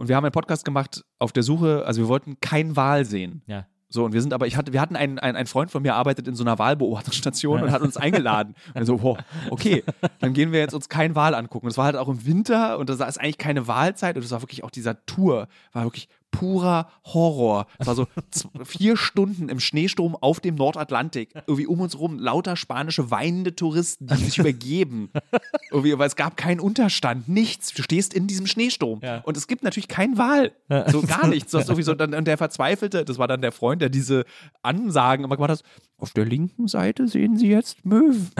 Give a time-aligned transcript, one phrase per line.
[0.00, 3.42] Und wir haben einen Podcast gemacht auf der Suche, also wir wollten kein Wal sehen.
[3.46, 3.66] Ja.
[3.90, 5.94] So, und wir sind aber, ich hatte, wir hatten einen, einen, ein Freund von mir
[5.94, 8.54] arbeitet in so einer Wahlbeobachtungsstation und hat uns eingeladen.
[8.72, 9.18] Und so, boah,
[9.50, 9.84] okay,
[10.20, 11.66] dann gehen wir jetzt uns keinen Wal angucken.
[11.66, 14.30] Und es war halt auch im Winter und da ist eigentlich keine Wahlzeit und es
[14.30, 17.66] war wirklich auch dieser Tour, war wirklich purer Horror.
[17.78, 18.06] Es war so
[18.64, 21.34] vier Stunden im Schneesturm auf dem Nordatlantik.
[21.46, 25.10] Irgendwie um uns rum lauter spanische weinende Touristen, die sich übergeben.
[25.70, 27.72] Irgendwie, weil es gab keinen Unterstand, nichts.
[27.72, 29.00] Du stehst in diesem Schneesturm.
[29.02, 29.18] Ja.
[29.18, 30.52] Und es gibt natürlich keinen Wal.
[30.88, 31.52] So gar nichts.
[31.52, 34.24] Das irgendwie so, dann, und der Verzweifelte, das war dann der Freund, der diese
[34.62, 35.62] Ansagen immer gemacht hat.
[35.98, 38.30] Auf der linken Seite sehen Sie jetzt Möwen.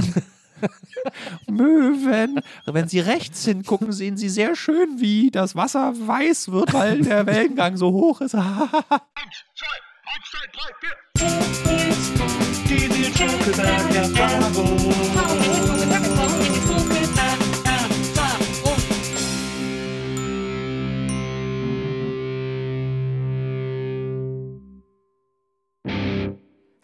[1.49, 2.41] Möwen.
[2.67, 7.27] Wenn Sie rechts hingucken, sehen Sie sehr schön, wie das Wasser weiß wird, weil der
[7.27, 8.37] Wellengang so hoch ist.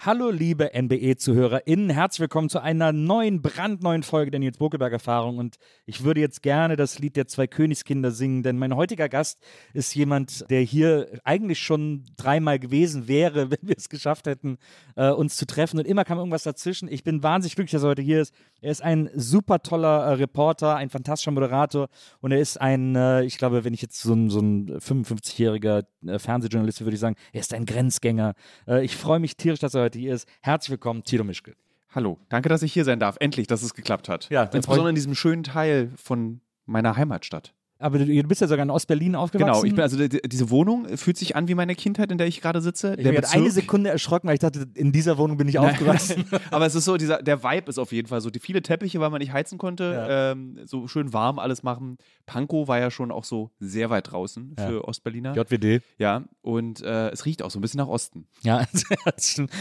[0.06, 6.04] Hallo liebe NBE-ZuhörerInnen, herzlich willkommen zu einer neuen, brandneuen Folge der Nils Bokelberg-Erfahrung und ich
[6.04, 9.40] würde jetzt gerne das Lied der zwei Königskinder singen, denn mein heutiger Gast
[9.74, 14.58] ist jemand, der hier eigentlich schon dreimal gewesen wäre, wenn wir es geschafft hätten,
[14.94, 16.86] äh, uns zu treffen und immer kam irgendwas dazwischen.
[16.86, 18.32] Ich bin wahnsinnig glücklich, dass er heute hier ist.
[18.60, 21.88] Er ist ein super toller äh, Reporter, ein fantastischer Moderator
[22.20, 25.84] und er ist ein, äh, ich glaube, wenn ich jetzt so ein, so ein 55-jähriger
[26.06, 28.34] äh, Fernsehjournalist wäre, würde ich sagen, er ist ein Grenzgänger.
[28.68, 30.28] Äh, ich freue mich tierisch, dass er heute hier ist.
[30.42, 31.54] Herzlich willkommen, Tilo Mischke.
[31.94, 33.16] Hallo, danke, dass ich hier sein darf.
[33.20, 34.28] Endlich, dass es geklappt hat.
[34.28, 37.54] Ja, dann Insbesondere in diesem schönen Teil von meiner Heimatstadt.
[37.78, 39.46] Aber du, du bist ja sogar in Ostberlin aufgewachsen.
[39.52, 42.26] Genau, ich bin also die, diese Wohnung fühlt sich an wie meine Kindheit, in der
[42.26, 42.94] ich gerade sitze.
[42.96, 46.24] ich bin gerade eine Sekunde erschrocken, weil ich dachte, in dieser Wohnung bin ich aufgewachsen.
[46.50, 48.30] Aber es ist so, dieser, der Vibe ist auf jeden Fall so.
[48.30, 50.32] Die viele Teppiche, weil man nicht heizen konnte, Ja.
[50.32, 51.98] ähm, so schön warm alles machen.
[52.24, 54.66] Pankow war ja schon auch so sehr weit draußen Ja.
[54.68, 55.34] für Ostberliner.
[55.36, 55.82] JWD.
[55.98, 58.26] ja, und äh, es riecht auch so ein bisschen nach Osten.
[58.42, 58.64] Ja,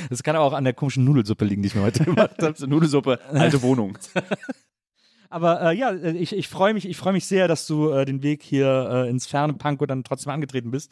[0.10, 2.68] das kann aber auch an der komischen Nudelsuppe liegen, die ich mir heute gemacht habe.
[2.68, 3.98] Nudelsuppe, alte Wohnung.
[5.30, 8.06] Aber äh, ja, äh, ich, ich freue mich, ich freue mich sehr, dass du äh,
[8.06, 10.92] den Weg hier äh, ins ferne Pankow dann trotzdem angetreten bist.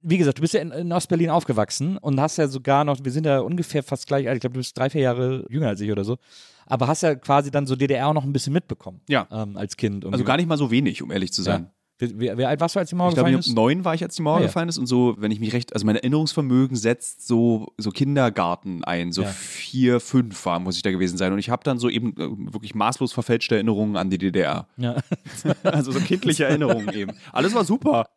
[0.00, 3.12] Wie gesagt, du bist ja in, in Ostberlin aufgewachsen und hast ja sogar noch, wir
[3.12, 5.80] sind ja ungefähr fast gleich alt, ich glaube, du bist drei, vier Jahre jünger als
[5.80, 6.18] ich oder so,
[6.66, 9.00] aber hast ja quasi dann so DDR auch noch ein bisschen mitbekommen.
[9.08, 9.28] Ja.
[9.30, 10.04] Ähm, als Kind.
[10.04, 11.62] Also gar nicht mal so wenig, um ehrlich zu sein.
[11.62, 11.81] Ja.
[12.02, 13.48] Wie, wie, alt warst du, als die Mauer Ich gefallen ist?
[13.54, 14.46] neun war ich, als die Mauer Ah, ja.
[14.46, 18.82] gefallen ist und so, wenn ich mich recht, also mein Erinnerungsvermögen setzt so, so Kindergarten
[18.84, 19.28] ein, so Ja.
[19.28, 21.32] vier, fünf war, muss ich da gewesen sein.
[21.32, 24.66] Und ich habe dann so eben äh, wirklich maßlos verfälschte Erinnerungen an die DDR.
[24.76, 24.96] Ja.
[25.62, 27.12] Also so kindliche Erinnerungen eben.
[27.32, 28.06] Alles war super.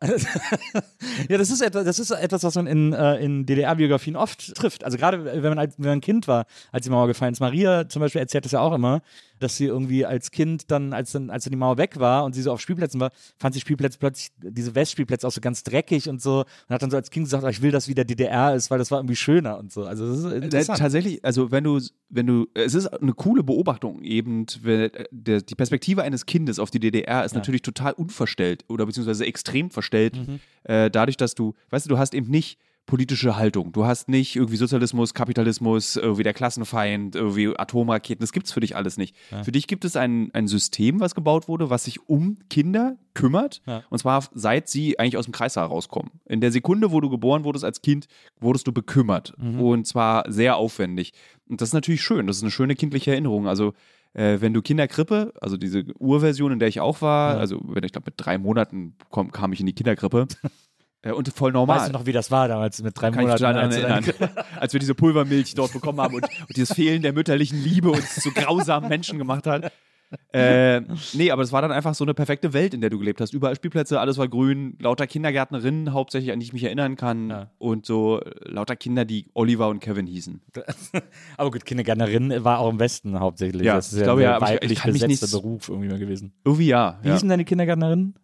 [1.28, 4.84] Ja, das ist etwas, das ist etwas, was man in, äh, in DDR-Biografien oft trifft.
[4.84, 7.40] Also gerade wenn man, als, wenn man ein Kind war, als die Mauer gefallen ist.
[7.40, 9.00] Maria zum Beispiel erzählt das ja auch immer,
[9.38, 12.34] dass sie irgendwie als Kind dann, als dann, als dann die Mauer weg war und
[12.34, 16.08] sie so auf Spielplätzen war, fand sie Spielplätze plötzlich, diese Westspielplätze auch so ganz dreckig
[16.08, 18.54] und so und hat dann so als Kind gesagt, "Ah, ich will, dass wieder DDR
[18.54, 19.84] ist, weil das war irgendwie schöner und so.
[19.84, 20.78] Also das ist Äh, interessant.
[20.78, 25.54] Tatsächlich, also wenn du, wenn du, es ist eine coole Beobachtung eben, wenn, der, die
[25.54, 30.40] Perspektive eines Kindes auf die DDR ist natürlich total unverstellt oder beziehungsweise extrem verstellt, Mhm.
[30.64, 33.72] äh, dadurch, dass du, weißt du, du hast eben nicht politische Haltung.
[33.72, 38.20] Du hast nicht irgendwie Sozialismus, Kapitalismus, irgendwie der Klassenfeind, irgendwie Atomraketen.
[38.22, 39.16] Das gibt's für dich alles nicht.
[39.42, 43.60] Für dich gibt es ein, ein System, was gebaut wurde, was sich um Kinder kümmert.
[43.66, 43.82] Ja.
[43.90, 46.12] Und zwar seit sie eigentlich aus dem Kreissaal rauskommen.
[46.26, 48.06] In der Sekunde, wo du geboren wurdest als Kind,
[48.40, 49.34] wurdest du bekümmert.
[49.38, 51.12] Und zwar sehr aufwendig.
[51.48, 52.26] Und das ist natürlich schön.
[52.26, 53.48] Das ist eine schöne kindliche Erinnerung.
[53.48, 53.74] Also
[54.14, 57.40] äh, wenn du Kinderkrippe, also diese Urversion, in der ich auch war, Ja.
[57.40, 60.26] also wenn ich glaube mit drei Monaten komm, kam ich in die Kinderkrippe
[61.12, 61.78] und voll normal.
[61.78, 63.42] Weißt du noch, wie das war damals mit drei Kann ich Monaten?
[63.42, 64.30] daran als du dann- erinnern.
[64.60, 68.14] Als wir diese Pulvermilch dort bekommen haben und, und dieses Fehlen der mütterlichen Liebe uns
[68.16, 69.70] zu grausamen Menschen gemacht hat.
[70.32, 70.82] äh,
[71.14, 73.34] nee, aber es war dann einfach so eine perfekte Welt, in der du gelebt hast.
[73.34, 77.28] Überall Spielplätze, alles war grün, lauter Kindergärtnerinnen hauptsächlich, an die ich mich erinnern kann.
[77.30, 77.50] Ja.
[77.58, 80.40] Und so äh, lauter Kinder, die Oliver und Kevin hießen.
[81.36, 83.62] aber gut, Kindergärtnerin war auch im Westen hauptsächlich.
[83.62, 85.68] Ja, das ist ich glaube ein ja, aber ich- weiblich ich kann mich besetzter Beruf
[85.68, 86.32] irgendwie mal gewesen.
[86.44, 86.98] Irgendwie ja.
[87.02, 87.14] Wie ja.
[87.14, 88.14] hießen deine Kindergärtnerinnen?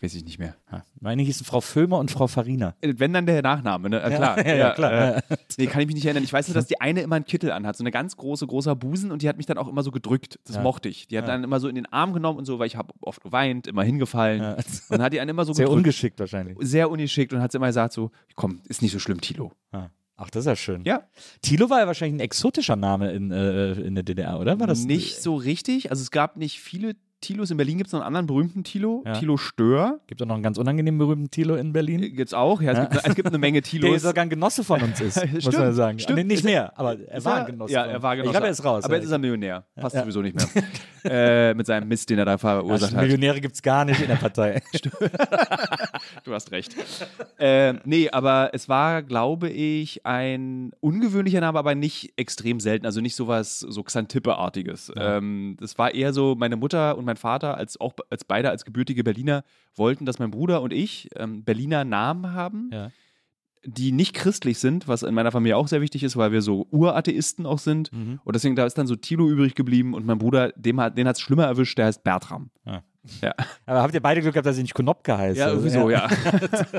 [0.00, 0.54] Weiß ich nicht mehr.
[0.70, 2.74] Ah, Meine hießen Frau Föhmer und Frau Farina.
[2.82, 4.02] Äh, Wenn dann der Nachname, ne?
[4.02, 4.38] Äh, klar.
[4.46, 5.16] ja, ja, klar.
[5.16, 5.22] Äh,
[5.56, 6.22] nee, kann ich mich nicht erinnern.
[6.22, 8.76] Ich weiß nur, dass die eine immer einen Kittel anhat, so eine ganz große, großer
[8.76, 10.38] Busen und die hat mich dann auch immer so gedrückt.
[10.44, 10.62] Das Ja.
[10.62, 11.08] mochte ich.
[11.08, 11.32] Die hat Ja.
[11.32, 13.84] dann immer so in den Arm genommen und so, weil ich habe oft geweint, immer
[13.84, 14.42] hingefallen.
[14.42, 14.52] Ja.
[14.56, 15.78] Und dann hat die einen immer so Sehr gedrückt.
[15.78, 16.56] ungeschickt wahrscheinlich.
[16.60, 19.52] Sehr ungeschickt und hat sie immer gesagt so, komm, ist nicht so schlimm, Tilo.
[19.72, 19.88] Ah.
[20.18, 20.82] Ach, das ist ja schön.
[20.84, 21.02] Ja.
[21.42, 24.58] Tilo war ja wahrscheinlich ein exotischer Name in, äh, in der DDR, oder?
[24.58, 25.90] War das nicht so richtig.
[25.90, 27.50] Also es gab nicht viele Tilos.
[27.50, 29.14] In Berlin gibt es noch einen anderen berühmten Tilo, Ja.
[29.14, 30.00] Tilo Stör.
[30.06, 32.00] Gibt auch noch einen ganz unangenehmen berühmten Tilo in Berlin.
[32.02, 32.60] Gibt es auch.
[32.60, 32.84] Ja, es, Ja.
[32.84, 34.02] Gibt, es gibt eine Menge Der Tilos.
[34.02, 35.98] sogar ein Genosse von uns ist, muss Stimmt, man sagen.
[35.98, 36.18] stimmt.
[36.18, 37.72] Nee, nicht mehr, aber er war ein Genosse.
[37.72, 38.28] Ja, er war Genosse.
[38.28, 38.84] Ich glaube, er ist raus.
[38.84, 39.64] Aber jetzt ist er Millionär.
[39.76, 40.64] Passt sowieso nicht mehr.
[41.50, 43.02] äh, mit seinem Mist, den er da verursacht Ja, hat.
[43.04, 44.62] Millionäre gibt es gar nicht in der Partei.
[46.24, 46.74] Du hast recht.
[47.38, 52.84] äh, nee, aber es war, glaube ich, ein ungewöhnlicher Name, aber nicht extrem selten.
[52.86, 54.92] Also nicht sowas so Xantippe-artiges.
[54.96, 58.64] Ähm, das war eher so, meine Mutter und mein Vater, als auch als beide als
[58.64, 59.44] gebürtige Berliner,
[59.74, 62.70] wollten, dass mein Bruder und ich ähm, Berliner Namen haben.
[62.72, 62.90] Ja.
[63.68, 66.68] die nicht christlich sind, was in meiner Familie auch sehr wichtig ist, weil wir so
[66.70, 67.92] Uratheisten auch sind.
[67.92, 68.20] Mhm.
[68.22, 71.08] Und deswegen, da ist dann so Tilo übrig geblieben und mein Bruder, dem hat, den
[71.08, 72.50] hat es schlimmer erwischt, der heißt Bertram.
[72.64, 72.84] Ja.
[73.22, 73.34] Ja.
[73.66, 75.38] Aber habt ihr beide Glück gehabt, dass ich nicht Konopka heiße?
[75.38, 76.08] Ja, irgendwie so, ja.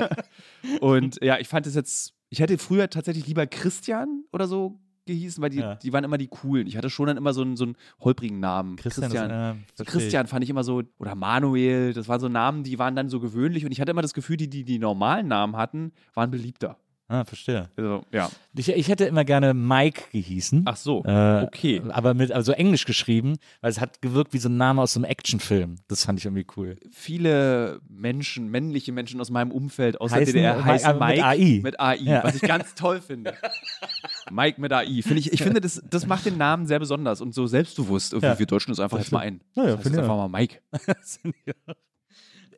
[0.80, 5.42] und ja, ich fand es jetzt, ich hätte früher tatsächlich lieber Christian oder so gehießen,
[5.42, 5.74] weil die, Ja.
[5.74, 6.66] die waren immer die coolen.
[6.68, 8.76] Ich hatte schon dann immer so einen, so einen holprigen Namen.
[8.76, 9.30] Christian, Christian.
[9.30, 9.84] Ist, äh, so.
[9.84, 13.18] Christian fand ich immer so, oder Manuel, das waren so Namen, die waren dann so
[13.18, 16.76] gewöhnlich und ich hatte immer das Gefühl, die, die die normalen Namen hatten, waren beliebter.
[17.10, 17.70] Ah, verstehe.
[17.74, 18.28] Also, ja.
[18.54, 20.64] Ich, ich hätte immer gerne Mike gehießen.
[20.66, 21.80] Ach so, Äh, okay.
[21.88, 25.06] Aber mit also englisch geschrieben, weil es hat gewirkt wie so ein Name aus einem
[25.06, 25.76] Actionfilm.
[25.88, 26.76] Das fand ich irgendwie cool.
[26.90, 31.24] Viele Menschen, männliche Menschen aus meinem Umfeld aus Heißen- der DDR heißen aber mit Mike
[31.26, 31.60] AI.
[31.62, 32.24] mit AI, Ja.
[32.24, 33.32] was ich ganz toll finde.
[34.30, 35.02] Mike mit AI.
[35.02, 38.12] Finde ich, ich finde, das, das macht den Namen sehr besonders und so selbstbewusst.
[38.12, 38.38] Irgendwie Ja.
[38.38, 39.40] wir Deutschen ist einfach jetzt mal ein.
[39.54, 40.60] Ja, ja, das heißt finde ich einfach mal Mike.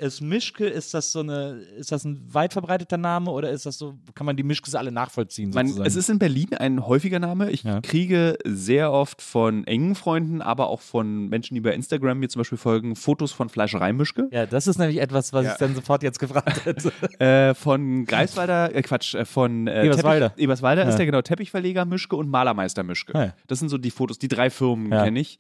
[0.01, 3.77] Ist Mischke, ist das so eine, ist das ein weit verbreiteter Name oder ist das
[3.77, 5.51] so, kann man die Mischkes alle nachvollziehen?
[5.51, 7.51] Man, es ist in Berlin ein häufiger Name.
[7.51, 7.81] Ich Ja.
[7.83, 12.41] kriege sehr oft von engen Freunden, aber auch von Menschen, die bei Instagram mir zum
[12.41, 14.29] Beispiel folgen, Fotos von Fleischereimischke.
[14.33, 15.53] ja, das ist nämlich etwas, was Ja.
[15.53, 16.93] ich dann sofort jetzt gefragt hätte.
[17.23, 20.31] Äh, von Greifswalder, äh, Quatsch, äh, von äh, Eberswalder.
[20.31, 20.97] Teppich, Eberswalder ist Ja.
[20.97, 23.35] der genau Teppichverleger Mischke und Malermeister Mischke.
[23.49, 25.39] Das sind so die Fotos, die drei Firmen kenne ich.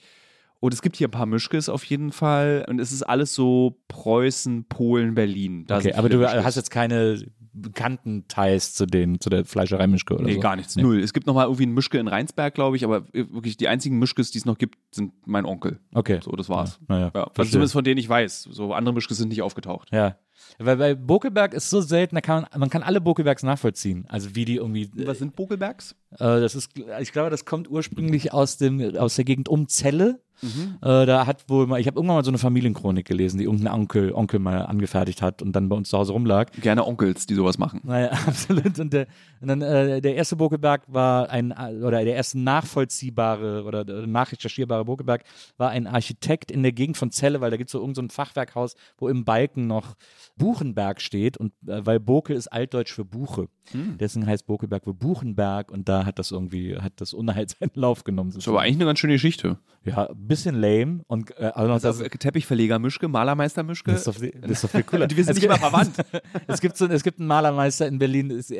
[0.60, 2.64] Und es gibt hier ein paar Mischkes auf jeden Fall.
[2.68, 5.64] Und es ist alles so Preußen, Polen, Berlin.
[5.66, 6.44] Da okay, aber du Mischkes.
[6.44, 7.22] hast jetzt keine
[7.52, 10.40] bekannten Ties zu den, zu der Fleischerei Mischke oder Nee, so?
[10.40, 10.76] gar nichts.
[10.76, 11.00] Null.
[11.00, 14.30] Es gibt nochmal irgendwie einen Mischke in Rheinsberg, glaube ich, aber wirklich die einzigen Mischkes,
[14.30, 15.80] die es noch gibt, sind mein Onkel.
[15.92, 16.20] Okay.
[16.22, 16.78] So, das war's.
[16.88, 18.44] Naja, Ja, also zumindest von denen ich weiß.
[18.52, 19.88] So andere Mischkes sind nicht aufgetaucht.
[19.92, 20.16] Ja.
[20.58, 24.04] Weil bei Bokelberg ist so selten, da kann man, man kann alle Bokelbergs nachvollziehen.
[24.08, 24.90] Also wie die irgendwie.
[25.06, 25.94] Was sind Bokelbergs?
[26.12, 26.70] Äh, das ist,
[27.00, 30.20] ich glaube, das kommt ursprünglich aus dem aus der Gegend um Celle.
[30.42, 33.74] Äh, da hat wohl mal, ich habe irgendwann mal so eine Familienchronik gelesen, die irgendein
[33.74, 36.50] Onkel, Onkel mal angefertigt hat und dann bei uns zu Hause rumlag.
[36.60, 37.80] Gerne Onkels, die sowas machen.
[37.84, 38.78] Naja, absolut.
[38.78, 39.06] Und, der,
[39.40, 44.84] und dann äh, der erste Bokelberg war ein, oder der erste nachvollziehbare oder äh, nachrecherchierbare
[44.84, 45.24] Bokelberg
[45.58, 48.02] war ein Architekt in der Gegend von Celle, weil da gibt es so irgendein so
[48.02, 49.94] ein Fachwerkhaus, wo im Balken noch
[50.40, 53.48] Buchenberg steht und äh, weil Bokel ist altdeutsch für Buche.
[53.72, 58.02] Deswegen heißt Bokelberg wohl Buchenberg und da hat das irgendwie, hat das Unheil seinen Lauf
[58.02, 58.30] genommen.
[58.30, 59.58] Das ist aber eigentlich eine ganz schöne Geschichte.
[59.84, 63.92] ja, ein bisschen lame und äh, also das, Also, Teppichverleger Mischke, Malermeister Mischke.
[63.92, 65.08] das, ist doch, viel- das ist doch viel cooler.
[65.14, 65.92] Wir sind nicht mal verwandt.
[66.48, 68.52] es gibt so, es gibt einen Malermeister in Berlin, ist,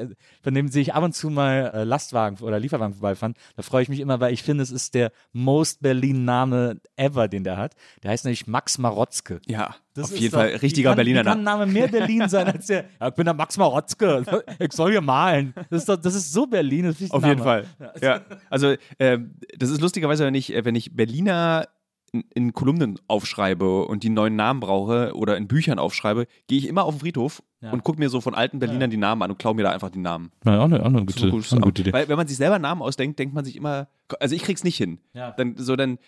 [0.43, 3.35] von dem sehe ich ab und zu mal äh, Lastwagen oder Lieferwagen vorbeifahren.
[3.57, 7.27] Da freue ich mich immer, weil ich finde, es ist der most Berlin Name ever,
[7.27, 7.75] den der hat.
[8.05, 9.41] Der heißt nämlich Max Marotzke.
[9.49, 11.67] Ja, Das auf jeden doch- Fall richtiger wie kann, Berliner Name.
[11.73, 12.85] Mehr Berlin sein als der?
[13.01, 14.25] Ja, ich bin der Max Marotzke.
[14.59, 15.55] Ich soll hier malen.
[15.71, 16.85] Das ist, doch, das ist so Berlin.
[16.87, 17.65] Das ist Auf jeden Fall.
[18.01, 18.21] Ja.
[18.49, 21.69] Also, ähm, das ist lustigerweise, wenn ich, äh, wenn ich Berliner
[22.13, 26.67] in, in Kolumnen aufschreibe und die neuen Namen brauche oder in Büchern aufschreibe, gehe ich
[26.67, 27.71] immer auf den Friedhof Ja.
[27.71, 29.91] und gucke mir so von alten Berlinern die Namen an und klaue mir da einfach
[29.91, 30.33] die Namen.
[30.45, 31.93] Ja, auch eine, auch eine Das ist gute, eine gute Idee.
[31.93, 34.77] Weil wenn man sich selber Namen ausdenkt, denkt man sich immer, also ich krieg's nicht
[34.77, 34.99] hin.
[35.15, 35.31] Ja.
[35.33, 35.99] Dann so dann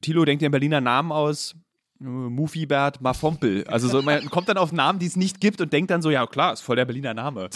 [0.00, 1.56] Tilo denkt dir einen Berliner Namen aus.
[2.02, 3.64] Mufibert Mafompel.
[3.68, 6.10] Also so, man kommt dann auf Namen, die es nicht gibt und denkt dann so,
[6.10, 7.48] ja klar, ist voll der Berliner Name.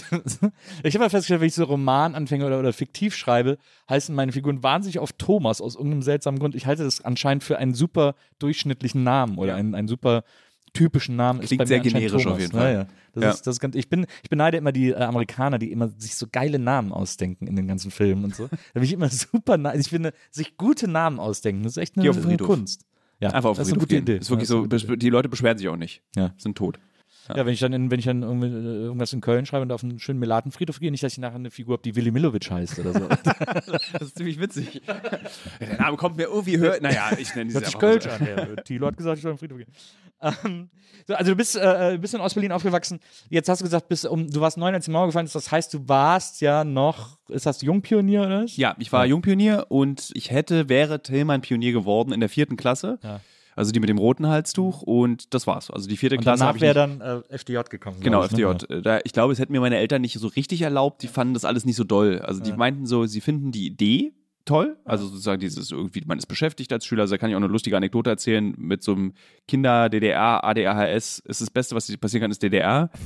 [0.83, 3.59] Ich habe ja festgestellt, wenn ich so Roman anfange oder, oder fiktiv schreibe,
[3.91, 6.55] heißen meine Figuren wahnsinnig oft Thomas aus irgendeinem seltsamen Grund.
[6.55, 9.57] Ich halte das anscheinend für einen super durchschnittlichen Namen oder Ja.
[9.57, 10.25] einen, einen super
[10.73, 11.41] typischen Namen.
[11.41, 12.35] ist Klingt bei mir sehr generisch Thomas.
[12.35, 12.75] auf jeden Fall.
[12.75, 13.31] Naja, das Ja.
[13.31, 16.15] ist, das ist ganz, ich, bin, ich beneide immer die äh, Amerikaner, die immer sich
[16.17, 18.49] so geile Namen ausdenken in den ganzen Filmen und so.
[18.49, 21.97] Da bin ich immer super, na- ich finde, sich gute Namen ausdenken, das ist echt
[21.99, 22.37] eine, eine.
[22.37, 22.85] Kunst.
[23.21, 24.03] Ja, Einfach auf das ist eine gute gehen.
[24.03, 24.17] Idee.
[24.19, 26.03] Ist wirklich Ja, ist die Leute beschweren sich auch nicht.
[26.17, 26.35] Ja.
[26.37, 26.79] Sind tot.
[27.29, 29.83] Ja, wenn ich dann, in, wenn ich dann äh, irgendwas in Köln schreibe und auf
[29.83, 32.79] einen schönen Melatenfriedhof gehe, nicht, dass ich nachher eine Figur habe, die Willy Milovic heißt
[32.79, 33.09] oder so.
[33.93, 34.83] Das ist ziemlich witzig.
[35.61, 36.79] Der Name kommt mir irgendwie höher.
[36.81, 38.27] Naja, ich nenne sich einfach Kölsch an.
[38.27, 39.73] Ja, Thilo hat gesagt, ich soll in den Friedhof gehen.
[40.23, 40.71] Ähm,
[41.07, 43.01] so, also du bist, äh, bist in Ostberlin aufgewachsen.
[43.29, 45.35] Jetzt hast du gesagt, bist, um, du warst neun, als die Mauer gefallen ist.
[45.35, 48.57] Das heißt, du warst ja noch, ist das Jungpionier oder was?
[48.57, 52.99] Ja, ich war Jungpionier und ich hätte, wäre Tillmann Pionier geworden in der vierten Klasse.
[53.03, 53.21] Ja.
[53.55, 55.71] Also die mit dem roten Halstuch und das war's.
[55.71, 58.01] Also die vierte Und Klasse danach wäre dann äh, FDJ gekommen.
[58.01, 58.51] Genau, ich, ne?
[58.51, 58.73] FDJ.
[58.73, 61.03] Äh, Da, ich glaube, es hätten mir meine Eltern nicht so richtig erlaubt.
[61.03, 62.21] Die fanden das alles nicht so doll.
[62.21, 64.13] Also die meinten so, sie finden die Idee
[64.47, 64.79] toll.
[64.85, 67.03] Also sozusagen dieses irgendwie, man ist beschäftigt als Schüler.
[67.03, 68.55] Also da kann ich auch eine lustige Anekdote erzählen.
[68.57, 69.13] Mit so einem
[69.47, 72.91] Kinder, DDR, ADHS ist das Beste, was passieren kann, ist DDR.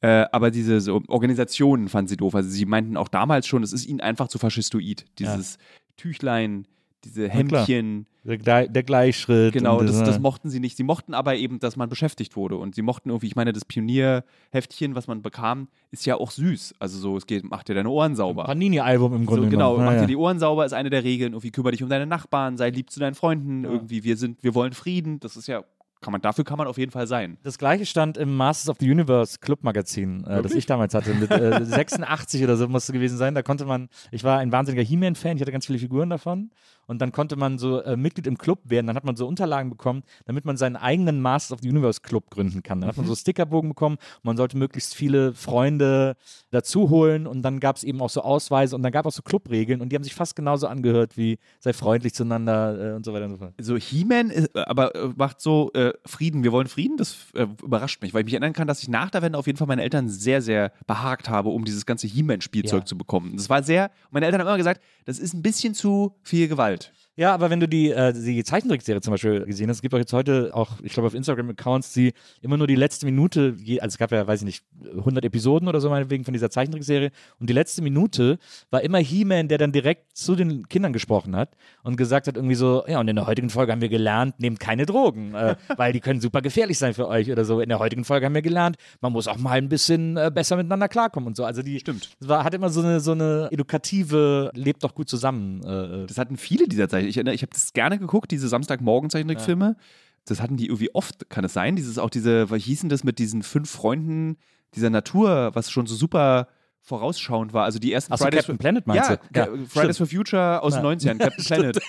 [0.00, 2.34] Äh, aber diese so Organisationen fanden sie doof.
[2.34, 5.06] Also sie meinten auch damals schon, es ist ihnen einfach zu faschistoid.
[5.18, 5.56] Dieses
[5.96, 6.66] Tüchlein,
[7.04, 7.28] diese.
[7.28, 8.06] Hemdchen.
[8.24, 9.52] Der, der Gleichschritt.
[9.52, 10.78] Genau, das, das äh, mochten sie nicht.
[10.78, 12.56] Sie mochten aber eben, dass man beschäftigt wurde.
[12.56, 16.74] Und sie mochten irgendwie, ich meine, das Pionierheftchen, was man bekam, ist ja auch süß.
[16.78, 18.44] Also so, es geht, macht dir deine Ohren sauber.
[18.44, 19.84] Panini-Album im Grunde So, genau, genommen.
[19.84, 20.06] mach Ja, dir ja.
[20.08, 21.32] die Ohren sauber, ist eine der Regeln.
[21.32, 23.64] Irgendwie kümmere dich um deine Nachbarn, sei lieb zu deinen Freunden.
[23.64, 25.20] Irgendwie, wir sind, wir wollen Frieden.
[25.20, 25.62] Das ist ja,
[26.00, 27.38] kann man, dafür kann man auf jeden Fall sein.
[27.42, 31.14] Das gleiche stand im Masters of the Universe Clubmagazin, äh, das ich damals hatte.
[31.14, 33.34] Mit, äh, 86 oder so musste gewesen sein.
[33.34, 36.50] Da konnte man, ich war ein wahnsinniger He-Man-Fan, ich hatte ganz viele Figuren davon.
[36.86, 38.86] Und dann konnte man so äh, Mitglied im Club werden.
[38.86, 42.30] Dann hat man so Unterlagen bekommen, damit man seinen eigenen Masters of the Universe Club
[42.30, 42.80] gründen kann.
[42.80, 43.96] Dann hat man so Stickerbogen bekommen.
[44.22, 46.16] Man sollte möglichst viele Freunde
[46.50, 47.26] dazu holen.
[47.26, 49.80] Und dann gab es eben auch so Ausweise und dann gab es auch so Clubregeln.
[49.80, 53.26] Und die haben sich fast genauso angehört wie sei freundlich zueinander äh, und so weiter
[53.26, 53.54] und so fort.
[53.60, 56.42] So, He-Man äh, aber äh, macht so äh, Frieden.
[56.44, 56.96] Wir wollen Frieden.
[56.96, 59.46] Das äh, überrascht mich, weil ich mich erinnern kann, dass ich nach der Wende auf
[59.46, 62.84] jeden Fall meine Eltern sehr, sehr behagt habe, um dieses ganze He-Man-Spielzeug Ja.
[62.86, 63.36] zu bekommen.
[63.36, 66.83] Das war sehr, meine Eltern haben immer gesagt, das ist ein bisschen zu viel Gewalt.
[67.16, 69.98] Ja, aber wenn du die, äh, die Zeichentrickserie zum Beispiel gesehen hast, es gibt auch
[69.98, 73.94] jetzt heute auch, ich glaube auf Instagram-Accounts, die immer nur die letzte Minute, je, also
[73.94, 74.64] es gab ja, weiß ich nicht,
[74.96, 78.38] 100 Episoden oder so meinetwegen von dieser Zeichentrickserie und die letzte Minute
[78.70, 81.50] war immer He-Man, der dann direkt zu den Kindern gesprochen hat
[81.84, 84.58] und gesagt hat irgendwie so, ja und in der heutigen Folge haben wir gelernt, nehmt
[84.58, 87.60] keine Drogen, äh, weil die können super gefährlich sein für euch oder so.
[87.60, 90.56] In der heutigen Folge haben wir gelernt, man muss auch mal ein bisschen äh, besser
[90.56, 91.44] miteinander klarkommen und so.
[91.44, 92.10] Also die Stimmt.
[92.18, 95.62] war, hat immer so eine, so eine edukative, lebt doch gut zusammen.
[95.62, 97.03] Äh, Das hatten viele dieser Zeichen.
[97.08, 99.76] Ich erinnere, ich habe das gerne geguckt, diese Samstagmorgen-Zeichentrickfilme.
[100.24, 101.76] Das hatten die irgendwie oft, kann es sein?
[101.76, 104.36] Dieses auch diese, was hießen das mit diesen fünf Freunden
[104.74, 106.48] dieser Natur, was schon so super
[106.84, 107.64] vorausschauend war.
[107.64, 109.22] Also die ersten Ach so, Fridays Captain Planet meinst ja, du?
[109.34, 110.90] Ja, Fridays for Future aus den Ja.
[110.90, 111.80] 90ern, Captain Planet.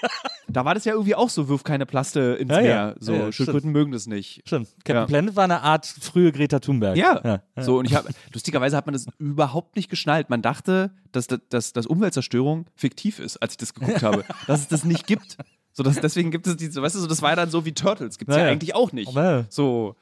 [0.47, 2.61] Da war das ja irgendwie auch so, wirf keine Plaste ins Ja.
[2.61, 2.95] Meer.
[2.99, 4.41] So, Ja, Schildkröten mögen das nicht.
[4.45, 4.69] Stimmt.
[4.85, 5.07] Captain.
[5.07, 6.95] Planet war eine Art frühe Greta Thunberg.
[6.95, 7.41] Ja.
[7.57, 10.29] So, und ich habe, lustigerweise hat man das überhaupt nicht geschnallt.
[10.29, 14.23] Man dachte, dass, dass, dass Umweltzerstörung fiktiv ist, als ich das geguckt habe.
[14.47, 15.37] dass es das nicht gibt.
[15.77, 18.17] So, dass, deswegen gibt es diese, weißt du, so, das war dann so wie Turtles,
[18.17, 18.53] gibt es ja, Ja, ja.
[18.53, 19.09] eigentlich auch nicht.
[19.09, 19.97] Aber- So,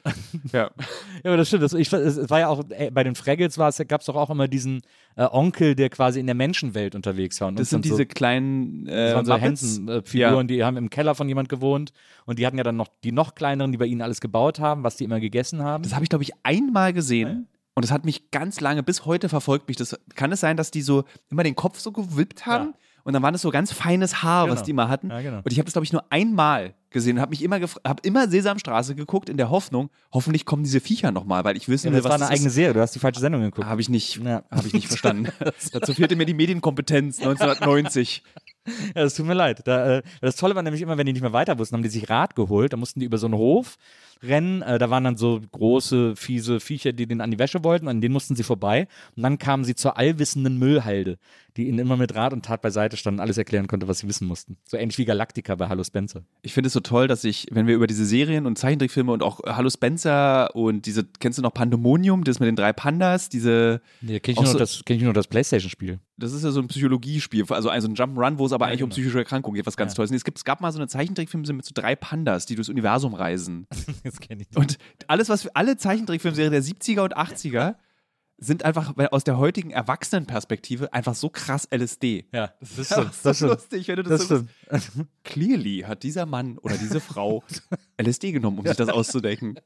[0.51, 0.69] ja.
[1.23, 1.63] Ja, aber das stimmt.
[1.63, 4.15] Das, ich, es war ja auch, äh, bei den Fraggles war es, gab es doch
[4.15, 4.81] auch immer diesen
[5.15, 7.47] äh, Onkel, der quasi in der Menschenwelt unterwegs war.
[7.47, 9.61] Und Das sind dann so, diese kleinen äh, das waren so Muppets.
[9.63, 11.91] Hansen-Figuren, die haben im Keller von jemand gewohnt
[12.27, 14.83] und die hatten ja dann noch die noch kleineren, die bei ihnen alles gebaut haben,
[14.83, 15.81] was die immer gegessen haben.
[15.83, 17.47] Das habe ich, glaube ich, einmal gesehen.
[17.73, 19.77] Und das hat mich ganz lange, bis heute verfolgt mich.
[19.77, 22.65] Das, kann es sein, dass die so immer den Kopf so gewippt haben?
[22.67, 22.73] Ja.
[23.03, 24.65] Und dann war das so ganz feines Haar, was Genau.
[24.65, 25.09] die immer hatten.
[25.09, 25.37] Ja, genau.
[25.37, 28.27] Und ich habe das, glaube ich, nur einmal gesehen und habe mich immer habe immer
[28.29, 31.97] Sesamstraße geguckt in der Hoffnung, hoffentlich kommen diese Viecher nochmal, weil ich wissen ja, will,
[32.01, 32.53] das was war eine das eigene ist.
[32.53, 33.67] Serie, du hast die falsche Sendung geguckt.
[33.67, 34.43] Habe ich nicht, Ja.
[34.51, 35.29] habe ich nicht verstanden.
[35.73, 38.23] Dazu fehlte mir die Medienkompetenz 1990.
[38.95, 39.61] Ja, das tut mir leid.
[39.67, 41.89] Da, äh, das Tolle war nämlich immer, wenn die nicht mehr weiter wussten, haben die
[41.89, 42.71] sich Rad geholt.
[42.71, 43.75] Da mussten die über so einen Hof
[44.23, 44.61] rennen.
[44.61, 47.87] Äh, da waren dann so große, fiese Viecher, die denen an die Wäsche wollten.
[47.87, 48.87] An denen mussten sie vorbei.
[49.15, 51.17] Und dann kamen sie zur allwissenden Müllhalde,
[51.57, 54.07] die ihnen immer mit Rat und Tat beiseite stand und alles erklären konnte, was sie
[54.07, 54.57] wissen mussten.
[54.65, 56.23] So ähnlich wie Galactica bei Hallo Spencer.
[56.41, 59.21] Ich finde es so toll, dass ich, wenn wir über diese Serien und Zeichentrickfilme und
[59.23, 63.81] auch Hallo Spencer und diese, kennst du noch Pandemonium, das mit den drei Pandas, diese,
[64.01, 65.99] Nee, kenn ich, so- das, kenn ich nur das Playstation-Spiel.
[66.17, 68.83] das ist ja so ein Psychologiespiel, also ein- so ein Jump'n'Run, wo es aber eigentlich
[68.83, 70.11] um psychische Erkrankungen geht, was ganz toll ist.
[70.11, 72.69] Und Es, gibt, es gab mal so eine Zeichentrickfilm mit so drei Pandas, die durchs
[72.69, 73.67] Universum reisen.
[74.13, 74.55] Das kenne ich.
[74.55, 74.77] Und
[75.07, 77.75] alles, was für alle Zeichentrickfilmserien der 70er und 80er
[78.37, 82.27] sind einfach aus der heutigen Erwachsenenperspektive einfach so krass LSD.
[82.31, 85.05] Ja, das ist Ja, das so lustig, wenn du das, Das so.
[85.23, 87.43] Clearly hat dieser Mann oder diese Frau
[88.01, 89.59] LSD genommen, um sich das auszudenken.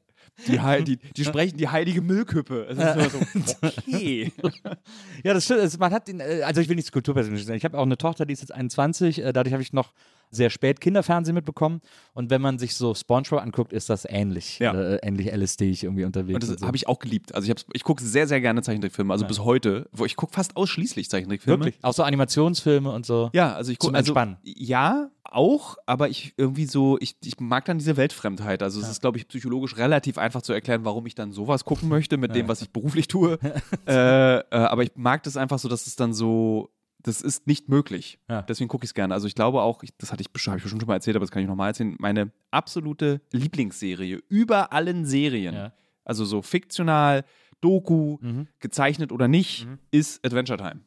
[0.46, 2.66] Die, Heil- die, die sprechen die heilige Müllkippe.
[2.70, 3.18] Es ist immer so,
[3.62, 4.32] okay.
[5.24, 5.60] Ja, das stimmt.
[5.60, 7.56] Es- Man hat den, äh, also ich will nicht kulturpersönlich sein.
[7.56, 9.22] Ich habe auch eine Tochter, die ist jetzt 21.
[9.22, 9.92] äh, Dadurch habe ich noch
[10.30, 11.80] sehr spät Kinderfernsehen mitbekommen.
[12.12, 14.58] Und wenn man sich so SpongeBob anguckt, ist das ähnlich.
[14.58, 14.74] Ja.
[14.74, 16.34] Äh, ähnlich LSD ich irgendwie unterwegs.
[16.34, 16.66] Und das so.
[16.66, 17.34] habe ich auch geliebt.
[17.34, 19.10] Also ich, ich gucke sehr, sehr gerne Zeichentrickfilme.
[19.12, 21.64] Also bis heute, wo ich gucke fast ausschließlich Zeichentrickfilme.
[21.64, 21.82] Wirklich.
[21.82, 23.30] Auch so Animationsfilme und so.
[23.32, 24.14] Ja, also ich gucke also.
[24.44, 28.62] Ja, auch, aber ich irgendwie so, ich, ich mag dann diese Weltfremdheit.
[28.62, 31.88] Also es ist, glaube ich, psychologisch relativ einfach zu erklären, warum ich dann sowas gucken
[31.88, 33.38] möchte mit dem, was ich beruflich tue.
[33.86, 36.70] äh, äh, aber ich mag das einfach so, dass es dann so,
[37.02, 38.18] das ist nicht möglich.
[38.28, 38.42] Ja.
[38.42, 39.14] Deswegen gucke ich es gerne.
[39.14, 41.24] Also ich glaube auch, ich, das hatte ich, habe ich bestimmt schon mal erzählt, aber
[41.24, 45.72] das kann ich nochmal erzählen, meine absolute Lieblingsserie über allen Serien, Ja.
[46.04, 47.24] also so fiktional,
[47.60, 48.46] Doku, Mhm.
[48.60, 49.78] gezeichnet oder nicht, Mhm.
[49.90, 50.80] ist Adventure Time.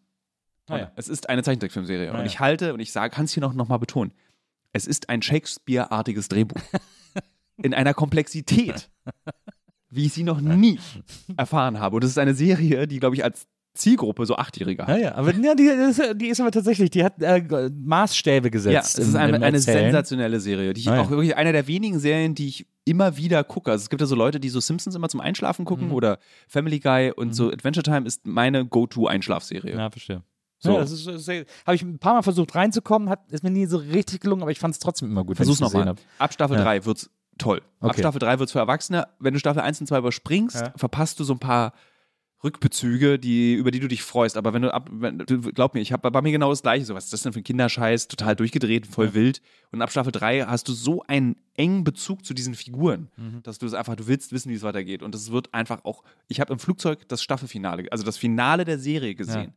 [0.70, 0.92] Ah, ja.
[0.96, 2.10] Es ist eine Zeichentrickfilmserie.
[2.10, 2.26] Ah, und ja.
[2.26, 4.14] ich halte, und ich sage, kann es hier noch, noch mal betonen,
[4.74, 6.62] es ist ein Shakespeare-artiges Drehbuch.
[7.58, 8.90] In einer Komplexität,
[9.90, 10.80] wie ich sie noch nie
[11.38, 11.98] erfahren habe.
[11.98, 15.00] Und es ist eine Serie, die, glaube ich, als Zielgruppe so Achtjährige Ja, hat.
[15.00, 19.00] ja, aber ja, die, ist, die ist aber tatsächlich, die hat äh, Maßstäbe Ja, gesetzt.
[19.00, 21.02] es ist im- eine, im eine sensationelle Serie, die ich Ah, ja.
[21.02, 23.72] auch wirklich eine der wenigen Serien, die ich immer wieder gucke.
[23.72, 25.94] Also es gibt ja so Leute, die so Simpsons immer zum Einschlafen gucken Mhm.
[25.94, 29.76] oder Family Guy und so Adventure Time ist meine Go-To-Einschlafserie.
[29.78, 30.24] Ja, verstehe.
[30.64, 30.74] So.
[30.74, 33.50] Ja, das ist, das ist, habe ich ein paar Mal versucht reinzukommen, hat, ist mir
[33.52, 35.36] nie so richtig gelungen, aber ich fand es trotzdem immer gut.
[35.36, 35.96] Versuch's nochmal.
[36.20, 36.64] Ab Staffel Ja.
[36.64, 37.62] 3 wird's toll.
[37.80, 38.00] Ab Okay.
[38.02, 39.08] Staffel 3 wird's für Erwachsene.
[39.20, 40.74] Wenn du Staffel 1 und 2 überspringst, Ja.
[40.78, 41.74] verpasst du so ein paar
[42.44, 44.36] Rückbezüge, die, über die du dich freust.
[44.36, 46.86] Aber wenn du ab, wenn, glaub mir, ich habe bei mir genau das gleiche.
[46.86, 48.08] So, was ist das denn für ein Kinderscheiß?
[48.08, 49.42] Total durchgedreht, voll wild.
[49.72, 53.44] Und ab Staffel 3 hast du so einen engen Bezug zu diesen Figuren, Mhm.
[53.44, 55.04] dass du es einfach, du willst wissen, wie es weitergeht.
[55.04, 58.80] Und es wird einfach auch, ich habe im Flugzeug das Staffelfinale, also das Finale der
[58.80, 59.54] Serie gesehen.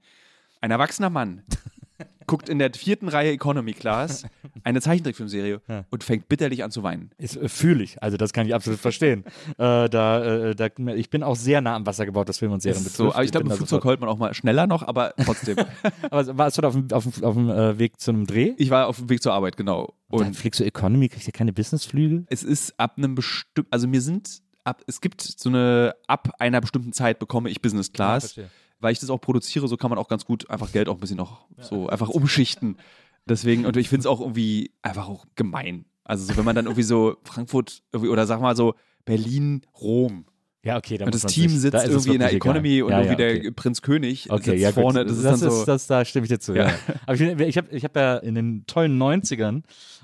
[0.64, 1.42] Ein erwachsener Mann
[2.26, 4.24] guckt in der vierten Reihe Economy Class
[4.62, 5.84] eine Zeichentrickfilmserie Ja.
[5.90, 7.10] und fängt bitterlich an zu weinen.
[7.18, 9.24] Ist, äh, fühle ich, also das kann ich absolut verstehen.
[9.58, 12.62] äh, da, äh, da, ich bin auch sehr nah am Wasser gebaut, was Film und
[12.62, 12.96] Serien Das betrifft.
[13.10, 15.58] so, aber ich glaube, bin im Flugzeug heult man auch mal schneller noch, aber trotzdem.
[16.10, 18.54] Aber warst du da auf dem, auf auf dem äh, Weg zu einem Dreh?
[18.56, 19.92] ich war auf dem Weg zur Arbeit, genau.
[20.08, 22.24] Und dann fliegst du Economy, kriegst du keine Businessflüge?
[22.30, 26.62] es ist ab einem bestimmten, also mir sind ab, es gibt so eine, ab einer
[26.62, 28.40] bestimmten Zeit bekomme ich Business Class,
[28.84, 31.00] weil ich das auch produziere, so kann man auch ganz gut einfach Geld auch ein
[31.00, 32.76] bisschen noch so einfach umschichten.
[33.26, 35.86] Deswegen, und ich finde es auch irgendwie einfach auch gemein.
[36.04, 38.74] Also so, wenn man dann irgendwie so Frankfurt irgendwie, oder sag mal so
[39.06, 40.26] Berlin, Rom.
[40.64, 40.96] Ja, okay.
[40.98, 42.50] Da Und das Team sich- sitzt da ist irgendwie in der wirklich egal.
[42.56, 43.50] Economy und ja, irgendwie ja, der okay.
[43.50, 45.04] Prinz König Okay, sitzt ja, vorne.
[45.04, 45.64] Das, ist dann so.
[45.64, 46.54] das, da stimme ich dir zu.
[46.54, 46.72] Ja.
[47.06, 49.62] Aber ich, ich habe ich hab ja in den tollen 90ern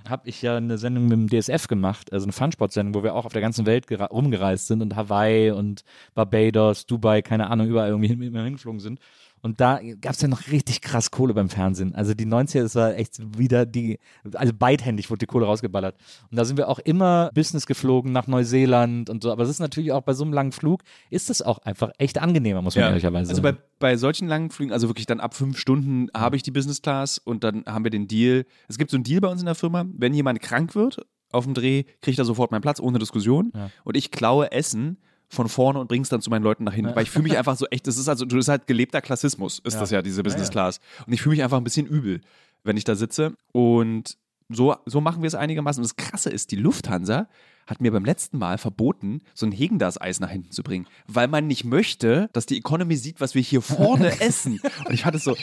[0.08, 3.26] habe ich ja eine Sendung mit dem DSF gemacht, also eine Funsport-Sendung, wo wir auch
[3.26, 5.84] auf der ganzen Welt rumgereist sind und Hawaii und
[6.14, 8.98] Barbados, Dubai, keine Ahnung, überall irgendwie hin, immer hingeflogen sind.
[9.42, 11.94] Und da gab es ja noch richtig krass Kohle beim Fernsehen.
[11.94, 13.98] Also die 90er, das war echt wieder die,
[14.34, 15.96] also beidhändig wurde die Kohle rausgeballert.
[16.30, 19.32] Und da sind wir auch immer Business geflogen nach Neuseeland und so.
[19.32, 22.18] Aber es ist natürlich auch bei so einem langen Flug, ist es auch einfach echt
[22.18, 23.56] angenehmer, muss man ehrlicherweise Also sagen.
[23.78, 26.82] bei, bei solchen langen Flügen, also wirklich dann ab fünf Stunden habe ich die Business
[26.82, 28.44] Class und dann haben wir den Deal.
[28.68, 31.44] Es gibt so einen Deal bei uns in der Firma, wenn jemand krank wird auf
[31.44, 33.70] dem Dreh, kriegt er sofort meinen Platz ohne Diskussion Ja.
[33.84, 34.98] und ich klaue Essen
[35.30, 37.56] von vorne und bring's dann zu meinen Leuten nach hinten, weil ich fühle mich einfach
[37.56, 39.80] so echt, das ist also, das ist halt gelebter Klassismus, ist Ja.
[39.80, 40.52] das ja, diese Business ja.
[40.52, 40.80] Class.
[41.06, 42.20] Und ich fühle mich einfach ein bisschen übel,
[42.64, 45.80] wenn ich da sitze und so, so machen wir es einigermaßen.
[45.82, 47.28] Und das Krasse ist, die Lufthansa
[47.70, 51.46] hat mir beim letzten Mal verboten, so ein Hegendas-Eis nach hinten zu bringen, weil man
[51.46, 54.60] nicht möchte, dass die Economy sieht, was wir hier vorne essen.
[54.84, 55.36] Und ich hatte so,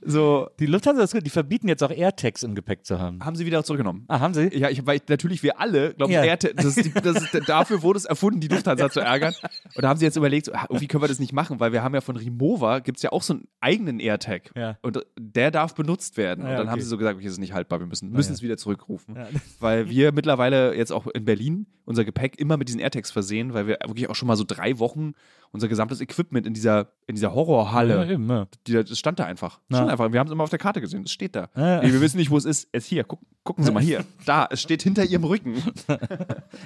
[0.00, 3.24] so, Die Lufthansa ist gut, die verbieten jetzt auch AirTags im Gepäck zu haben.
[3.24, 4.04] haben sie wieder zurückgenommen.
[4.08, 4.48] Ah, haben sie?
[4.56, 6.22] Ja, ich, weil ich, natürlich wir alle, glaube ich, Ja.
[6.24, 9.34] Airte- das ist das ist, dafür wurde es erfunden, die Lufthansa zu ärgern.
[9.74, 11.72] Und da haben sie jetzt überlegt, so, ah, irgendwie können wir das nicht machen, weil
[11.72, 14.50] wir haben ja von Rimowa, gibt es ja auch so einen eigenen AirTag.
[14.56, 14.78] Ja.
[14.82, 16.42] Und der darf benutzt werden.
[16.44, 16.82] Ah, und ja, dann haben okay.
[16.82, 18.34] sie so gesagt, okay, das ist nicht haltbar, wir müssen, müssen ja.
[18.34, 19.16] es wieder zurückrufen.
[19.16, 19.28] Ja.
[19.60, 23.66] Weil wir mittlerweile jetzt auch in Berlin unser Gepäck immer mit diesen AirTags versehen, weil
[23.66, 25.14] wir wirklich auch schon mal so drei Wochen
[25.52, 28.46] unser gesamtes Equipment in dieser, in dieser Ja, Horrorhalle, eben, ja.
[28.66, 29.60] die, das stand da einfach.
[29.68, 29.76] Ja.
[29.78, 30.10] stand einfach.
[30.12, 31.48] Wir haben es immer auf der Karte gesehen, es steht da.
[31.54, 31.82] Ja.
[31.82, 32.68] Nee, wir wissen nicht, wo es ist.
[32.72, 34.04] Es ist hier, Guck, gucken Sie mal hier.
[34.24, 35.62] Da, es steht hinter Ihrem Rücken.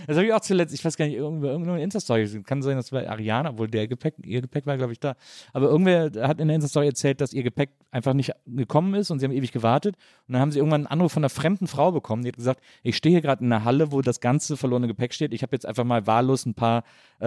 [0.07, 2.45] Das habe ich auch zuletzt, ich weiß gar nicht, irgendwo, irgendwo eine Insta-Story gesehen.
[2.45, 5.15] Kann sein, das war Ariana, obwohl der Gepäck, ihr Gepäck war, glaube ich, da.
[5.53, 9.19] Aber irgendwer hat in der Insta-Story erzählt, dass ihr Gepäck einfach nicht gekommen ist und
[9.19, 9.97] sie haben ewig gewartet.
[10.29, 12.61] Und dann haben sie irgendwann einen Anruf von einer fremden Frau bekommen, die hat gesagt,
[12.83, 15.33] ich stehe hier gerade in einer Halle, wo das ganze verlorene Gepäck steht.
[15.35, 16.85] Ich habe jetzt einfach mal wahllos ein paar
[17.19, 17.27] äh,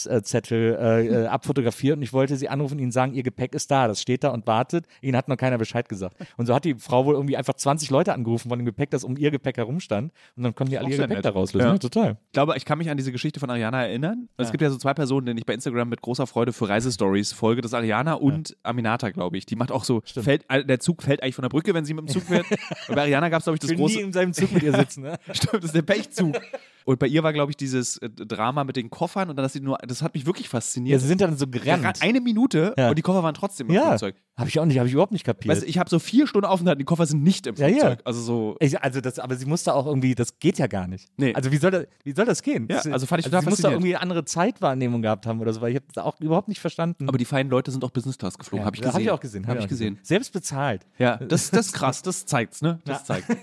[0.00, 3.70] Adresszettel äh, äh, abfotografiert und ich wollte sie anrufen und ihnen sagen, ihr Gepäck ist
[3.70, 4.86] da, das steht da und wartet.
[5.00, 6.16] Ihnen hat noch keiner Bescheid gesagt.
[6.36, 9.04] Und so hat die Frau wohl irgendwie einfach 20 Leute angerufen von dem Gepäck, das
[9.04, 10.12] um ihr Gepäck herumstand.
[10.36, 11.24] Und dann konnten die alle ihr Gepäck nett.
[11.24, 11.66] da rauslösen.
[11.68, 11.72] Ja.
[11.74, 12.16] Ja, total.
[12.26, 14.28] Ich glaube, ich kann mich an diese Geschichte von Ariana erinnern.
[14.36, 14.52] Es Ja.
[14.52, 17.60] gibt ja so zwei Personen, denen ich bei Instagram mit großer Freude für Reisestories folge.
[17.62, 19.46] Das ist Ariana und Aminata, glaube ich.
[19.46, 21.94] Die macht auch so, fällt, äh, der Zug fällt eigentlich von der Brücke, wenn sie
[21.94, 22.46] mit dem Zug fährt.
[22.88, 24.52] und bei Ariana gab es, glaube ich, das Ich will nie große, in seinem Zug
[24.52, 25.02] mit ihr sitzen.
[25.02, 25.18] Ne?
[25.32, 26.36] Stimmt, das ist der Pechzug.
[26.84, 29.52] Und bei ihr war, glaube ich, dieses äh, Drama mit den Koffern und dann, dass
[29.52, 31.00] sie nur, das hat mich wirklich Ja, fasziniert.
[31.00, 32.02] sie sind dann so gerannt.
[32.02, 32.88] Eine Minute Ja.
[32.90, 34.16] und die Koffer waren trotzdem im Ja, Flugzeug.
[34.36, 35.52] habe ich auch nicht, habe ich überhaupt nicht kapiert.
[35.54, 37.72] Weißt du, ich habe so vier Stunden Aufenthalt, die Koffer sind nicht im Ja, ja.
[37.78, 38.00] Flugzeug.
[38.04, 38.56] Also so.
[38.60, 41.08] Ich, also das, aber sie musste auch irgendwie, das geht ja gar nicht.
[41.16, 41.34] Nee.
[41.34, 42.66] Also wie soll das, wie soll das gehen?
[42.70, 45.40] Ja, Das- also fand ich sie total muss da irgendwie eine andere Zeitwahrnehmung gehabt haben
[45.40, 47.08] oder so, weil ich habe das auch überhaupt nicht verstanden.
[47.08, 48.92] Aber die feinen Leute sind auch Business Class geflogen, habe ich gesehen.
[48.94, 49.46] Habe ich auch gesehen.
[49.46, 49.98] Habe ich gesehen.
[50.02, 50.86] Selbst bezahlt.
[50.98, 52.78] Ja, das, das ist krass, das zeigt's, ne?
[52.84, 53.26] Das zeigt.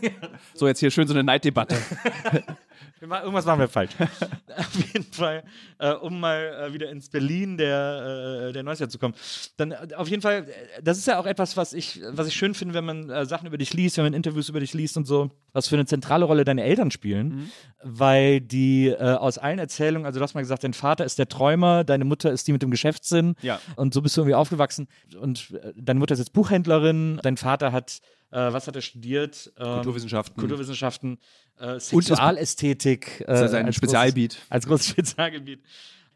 [0.56, 1.76] So, jetzt hier schön so eine Neiddebatte.
[3.08, 3.92] Machen- Irgendwas machen wir falsch.
[4.58, 5.44] Auf jeden Fall,
[5.80, 9.14] äh, um mal äh, wieder ins Berlin der, äh, der 90er zu kommen.
[9.58, 12.36] Dann äh, auf jeden Fall, äh, das ist ja auch etwas, was ich, was ich
[12.36, 14.96] schön finde, wenn man äh, Sachen über dich liest, wenn man Interviews über dich liest
[14.98, 17.28] und so, was für eine zentrale Rolle deine Eltern spielen.
[17.28, 17.52] Mhm.
[17.84, 21.84] Weil die aus allen Erzählungen, also du hast mal gesagt, dein Vater ist der Träumer,
[21.84, 23.36] deine Mutter ist die mit dem Geschäftssinn.
[23.42, 23.60] Ja.
[23.76, 24.88] Und so bist du irgendwie aufgewachsen.
[25.20, 28.00] Und deine Mutter ist jetzt Buchhändlerin, dein Vater hat,
[28.38, 29.52] was hat er studiert?
[29.58, 30.38] Ähm, Kulturwissenschaften.
[30.40, 31.18] Kulturwissenschaften,
[31.60, 33.22] äh, Sexualästhetik.
[33.22, 34.38] Äh, Das ist ein als Spezialgebiet.
[34.50, 35.62] Als großes Spezialgebiet.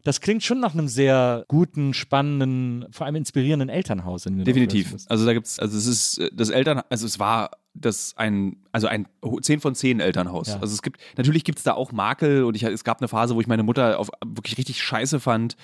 [0.03, 4.25] Das klingt schon nach einem sehr guten, spannenden, vor allem inspirierenden Elternhaus.
[4.25, 4.95] In Definitiv.
[5.07, 8.87] Also da gibt's, also es ist äh, das Eltern, also es war das ein, also
[8.87, 9.07] ein
[9.41, 10.47] 10 von 10 Elternhaus.
[10.47, 10.59] Ja.
[10.59, 13.35] Also es gibt, natürlich gibt es da auch Makel und ich, es gab eine Phase,
[13.35, 15.57] wo ich meine Mutter auf, wirklich richtig scheiße fand.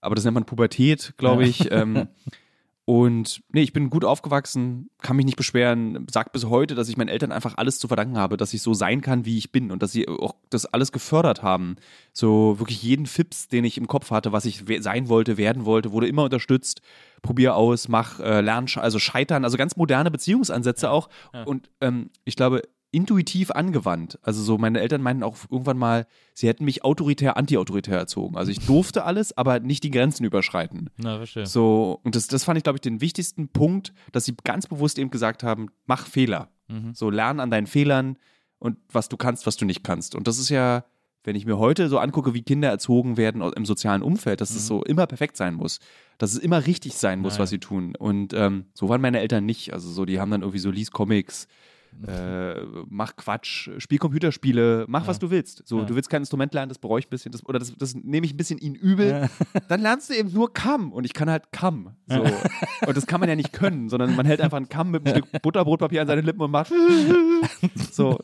[0.00, 1.70] Aber das nennt man Pubertät, glaube ich.
[1.72, 2.08] ähm,
[2.88, 6.96] und nee, ich bin gut aufgewachsen, kann mich nicht beschweren, sag bis heute, dass ich
[6.96, 9.72] meinen Eltern einfach alles zu verdanken habe, dass ich so sein kann, wie ich bin
[9.72, 11.74] und dass sie auch das alles gefördert haben.
[12.12, 15.90] So wirklich jeden Fips, den ich im Kopf hatte, was ich sein wollte, werden wollte,
[15.90, 16.80] wurde immer unterstützt.
[17.22, 21.08] Probier aus, mach, äh, lern, also scheitern, also ganz moderne Beziehungsansätze auch.
[21.44, 22.62] Und ähm, ich glaube,
[22.96, 24.18] intuitiv angewandt.
[24.22, 28.38] Also so, meine Eltern meinten auch irgendwann mal, sie hätten mich autoritär, anti-autoritär erzogen.
[28.38, 30.88] Also ich durfte alles, aber nicht die Grenzen überschreiten.
[30.96, 31.44] Na, verstehe.
[31.44, 34.98] So, und das, das fand ich, glaube ich, den wichtigsten Punkt, dass sie ganz bewusst
[34.98, 36.48] eben gesagt haben, mach Fehler.
[36.94, 38.16] So, lern an deinen Fehlern
[38.58, 40.16] und was du kannst, was du nicht kannst.
[40.16, 40.84] Und das ist ja,
[41.22, 44.66] wenn ich mir heute so angucke, wie Kinder erzogen werden im sozialen Umfeld, dass es
[44.66, 45.78] so immer perfekt sein muss.
[46.18, 47.94] Dass es immer richtig sein muss, Ja, was sie tun.
[47.94, 49.72] Und ähm, so waren meine Eltern nicht.
[49.74, 51.46] Also so, die haben dann irgendwie so, lies Comics,
[52.06, 55.62] äh, mach Quatsch, spiel Computerspiele, mach was du willst.
[55.66, 57.94] So, du willst kein Instrument lernen, das bereue ich ein bisschen, das, oder das, das
[57.94, 59.28] nehme ich ein bisschen ihnen übel.
[59.68, 61.96] Dann lernst du eben nur Kamm und ich kann halt Kamm.
[62.06, 62.22] So.
[62.86, 65.16] Und das kann man ja nicht können, sondern man hält einfach einen Kamm mit einem
[65.16, 66.72] Stück Butterbrotpapier an seine Lippen und macht
[67.92, 68.18] so.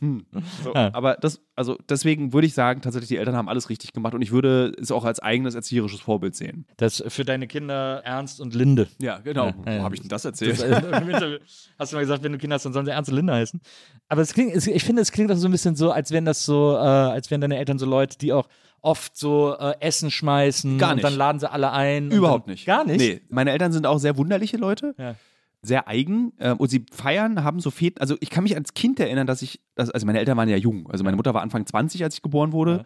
[0.00, 0.26] Hm.
[0.62, 0.74] so.
[0.74, 0.90] Ja.
[0.92, 4.22] Aber das, also deswegen würde ich sagen, tatsächlich die Eltern haben alles richtig gemacht und
[4.22, 6.66] ich würde es auch als eigenes erzieherisches Vorbild sehen.
[6.76, 8.88] Das für deine Kinder Ernst und Linde.
[8.98, 9.46] Ja, genau.
[9.46, 9.78] Ja, ja, ja.
[9.80, 10.60] Wo habe ich denn das erzählt?
[10.60, 10.62] Das,
[11.22, 11.38] äh,
[11.78, 13.60] hast du mal gesagt, wenn du Kinder hast, dann sollen sie Ernst und Linde heißen.
[14.08, 16.24] Aber es klingt, es, ich finde, es klingt auch so ein bisschen so, als wären
[16.24, 18.48] das so, äh, als wären deine Eltern so Leute, die auch
[18.80, 21.18] oft so äh, Essen schmeißen Gar und dann nicht.
[21.18, 22.10] laden sie alle ein.
[22.10, 22.66] Überhaupt dann, nicht.
[22.66, 22.98] Gar nicht?
[22.98, 24.94] Nee, meine Eltern sind auch sehr wunderliche Leute.
[24.98, 25.16] Ja.
[25.62, 28.00] Sehr eigen ähm, und sie feiern, haben so Feten.
[28.00, 30.56] Also ich kann mich als Kind erinnern, dass ich, dass, also meine Eltern waren ja
[30.56, 30.88] jung.
[30.90, 32.72] Also meine Mutter war Anfang 20, als ich geboren wurde.
[32.72, 32.84] Ja.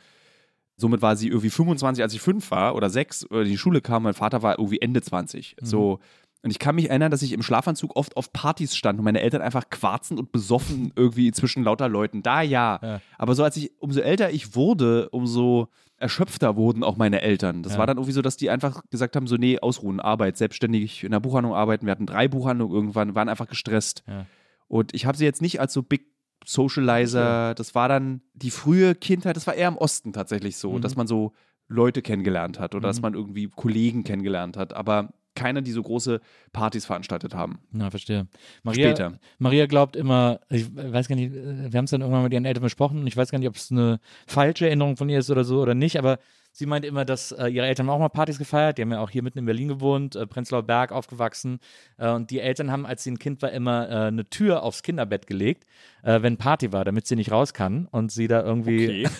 [0.76, 3.82] Somit war sie irgendwie 25, als ich fünf war oder sechs oder in die Schule
[3.82, 4.04] kam.
[4.04, 5.56] Mein Vater war irgendwie Ende 20.
[5.60, 5.66] Mhm.
[5.66, 5.98] So.
[6.42, 9.20] Und ich kann mich erinnern, dass ich im Schlafanzug oft auf Partys stand und meine
[9.20, 12.22] Eltern einfach quarzend und besoffen irgendwie zwischen lauter Leuten.
[12.22, 12.78] Da ja.
[12.82, 13.00] Ja.
[13.18, 17.62] Aber so als ich, umso älter ich wurde, umso erschöpfter wurden auch meine Eltern.
[17.62, 17.78] Das Ja.
[17.80, 21.10] war dann irgendwie so, dass die einfach gesagt haben, so nee, ausruhen, Arbeit, selbstständig in
[21.10, 21.84] der Buchhandlung arbeiten.
[21.84, 24.02] Wir hatten drei Buchhandlungen irgendwann, waren einfach gestresst.
[24.08, 24.24] Ja.
[24.66, 26.06] Und ich habe sie jetzt nicht als so Big
[26.46, 30.80] Socializer, das war dann die frühe Kindheit, das war eher im Osten tatsächlich so, Mhm.
[30.80, 31.32] dass man so
[31.68, 33.02] Leute kennengelernt hat oder dass Mhm.
[33.02, 36.20] man irgendwie Kollegen kennengelernt hat, aber keine, die so große
[36.52, 37.60] Partys veranstaltet haben.
[37.72, 38.26] Na, verstehe.
[38.62, 39.18] Maria, Später.
[39.38, 42.62] Maria glaubt immer, ich weiß gar nicht, wir haben es dann irgendwann mit ihren Eltern
[42.62, 45.44] besprochen und ich weiß gar nicht, ob es eine falsche Erinnerung von ihr ist oder
[45.44, 46.18] so oder nicht, aber
[46.52, 49.10] sie meint immer, dass äh, ihre Eltern auch mal Partys gefeiert, die haben ja auch
[49.10, 51.58] hier mitten in Berlin gewohnt, äh, Prenzlauer Berg aufgewachsen
[51.98, 54.82] äh, und die Eltern haben, als sie ein Kind war, immer äh, eine Tür aufs
[54.82, 55.64] Kinderbett gelegt,
[56.02, 59.08] äh, wenn Party war, damit sie nicht raus kann und sie da irgendwie,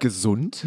[0.00, 0.66] Gesund?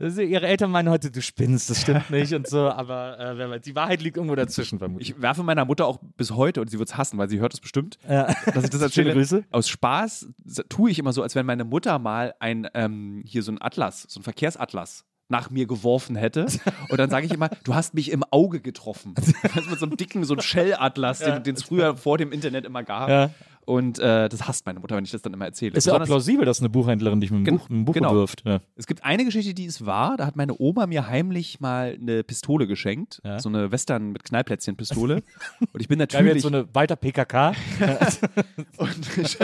[0.00, 3.50] Also ihre Eltern meinen heute, du spinnst, das stimmt nicht und so, aber äh, wer
[3.50, 5.10] weiß, die Wahrheit liegt irgendwo dazwischen vermutlich.
[5.10, 7.54] Ich werfe meiner Mutter auch bis heute, und sie wird es hassen, weil sie hört
[7.54, 8.26] es bestimmt, Ja.
[8.54, 9.10] dass ich das erzähle.
[9.10, 9.44] Schöne Grüße.
[9.50, 10.28] Aus Spaß
[10.68, 12.89] tue ich immer so, als wenn meine Mutter mal ein, ähm,
[13.26, 16.46] hier so ein Atlas, so ein Verkehrsatlas nach mir geworfen hätte.
[16.88, 19.14] Und dann sage ich immer, du hast mich im Auge getroffen.
[19.54, 22.82] Das mit so einem dicken, so einem Shell-Atlas, den es früher vor dem Internet immer
[22.82, 23.08] gab.
[23.08, 23.30] Ja.
[23.64, 25.76] Und äh, das hasst meine Mutter, wenn ich das dann immer erzähle.
[25.76, 28.10] Ist ja auch plausibel, dass eine Buchhändlerin dich mit Gen- Buch, mit dem Buch genau.
[28.12, 28.42] bewirft.
[28.44, 28.60] Ja.
[28.74, 30.16] Es gibt eine Geschichte, die ist wahr.
[30.16, 33.20] Da hat meine Oma mir heimlich mal eine Pistole geschenkt.
[33.24, 33.38] Ja.
[33.38, 35.22] So eine Western mit Knallplätzchen-Pistole.
[35.72, 36.34] Und ich bin natürlich.
[36.34, 37.52] jetzt so eine weiter PKK.
[38.78, 39.38] Und ich,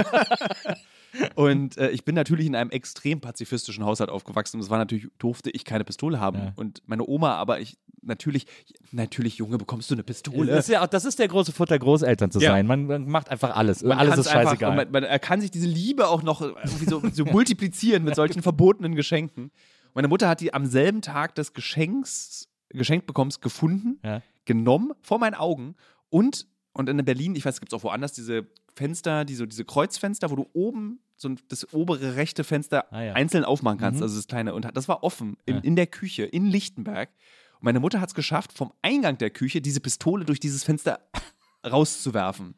[1.34, 4.56] Und äh, ich bin natürlich in einem extrem pazifistischen Haushalt aufgewachsen.
[4.56, 6.38] Und es war natürlich, durfte ich keine Pistole haben.
[6.38, 6.52] Ja.
[6.56, 8.46] Und meine Oma, aber ich, natürlich,
[8.92, 10.52] natürlich, Junge, bekommst du eine Pistole.
[10.52, 12.50] Das ist, ja, auch- das ist der große Vorteil, Großeltern zu Ja.
[12.50, 12.66] sein.
[12.66, 13.82] Man, man macht einfach alles.
[13.82, 14.70] Man alles ist einfach- scheißegal.
[14.70, 18.42] und Man, man, er kann sich diese Liebe auch noch so, so multiplizieren mit solchen
[18.42, 19.50] verbotenen Geschenken.
[19.94, 24.22] Meine Mutter hat die am selben Tag des Geschenks, Geschenkbekommens gefunden, Ja.
[24.44, 25.74] genommen, vor meinen Augen
[26.10, 29.64] und, und in Berlin, ich weiß, es gibt auch woanders diese Fenster, die so, diese
[29.64, 33.12] Kreuzfenster, wo du oben so das obere rechte Fenster Ah, ja.
[33.14, 34.02] einzeln aufmachen kannst, Mhm.
[34.04, 34.52] also das kleine.
[34.54, 35.60] Und das war offen in, Ja.
[35.62, 37.08] in der Küche in Lichtenberg.
[37.54, 41.00] Und meine Mutter hat es geschafft, vom Eingang der Küche diese Pistole durch dieses Fenster
[41.66, 42.54] rauszuwerfen.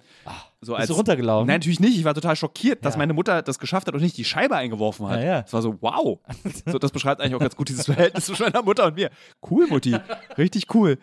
[0.61, 1.47] So Bist du runtergelaufen?
[1.47, 1.97] Nein, natürlich nicht.
[1.97, 2.99] Ich war total schockiert, dass Ja.
[2.99, 5.21] meine Mutter das geschafft hat und nicht die Scheibe eingeworfen hat.
[5.21, 5.41] Ja, ja.
[5.47, 6.19] Es war so, wow.
[6.67, 9.11] So, das beschreibt eigentlich auch ganz gut dieses Verhältnis zwischen meiner Mutter und mir.
[9.49, 9.97] Cool, Mutti.
[10.37, 10.99] Richtig cool.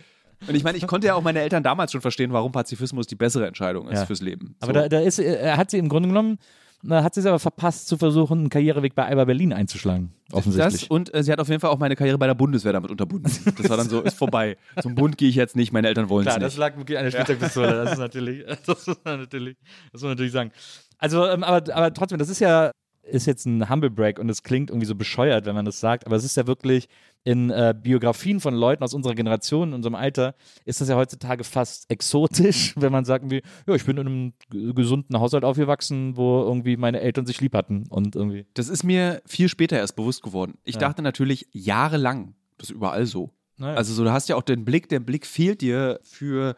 [0.47, 3.15] Und ich meine, ich konnte ja auch meine Eltern damals schon verstehen, warum Pazifismus die
[3.15, 4.05] bessere Entscheidung ist Ja.
[4.05, 4.55] fürs Leben.
[4.59, 4.79] Aber so.
[4.81, 6.37] da, da ist, äh, hat sie im Grunde genommen,
[6.83, 10.13] na, hat sie es aber verpasst, zu versuchen, einen Karriereweg bei Alba Berlin einzuschlagen.
[10.31, 10.81] Offensichtlich.
[10.81, 12.91] Das und äh, sie hat auf jeden Fall auch meine Karriere bei der Bundeswehr damit
[12.91, 13.31] unterbunden.
[13.57, 14.55] Das war dann so, ist vorbei.
[14.81, 16.45] Zum Bund gehe ich jetzt nicht, meine Eltern wollen es Klar, nicht.
[16.47, 17.73] das lag wirklich an der Spielzeugpistole.
[17.73, 19.57] Das ist natürlich, das muss man natürlich,
[19.91, 20.51] das muss man natürlich sagen.
[20.99, 22.69] Also, ähm, aber, aber trotzdem, das ist ja,
[23.09, 26.05] ist jetzt ein Humble Break und es klingt irgendwie so bescheuert, wenn man das sagt,
[26.05, 26.87] aber es ist ja wirklich
[27.23, 31.43] in äh, Biografien von Leuten aus unserer Generation, in unserem Alter, ist das ja heutzutage
[31.43, 34.33] fast exotisch, wenn man sagt wie, ja, ich bin in einem
[34.75, 38.45] gesunden Haushalt aufgewachsen, wo irgendwie meine Eltern sich lieb hatten und irgendwie.
[38.53, 40.55] Das ist mir viel später erst bewusst geworden.
[40.63, 40.81] Ich Ja.
[40.81, 43.31] dachte natürlich jahrelang, das ist überall so.
[43.57, 43.75] Naja.
[43.77, 46.55] Also so, du hast ja auch den Blick, der Blick fehlt dir für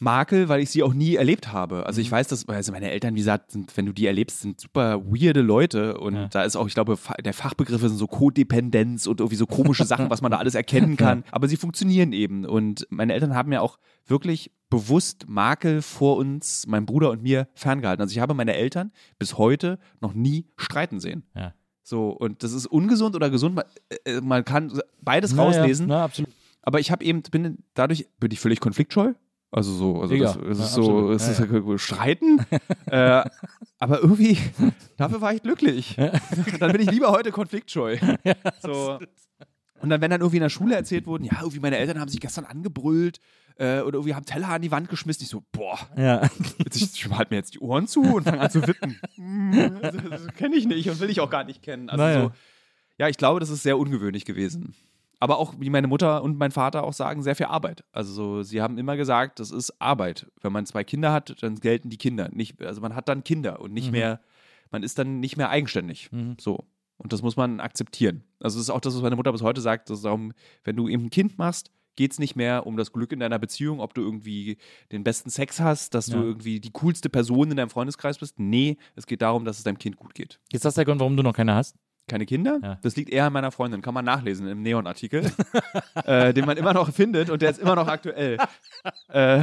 [0.00, 1.86] Makel, weil ich sie auch nie erlebt habe.
[1.86, 2.02] Also Mhm.
[2.02, 5.02] ich weiß, dass, also meine Eltern, wie gesagt, sind, wenn du die erlebst, sind super
[5.04, 6.28] weirde Leute und Ja.
[6.28, 10.08] da ist auch, ich glaube, der Fachbegriff sind so Codependenz und irgendwie so komische Sachen,
[10.10, 11.24] was man da alles erkennen kann.
[11.30, 16.66] Aber sie funktionieren eben und meine Eltern haben ja auch wirklich bewusst Makel vor uns,
[16.66, 18.02] meinem Bruder und mir ferngehalten.
[18.02, 21.24] Also ich habe meine Eltern bis heute noch nie streiten sehen.
[21.34, 21.54] Ja.
[21.82, 23.54] So, und das ist ungesund oder gesund.
[23.54, 23.64] Man,
[24.04, 25.86] äh, man kann beides Naja, rauslesen.
[25.88, 26.30] Na, absolut.
[26.60, 29.14] Aber ich habe eben, bin dadurch, bin ich völlig konfliktscheu.
[29.50, 31.16] Also so, also Ja, das, es ja, ist so, absolut.
[31.16, 31.78] es Ja, ist ja.
[31.78, 32.40] Streiten.
[32.86, 33.24] äh,
[33.78, 34.38] aber irgendwie,
[34.96, 35.96] dafür war ich glücklich.
[35.96, 37.96] dann bin ich lieber heute konfliktscheu.
[38.60, 38.98] so.
[39.80, 42.08] Und dann, wenn dann irgendwie in der Schule erzählt wurden, ja, irgendwie meine Eltern haben
[42.08, 43.20] sich gestern angebrüllt
[43.56, 45.22] äh, oder irgendwie haben Teller an die Wand geschmissen.
[45.22, 46.28] Ich so, boah, Ja.
[46.58, 48.98] jetzt, ich, ich halte mir jetzt die Ohren zu und fange an zu wippen.
[49.80, 51.88] Das, das kenne ich nicht und will ich auch gar nicht kennen.
[51.88, 52.20] Also Naja.
[52.22, 52.32] so,
[52.98, 54.74] ja, ich glaube, das ist sehr ungewöhnlich gewesen.
[55.20, 57.84] Aber auch, wie meine Mutter und mein Vater auch sagen, sehr viel Arbeit.
[57.92, 60.30] Also so, sie haben immer gesagt, das ist Arbeit.
[60.40, 62.28] Wenn man zwei Kinder hat, dann gelten die Kinder.
[62.32, 64.20] Nicht, also man hat dann Kinder und nicht mehr,
[64.70, 66.10] man ist dann nicht mehr eigenständig.
[66.40, 66.64] So.
[66.98, 68.24] Und das muss man akzeptieren.
[68.40, 69.90] Also das ist auch das, was meine Mutter bis heute sagt.
[69.90, 70.32] Das ist darum,
[70.64, 73.40] wenn du eben ein Kind machst, geht es nicht mehr um das Glück in deiner
[73.40, 74.56] Beziehung, ob du irgendwie
[74.92, 76.22] den besten Sex hast, dass du Ja.
[76.22, 78.38] irgendwie die coolste Person in deinem Freundeskreis bist.
[78.38, 80.38] Nee, es geht darum, dass es deinem Kind gut geht.
[80.52, 81.74] Ist das der Grund, warum du noch keine hast?
[82.08, 82.58] Keine Kinder?
[82.62, 82.78] Ja.
[82.82, 83.82] Das liegt eher an meiner Freundin.
[83.82, 85.30] Kann man nachlesen im Neon-Artikel,
[86.04, 88.38] äh, den man immer noch findet und der ist immer noch aktuell.
[89.08, 89.42] äh,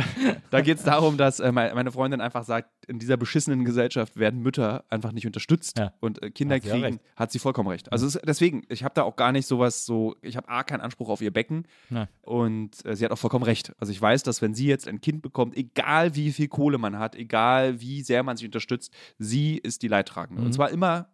[0.51, 4.17] da geht es darum, dass äh, me- meine Freundin einfach sagt, in dieser beschissenen Gesellschaft
[4.17, 5.93] werden Mütter einfach nicht unterstützt Ja.
[5.99, 7.91] und äh, Kinder Hat kriegen, hat sie vollkommen recht.
[7.91, 10.81] Also es, deswegen, ich habe da auch gar nicht sowas so, ich habe A, keinen
[10.81, 12.07] Anspruch auf ihr Becken Na.
[12.21, 13.71] und äh, sie hat auch vollkommen recht.
[13.79, 16.97] Also ich weiß, dass wenn sie jetzt ein Kind bekommt, egal wie viel Kohle man
[16.99, 20.41] hat, egal wie sehr man sich unterstützt, sie ist die Leidtragende.
[20.41, 20.47] Mhm.
[20.47, 21.09] Und zwar immer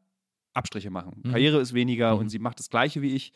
[0.54, 1.22] Abstriche machen.
[1.24, 1.32] Mhm.
[1.32, 2.20] Karriere ist weniger Mhm.
[2.22, 3.34] und sie macht das Gleiche wie ich.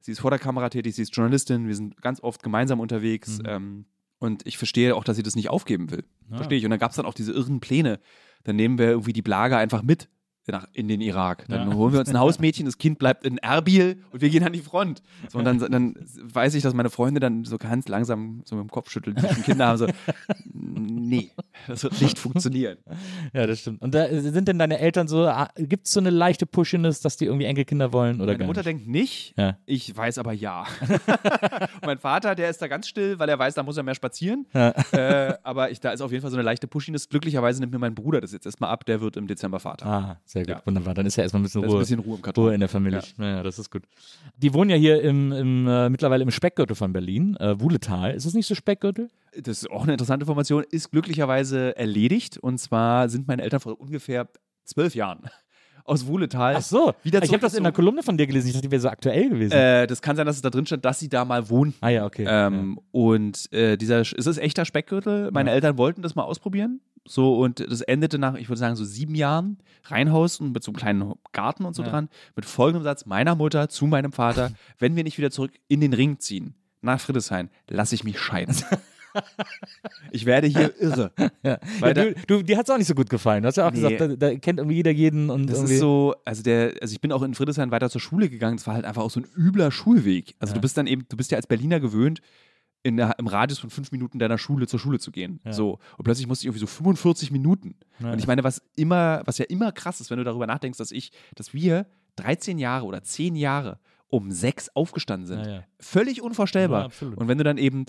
[0.00, 3.38] Sie ist vor der Kamera tätig, sie ist Journalistin, wir sind ganz oft gemeinsam unterwegs.
[3.38, 3.44] Mhm.
[3.46, 3.84] Ähm,
[4.20, 6.04] und ich verstehe auch, dass sie das nicht aufgeben will.
[6.30, 6.36] Ja.
[6.36, 6.64] Verstehe ich.
[6.64, 8.00] Und dann gab es dann auch diese irren Pläne.
[8.44, 10.08] Dann nehmen wir irgendwie die Blage einfach mit
[10.52, 11.44] nach, in den Irak.
[11.48, 11.76] Dann Ja.
[11.76, 14.60] holen wir uns ein Hausmädchen, das Kind bleibt in Erbil und wir gehen an die
[14.60, 15.02] Front.
[15.28, 18.64] So, und dann, dann weiß ich, dass meine Freunde dann so ganz langsam so mit
[18.64, 19.86] dem Kopf schütteln, die schon Kinder haben, so,
[20.54, 21.30] nee,
[21.66, 22.78] das wird nicht funktionieren.
[23.32, 23.82] Ja, das stimmt.
[23.82, 27.26] Und da sind denn deine Eltern so, gibt es so eine leichte Pushiness, dass die
[27.26, 28.66] irgendwie Enkelkinder wollen oder Meine Mutter nicht?
[28.66, 29.56] denkt nicht, Ja.
[29.66, 30.64] ich weiß aber ja.
[31.84, 34.46] Mein Vater, der ist da ganz still, weil er weiß, da muss er mehr spazieren.
[34.54, 34.70] Ja.
[34.92, 37.08] Äh, aber ich, da ist auf jeden Fall so eine leichte Pushiness.
[37.08, 39.86] Glücklicherweise nimmt mir mein Bruder das jetzt erstmal ab, der wird im Dezember Vater.
[39.86, 40.62] Ah, sehr gut, Ja.
[40.64, 40.94] wunderbar.
[40.94, 41.76] Dann ist ja erstmal ein bisschen Ruhe.
[41.76, 42.44] ein bisschen Ruhe im Karton.
[42.44, 43.00] Ruhe in der Familie.
[43.18, 43.42] Ja.
[43.42, 43.82] das ist gut.
[44.36, 48.14] Die wohnen ja hier im, im äh, mittlerweile im Speckgürtel von Berlin, äh, Wuhletal.
[48.14, 49.08] Ist das nicht so Speckgürtel?
[49.34, 52.38] Das ist auch eine interessante Information, ist glücklicherweise erledigt.
[52.38, 54.28] Und zwar sind meine Eltern vor ungefähr
[54.64, 55.20] zwölf Jahren
[55.84, 56.56] aus Wuhletal.
[56.58, 57.72] Ach so, Wieder ich habe das in zurückgezogen.
[57.72, 58.48] Kolumne von dir gelesen.
[58.48, 59.52] Ich dachte, die wäre so aktuell gewesen.
[59.52, 61.72] Äh, das kann sein, dass es da drin stand, dass sie da mal wohnen.
[61.80, 62.26] ah ja, okay.
[62.28, 65.30] Ähm, Und äh, dieser, es ist echter Speckgürtel.
[65.30, 65.54] Meine Ja.
[65.54, 66.80] Eltern wollten das mal ausprobieren.
[67.08, 70.70] So, und das endete nach, ich würde sagen, so sieben Jahren Reihenhaus und mit so
[70.70, 71.88] einem kleinen Garten und so Ja.
[71.90, 75.80] dran, mit folgendem Satz meiner Mutter zu meinem Vater, wenn wir nicht wieder zurück in
[75.80, 78.54] den Ring ziehen, nach Friedrichshain, lasse ich mich scheiden.
[80.12, 81.10] Ich werde hier irre.
[81.42, 81.58] Ja.
[81.80, 83.42] Weil ja, du, du, dir hat es auch nicht so gut gefallen.
[83.42, 83.96] Du hast ja auch Nee.
[83.96, 85.74] gesagt, da, da kennt irgendwie jeder jeden und Das irgendwie.
[85.74, 88.58] ist so, also der, also ich bin auch in Friedrichshain weiter zur Schule gegangen.
[88.58, 90.34] Das war halt einfach auch so ein übler Schulweg.
[90.38, 92.20] Also du bist dann eben, du bist ja als Berliner gewöhnt,
[92.82, 95.40] in der, im Radius von fünf Minuten deiner Schule zur Schule zu gehen.
[95.50, 95.78] So.
[95.96, 97.74] Und plötzlich musste ich irgendwie so 45 Minuten.
[98.00, 100.90] Und ich meine, was immer, was ja immer krass ist, wenn du darüber nachdenkst, dass
[100.90, 101.86] ich, dass wir
[102.16, 105.46] 13 Jahre oder 10 Jahre um sechs aufgestanden sind.
[105.46, 105.64] Ja, ja.
[105.80, 106.90] Völlig unvorstellbar.
[107.00, 107.08] Ja.
[107.08, 107.84] Und wenn du dann eben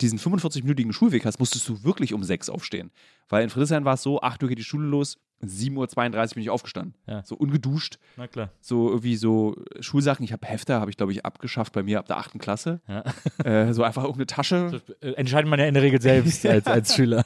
[0.00, 2.90] diesen 45-minütigen Schulweg hast, musstest du wirklich um sechs aufstehen.
[3.28, 6.42] Weil in Friedrichshain war es so, 8 Uhr geht die Schule los, 7.32 Uhr bin
[6.42, 6.94] ich aufgestanden.
[7.06, 7.22] Ja.
[7.24, 8.50] So ungeduscht, Na klar.
[8.60, 10.24] so irgendwie so Schulsachen.
[10.24, 12.80] Ich habe Hefter, habe ich glaube ich abgeschafft bei mir ab der achten Klasse.
[12.88, 13.04] Ja.
[13.44, 14.82] Äh, so einfach irgendeine Tasche.
[15.00, 17.24] Äh, Entscheidet man ja in der Regel selbst als, als Schüler.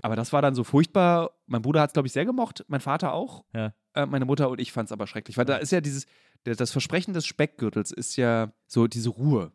[0.00, 1.30] Aber das war dann so furchtbar.
[1.46, 3.44] Mein Bruder hat es glaube ich sehr gemocht, mein Vater auch.
[3.54, 3.72] Ja.
[3.94, 5.36] Äh, meine Mutter und ich fand es aber schrecklich.
[5.36, 6.06] Weil da ist ja dieses,
[6.44, 9.52] das Versprechen des Speckgürtels ist ja so diese Ruhe.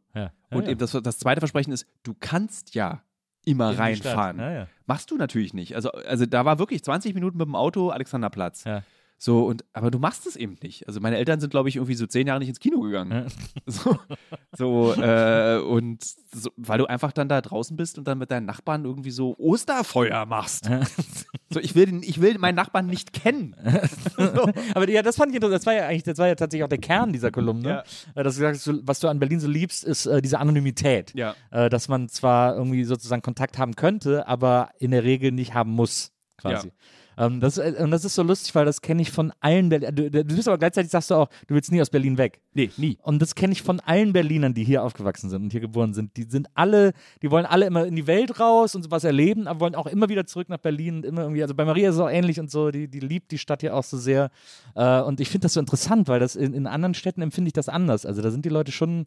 [0.49, 3.03] Und eben das, das zweite Versprechen ist, du kannst ja
[3.47, 4.39] immer In reinfahren.
[4.39, 4.67] Ja, ja.
[4.85, 5.75] Machst du natürlich nicht.
[5.75, 8.65] Also, also da war wirklich 20 Minuten mit dem Auto Alexanderplatz.
[8.65, 8.83] Ja.
[9.19, 10.87] So, und, aber du machst es eben nicht.
[10.87, 13.31] Also meine Eltern sind, glaube ich, irgendwie so zehn Jahre nicht ins Kino gegangen.
[13.65, 13.99] So,
[14.55, 16.01] so äh, und
[16.33, 19.35] so, weil du einfach dann da draußen bist und dann mit deinen Nachbarn irgendwie so
[19.37, 20.69] Osterfeuer machst.
[21.49, 23.55] so, ich will, den, ich will meinen Nachbarn nicht kennen.
[24.73, 25.59] Aber ja, das fand ich interessant.
[25.59, 27.69] Das war ja eigentlich, das war ja tatsächlich auch der Kern dieser Kolumne.
[27.69, 27.83] Ja.
[28.15, 31.13] Äh, Dass du sagst, so, was du an Berlin so liebst, ist äh, diese Anonymität.
[31.13, 31.35] Ja.
[31.51, 35.71] Äh, dass man zwar irgendwie sozusagen Kontakt haben könnte, aber in der Regel nicht haben
[35.71, 36.71] muss, quasi.
[37.17, 39.95] Ähm, das, äh, und das ist so lustig, weil das kenne ich von allen Berlinern.
[39.95, 42.41] Du, du bist aber gleichzeitig sagst du auch, du willst nie aus Berlin weg.
[42.53, 42.97] Nee, nie.
[43.01, 46.15] Und das kenne ich von allen Berlinern, die hier aufgewachsen sind und hier geboren sind.
[46.17, 49.61] Die sind alle, die wollen alle immer in die Welt raus und sowas erleben, aber
[49.61, 52.01] wollen auch immer wieder zurück nach Berlin und immer irgendwie, also bei Maria ist es
[52.01, 54.29] auch ähnlich und so, die, die liebt die Stadt hier auch so sehr.
[54.75, 57.53] Äh, und ich finde das so interessant, weil das in, in anderen Städten empfinde ich
[57.53, 58.05] das anders.
[58.05, 59.05] Also da sind die Leute schon,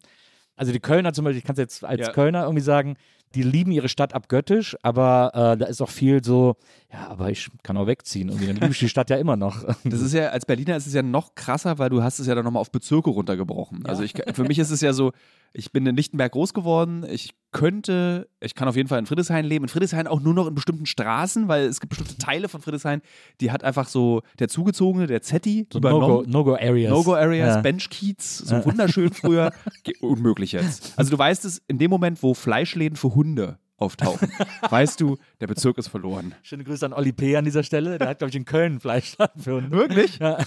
[0.55, 2.13] also die Kölner zum Beispiel, ich kann es jetzt als Ja.
[2.13, 2.95] Kölner irgendwie sagen,
[3.33, 6.57] die lieben ihre Stadt abgöttisch, aber äh, da ist auch viel so,
[6.91, 8.27] ja, aber ich kann auch wegziehen.
[8.27, 9.63] Irgendwie, dann liebe ich die Stadt ja immer noch.
[9.85, 12.35] Das ist ja, als Berliner ist es ja noch krasser, weil du hast es ja
[12.35, 13.85] dann nochmal auf Bezirke runtergebrochen.
[13.85, 15.13] Also ich, für mich ist es ja so,
[15.53, 19.43] ich bin in Lichtenberg groß geworden, ich könnte, ich kann auf jeden Fall in Friedrichshain
[19.43, 19.65] leben.
[19.65, 23.01] In Friedrichshain auch nur noch in bestimmten Straßen, weil es gibt bestimmte Teile von Friedrichshain,
[23.41, 26.91] die hat einfach so der Zugezogene, der Zetti, So No-Go- No-Go-Areas.
[26.91, 27.61] No-Go-Areas, Ja.
[27.61, 29.51] Benchkiez, so wunderschön früher.
[30.01, 30.93] Unmöglich jetzt.
[30.97, 34.31] Also du weißt es, in dem Moment, wo Fleischläden für Hunde auftauchen,
[34.69, 36.35] weißt du, der Bezirk ist verloren.
[36.43, 37.35] Schöne Grüße an Olli P.
[37.35, 37.97] an dieser Stelle.
[37.97, 39.71] Der hat, glaube ich, in Köln Fleischladen für Hunde.
[39.71, 40.19] Wirklich?
[40.19, 40.37] Ja.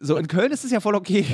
[0.00, 1.24] So, in Köln ist es ja voll okay.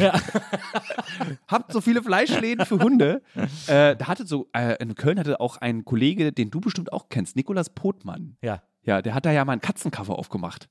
[1.49, 3.23] Habt so viele Fleischläden für Hunde.
[3.67, 7.09] Äh, da hatte so, äh, in Köln hatte auch ein Kollege, den du bestimmt auch
[7.09, 8.37] kennst, Nikolas Potmann.
[8.43, 8.63] ja.
[8.85, 10.69] Ja, der hat da ja mal ein Katzencover aufgemacht.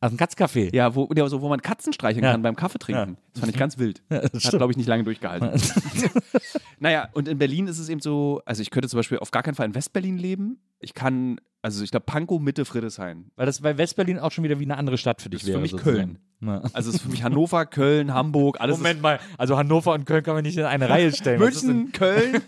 [0.00, 0.74] Aus dem Katzcafé.
[0.74, 2.32] Ja, wo, der, so, wo man Katzen streicheln Ja.
[2.32, 3.16] kann beim Kaffee trinken.
[3.32, 4.02] Das fand ich ganz wild.
[4.08, 5.50] das Hat, glaube ich, nicht lange durchgehalten.
[6.78, 9.42] naja, und in Berlin ist es eben so, also ich könnte zum Beispiel auf gar
[9.42, 10.60] keinen Fall in Westberlin leben.
[10.80, 13.30] Ich kann, also ich glaube, Pankow, Mitte, Friedrichshain.
[13.36, 15.48] Weil das bei Westberlin auch schon wieder wie eine andere Stadt für dich Das ist
[15.48, 15.62] für wäre.
[15.62, 15.96] mich sozusagen.
[15.96, 16.18] Köln.
[16.44, 16.62] Ja.
[16.72, 20.24] Also es ist für mich Hannover, Köln, Hamburg, alles Moment mal, also Hannover und Köln
[20.24, 21.38] kann man nicht in eine Reihe stellen.
[21.38, 22.42] München, Köln.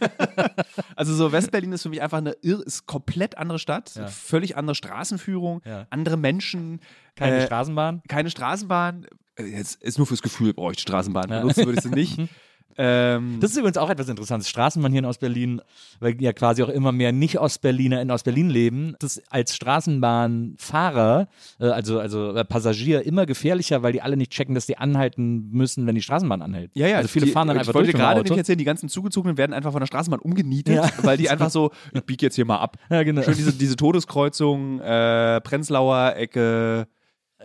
[0.96, 4.08] also so Westberlin ist für mich einfach eine irr, ist komplett andere Stadt, Ja.
[4.08, 5.86] völlig andere Straßenführung, Ja.
[5.90, 6.80] andere Menschen,
[7.14, 8.02] Keine äh, Straßenbahn?
[8.08, 9.06] keine Straßenbahn.
[9.36, 11.28] Äh, Jetzt ist nur fürs Gefühl brauche ich Straßenbahn.
[11.28, 12.18] Benutzen würde ich sie nicht.
[12.78, 14.48] ähm, Das ist übrigens auch etwas Interessantes.
[14.48, 15.60] Straßenbahn hier in Ostberlin,
[16.00, 18.96] weil ja quasi auch immer mehr Nicht-Ostberliner in Ostberlin leben.
[18.98, 21.28] Das ist als Straßenbahnfahrer,
[21.60, 25.48] äh, also, also äh, Passagier, immer gefährlicher, weil die alle nicht checken, dass die anhalten
[25.50, 26.70] müssen, wenn die Straßenbahn anhält.
[26.74, 28.38] ja, ja, Also viele die, fahren dann ich einfach wollte durch mit dem gerade nämlich
[28.38, 30.90] erzählen, die ganzen Zugezogenen werden einfach von der Straßenbahn umgenietet, Ja.
[31.02, 32.76] weil die einfach so, ich biege jetzt hier mal ab.
[32.90, 33.22] Ja, genau.
[33.22, 36.86] Schön diese, diese Todeskreuzung, äh, Prenzlauer Ecke,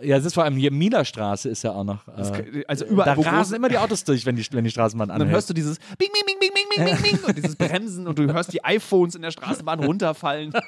[0.02, 2.06] Ja, es ist vor allem hier Mielerstraße ist ja auch noch.
[2.08, 5.10] Äh, also da überall, wo rasen immer die Autos durch, wenn die, wenn die Straßenbahn
[5.10, 5.34] Und dann anhält.
[5.36, 8.18] hörst du dieses Bing, Bing, Bing, Bing, Bing, Bing, Bing, Bing und dieses Bremsen und
[8.18, 10.52] du hörst die iPhones in der Straßenbahn runterfallen.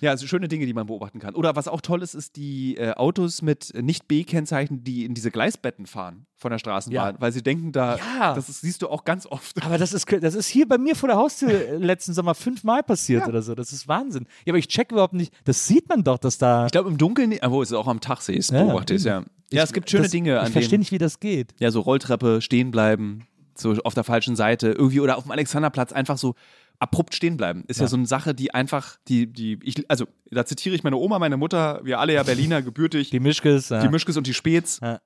[0.00, 1.34] Ja, also schöne Dinge, die man beobachten kann.
[1.34, 5.86] Oder was auch toll ist, ist die äh, Autos mit Nicht-B-Kennzeichen, die in diese Gleisbetten
[5.86, 7.20] fahren von der Straßenbahn, Ja.
[7.20, 8.34] weil sie denken, da, Ja.
[8.34, 9.62] das ist, siehst du auch ganz oft.
[9.64, 12.82] Aber das ist, das ist hier bei mir vor der Haustür äh, letzten Sommer fünfmal
[12.82, 13.28] passiert Ja.
[13.28, 13.54] oder so.
[13.54, 14.26] Das ist Wahnsinn.
[14.44, 15.32] Ja, aber ich check überhaupt nicht.
[15.44, 16.66] Das sieht man doch, dass da.
[16.66, 19.24] Ich glaube, im Dunkeln, wo es auch am Tag siehst, Ja, beobachtest, ja.
[19.50, 21.54] Ja, es gibt schöne das, Dinge, an Ich verstehe nicht, wie das geht.
[21.60, 25.92] ja, so Rolltreppe, stehen bleiben, so auf der falschen Seite, irgendwie oder auf dem Alexanderplatz
[25.92, 26.34] einfach so
[26.78, 27.64] abrupt stehen bleiben.
[27.68, 27.88] Ist ja, Ja.
[27.88, 31.36] so eine Sache, die einfach, die, die, ich, also da zitiere ich meine Oma, meine
[31.36, 33.68] Mutter, wir alle ja Berliner, gebürtig, Die Mischkes.
[33.68, 33.80] Ja.
[33.82, 34.80] die Mischkes und die Späts.
[34.82, 35.00] Ja.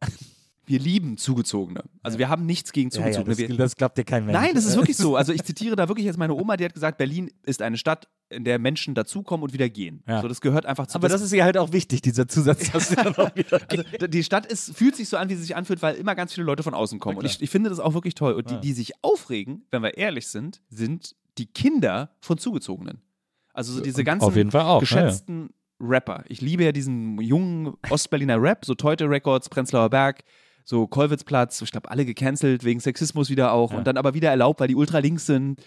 [0.67, 1.83] Wir lieben Zugezogene.
[2.03, 3.35] Also wir haben nichts gegen Zugezogene.
[3.35, 4.39] das, das glaubt dir kein Mensch.
[4.39, 5.17] Nein, das ist wirklich so.
[5.17, 8.07] Also ich zitiere da wirklich jetzt meine Oma, die hat gesagt, Berlin ist eine Stadt,
[8.29, 10.03] in der Menschen dazukommen und wieder gehen.
[10.07, 10.21] Ja.
[10.21, 12.71] So, das gehört einfach zu Aber das ist ja halt auch wichtig, dieser Zusatz.
[12.71, 13.31] Dass also,
[14.07, 16.45] die Stadt ist, fühlt sich so an, wie sie sich anfühlt, weil immer ganz viele
[16.45, 17.17] Leute von außen kommen.
[17.17, 18.35] Und ich, ich finde das auch wirklich toll.
[18.35, 23.01] Und die, die sich aufregen, wenn wir ehrlich sind, sind die Kinder von Zugezogenen.
[23.53, 26.25] Also so diese ganzen auch, geschätzten Rapper.
[26.29, 30.23] Ich liebe ja diesen jungen Ostberliner Rap, so Teute Records, Prenzlauer Berg,
[30.65, 34.61] so Kollwitzplatz, ich glaube alle gecancelt wegen Sexismus wieder auch und dann aber wieder erlaubt,
[34.61, 35.61] weil die ultra links sind.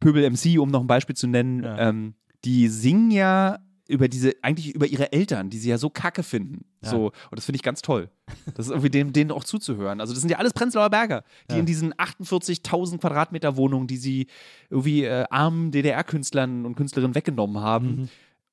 [0.00, 1.88] Pöbel MC, um noch ein Beispiel zu nennen, Ja.
[1.88, 3.58] ähm, die singen ja
[3.88, 6.64] über diese, eigentlich über ihre Eltern, die sie ja so kacke finden.
[6.82, 8.10] So, und das finde ich ganz toll.
[8.54, 10.00] Das ist irgendwie dem, denen auch zuzuhören.
[10.00, 14.26] Also, das sind ja alles Prenzlauer Berger, die in diesen 48.000 Quadratmeter Wohnungen, die sie
[14.70, 18.08] irgendwie äh, armen DDR-Künstlern und Künstlerinnen weggenommen haben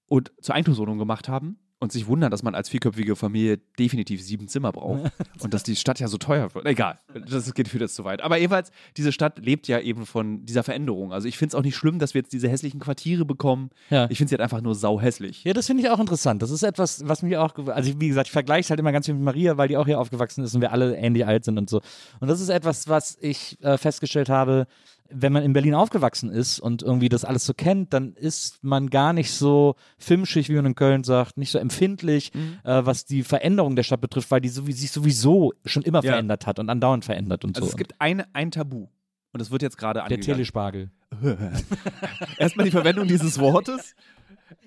[0.08, 4.48] und zur Eigentumswohnung gemacht haben und sich wundern, dass man als vierköpfige Familie definitiv sieben
[4.48, 5.12] Zimmer braucht
[5.42, 6.66] und dass die Stadt ja so teuer wird.
[6.66, 8.22] Egal, das geht für das zu weit.
[8.22, 11.14] Aber jedenfalls, diese Stadt lebt ja eben von dieser Veränderung.
[11.14, 13.70] Also ich finde es auch nicht schlimm, dass wir jetzt diese hässlichen Quartiere bekommen.
[13.90, 14.08] Ja.
[14.10, 15.44] Ich finde sie halt einfach nur sau hässlich.
[15.44, 16.42] Ja, das finde ich auch interessant.
[16.42, 19.06] Das ist etwas, was mich auch, also wie gesagt, ich vergleiche es halt immer ganz
[19.06, 21.58] viel mit Maria, weil die auch hier aufgewachsen ist und wir alle ähnlich alt sind
[21.58, 21.82] und so.
[22.20, 24.68] Und das ist etwas, was ich äh, festgestellt habe,
[25.16, 28.90] wenn man in Berlin aufgewachsen ist und irgendwie das alles so kennt, dann ist man
[28.90, 32.32] gar nicht so filmschig, wie man in Köln sagt, nicht so empfindlich,
[32.64, 36.12] äh, was die Veränderung der Stadt betrifft, weil die so, sich sowieso schon immer Ja.
[36.14, 37.72] verändert hat und andauernd verändert und Also so.
[37.72, 38.88] es gibt ein, ein Tabu.
[39.32, 40.24] Und das wird jetzt gerade der angegangen.
[40.26, 40.92] Telespargel.
[42.38, 43.96] Erstmal die Verwendung dieses Wortes.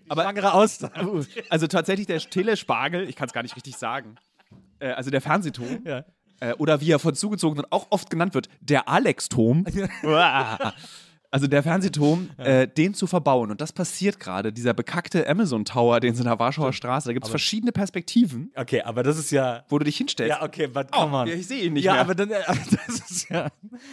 [0.09, 1.25] Aber Schwangere Austern.
[1.49, 4.17] Also tatsächlich der Telespargel, ich kann es gar nicht richtig sagen.
[4.79, 5.81] Äh, also der Fernsehturm.
[5.85, 6.05] Ja.
[6.41, 9.65] Äh, oder wie er von Zugezogenen auch oft genannt wird, der Alex-Turm.
[11.31, 13.51] also der Fernsehturm, äh, den zu verbauen.
[13.51, 14.53] Und das passiert gerade.
[14.53, 18.51] Dieser bekackte Amazon Tower, den es in der Warschauer Straße, da gibt es verschiedene Perspektiven,
[18.57, 19.65] Okay, aber das ist ja.
[19.69, 20.31] wo du dich hinstellst.
[20.39, 21.27] Ja, okay, but Oh, come on.
[21.29, 22.01] ja, ich sehe ihn nicht ja, mehr.
[22.03, 22.41] aber dann, äh,
[22.87, 23.49] das ist ja,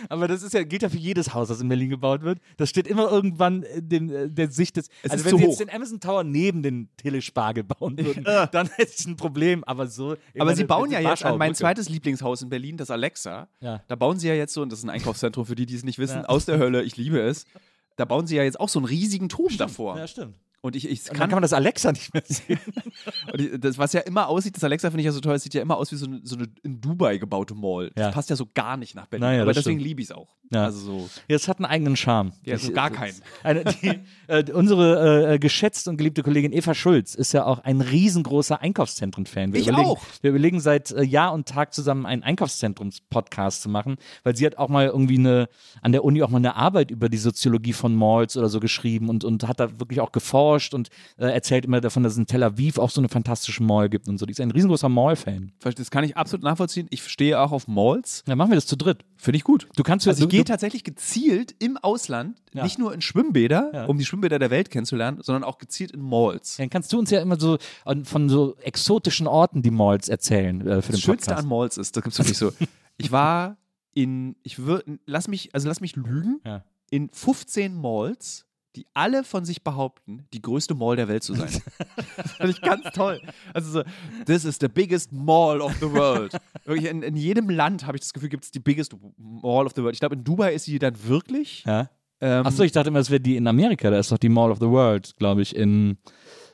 [0.09, 2.39] aber das ist ja, gilt ja für jedes Haus, das in Berlin gebaut wird.
[2.57, 4.87] Das steht immer irgendwann in dem, äh, der Sicht des.
[5.01, 8.47] Es also wenn sie jetzt den Amazon Tower neben den Telespargel bauen würden, Äh.
[8.51, 9.63] dann hätte ich ein Problem.
[9.65, 10.15] Aber so.
[10.39, 13.47] Aber sie bauen ja jetzt an mein zweites Lieblingshaus in Berlin, das Alexa.
[13.61, 13.81] Ja.
[13.87, 15.83] Da bauen sie ja jetzt so, und das ist ein Einkaufszentrum für die, die es
[15.83, 16.25] nicht wissen, Ja.
[16.25, 17.45] aus der Hölle, ich liebe es.
[17.95, 19.97] Da bauen sie ja jetzt auch so einen riesigen Turm davor.
[19.97, 20.35] Ja, stimmt.
[20.65, 22.57] Und ich, ich Und dann kann, kann man das Alexa nicht mehr sehen.
[23.33, 25.43] und ich, das, was ja immer aussieht, das Alexa finde ich ja so toll, es
[25.43, 27.91] sieht ja immer aus wie so eine, so eine in Dubai gebaute Mall.
[27.95, 28.11] Das Ja.
[28.11, 29.27] passt ja so gar nicht nach Berlin.
[29.27, 30.29] Naja, Aber das deswegen liebe ich es auch.
[30.51, 30.63] Ja.
[30.63, 31.09] Also so.
[31.27, 32.31] Ja, es hat einen eigenen Charme.
[32.45, 33.15] Ja, so gar das- keinen.
[33.43, 37.81] Eine, die, äh, unsere äh, geschätzte und geliebte Kollegin Eva Schulz ist ja auch ein
[37.81, 39.51] riesengroßer Einkaufszentren-Fan.
[39.51, 40.01] Wir Ich überlegen, auch.
[40.21, 44.57] Wir überlegen seit äh, Jahr und Tag zusammen einen Einkaufszentrums-Podcast zu machen, weil sie hat
[44.57, 45.49] auch mal irgendwie eine,
[45.81, 49.09] an der Uni auch mal eine Arbeit über die Soziologie von Malls oder so geschrieben
[49.09, 52.25] und, und hat da wirklich auch geforscht und äh, erzählt immer davon, dass es in
[52.27, 54.25] Tel Aviv auch so eine fantastische Mall gibt und so.
[54.25, 55.51] Die ist ein riesengroßer Mall-Fan.
[55.59, 56.87] Das kann ich absolut nachvollziehen.
[56.91, 58.23] Ich stehe auch auf Malls.
[58.27, 59.03] Ja, machen wir das zu dritt.
[59.17, 59.67] Finde ich gut.
[59.75, 62.63] Du kannst Also ich gehe tatsächlich gezielt im Ausland, Ja.
[62.63, 63.85] nicht nur in Schwimmbäder, Ja.
[63.85, 66.57] um die Schwimmbäder der Welt kennenzulernen, sondern auch gezielt in Malls.
[66.57, 67.57] dann kannst du uns ja immer so
[68.03, 71.43] von so exotischen Orten die Malls erzählen äh, für den Das Schönste Podcast.
[71.43, 72.51] an Malls ist, das gibt's wirklich so.
[72.97, 73.57] Ich war
[73.95, 76.63] in, ich würde, lass mich, also lass mich lügen, Ja.
[76.91, 78.45] in 15 Malls,
[78.75, 81.49] die alle von sich behaupten, die größte Mall der Welt zu sein.
[82.17, 83.21] das fand ich ganz toll.
[83.53, 83.83] Also so,
[84.25, 86.35] this is the biggest mall of the world.
[86.65, 89.73] Wirklich in, in jedem Land habe ich das Gefühl, gibt es die biggest mall of
[89.75, 89.93] the world.
[89.93, 91.63] Ich glaube, in Dubai ist sie dann wirklich.
[91.65, 91.89] Ja.
[92.21, 93.89] Ähm, Achso, ich dachte immer, es wäre die in Amerika.
[93.89, 95.97] Da ist doch die Mall of the World, glaube ich, in,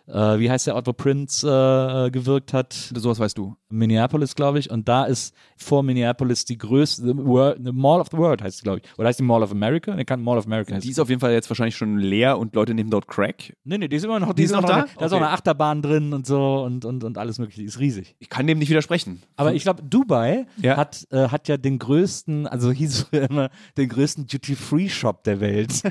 [0.10, 2.74] äh, wie heißt der Ort, wo Prince äh, gewirkt hat?
[2.74, 3.56] sowas weißt du.
[3.70, 4.72] Minneapolis, glaube ich.
[4.72, 8.58] Und da ist vor Minneapolis die größte, the, World, the Mall of the World heißt
[8.58, 8.98] sie, glaube ich.
[8.98, 9.96] Oder heißt die Mall of America?
[9.96, 12.40] Ne, kann Mall of America heißt Die ist auf jeden Fall jetzt wahrscheinlich schon leer
[12.40, 13.54] und Leute nehmen dort Crack.
[13.64, 14.86] Nee, nee, die ist immer noch, Die ist noch da?
[14.98, 17.62] Da ist auch eine Achterbahn drin und so und, und, und alles mögliche.
[17.62, 18.16] Die ist riesig.
[18.20, 19.22] Ich kann dem nicht widersprechen.
[19.36, 20.78] Aber ich glaube, Dubai Ja.
[20.78, 25.84] hat, äh, hat ja den größten, also hieß es immer, den größten Duty-Free-Shop der Welt.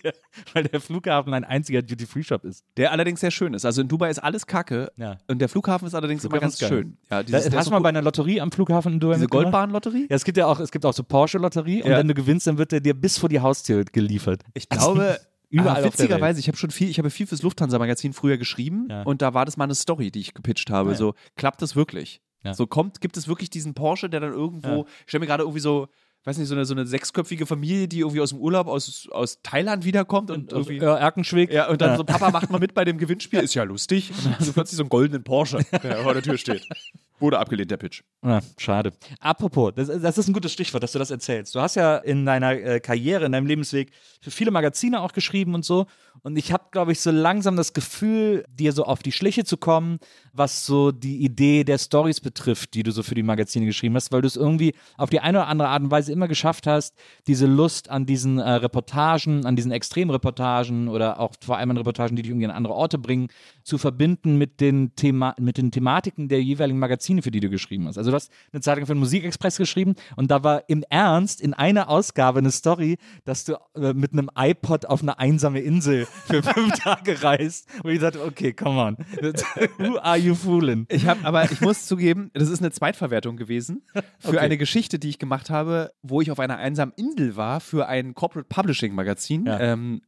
[0.54, 2.64] weil der Flughafen ein einziger Duty-Free-Shop ist.
[2.78, 3.65] Der allerdings sehr schön ist.
[3.66, 4.90] Also in Dubai ist alles Kacke.
[4.96, 5.18] Ja.
[5.28, 6.96] Und der Flughafen ist allerdings Flughafen immer ganz schön.
[7.10, 9.26] Ja, dieses, ist hast du mal bei einer Lotterie am Flughafen in Dubai diese?
[9.26, 10.06] Goldbahnlotterie?
[10.08, 12.58] Ja, es gibt ja auch, es gibt auch so Porsche-Lotterie und wenn du gewinnst, dann
[12.58, 14.42] wird der dir bis vor die Haustür geliefert.
[14.54, 18.36] Ich glaube, Überall ah, witzigerweise, ich habe schon viel, ich habe viel fürs Lufthansa-Magazin früher
[18.36, 19.02] geschrieben Ja.
[19.02, 20.90] und da war das mal eine Story, die ich gepitcht habe.
[20.90, 20.98] Ah, ja.
[20.98, 22.20] So, klappt das wirklich?
[22.42, 22.52] Ja.
[22.54, 25.60] So kommt, gibt es wirklich diesen Porsche, der dann irgendwo, ich stelle mir gerade irgendwie
[25.60, 25.88] so,
[26.26, 29.40] weiß nicht, so eine, so eine sechsköpfige Familie, die irgendwie aus dem Urlaub aus, aus
[29.42, 30.84] Thailand wiederkommt und, Also, irgendwie.
[30.84, 31.52] äh, Erkenschwick.
[31.52, 33.38] Ja, und dann so, Papa, macht mal mit bei dem Gewinnspiel.
[33.40, 34.10] Ist ja lustig.
[34.24, 36.66] Und dann du plötzlich so einen goldenen Porsche, der vor der Tür steht.
[37.18, 38.02] Wurde abgelehnt, der Pitch.
[38.22, 38.92] Ja, schade.
[39.20, 41.54] Apropos, das, das ist ein gutes Stichwort, dass du das erzählst.
[41.54, 45.54] Du hast ja in deiner äh, Karriere, in deinem Lebensweg für viele Magazine auch geschrieben
[45.54, 45.86] und so.
[46.22, 49.56] Und ich habe, glaube ich, so langsam das Gefühl, dir so auf die Schliche zu
[49.56, 49.98] kommen,
[50.32, 54.12] was so die Idee der Stories betrifft, die du so für die Magazine geschrieben hast,
[54.12, 56.96] weil du es irgendwie auf die eine oder andere Art und Weise immer geschafft hast,
[57.28, 62.16] diese Lust an diesen äh, Reportagen, an diesen Extremreportagen oder auch vor allem an Reportagen,
[62.16, 63.28] die dich irgendwie an andere Orte bringen,
[63.62, 67.48] zu verbinden mit den, Thema mit den Thematiken der jeweiligen Magazine Magazine, für die du
[67.48, 67.98] geschrieben hast.
[67.98, 71.54] Also du hast eine Zeitung für den Musikexpress geschrieben und da war im Ernst in
[71.54, 76.42] einer Ausgabe eine Story, dass du äh, mit einem iPod auf eine einsame Insel für
[76.42, 77.68] fünf Tage reist.
[77.82, 78.96] Und ich dachte, okay, come on.
[79.78, 80.86] Who are you fooling?
[80.88, 83.82] Ich habe, aber ich muss zugeben, das ist eine Zweitverwertung gewesen
[84.18, 84.38] für Okay.
[84.38, 88.14] eine Geschichte, die ich gemacht habe, wo ich auf einer einsamen Insel war für ein
[88.14, 89.46] Corporate Publishing Magazin.
[89.46, 89.60] Ja.
[89.60, 90.02] Ähm,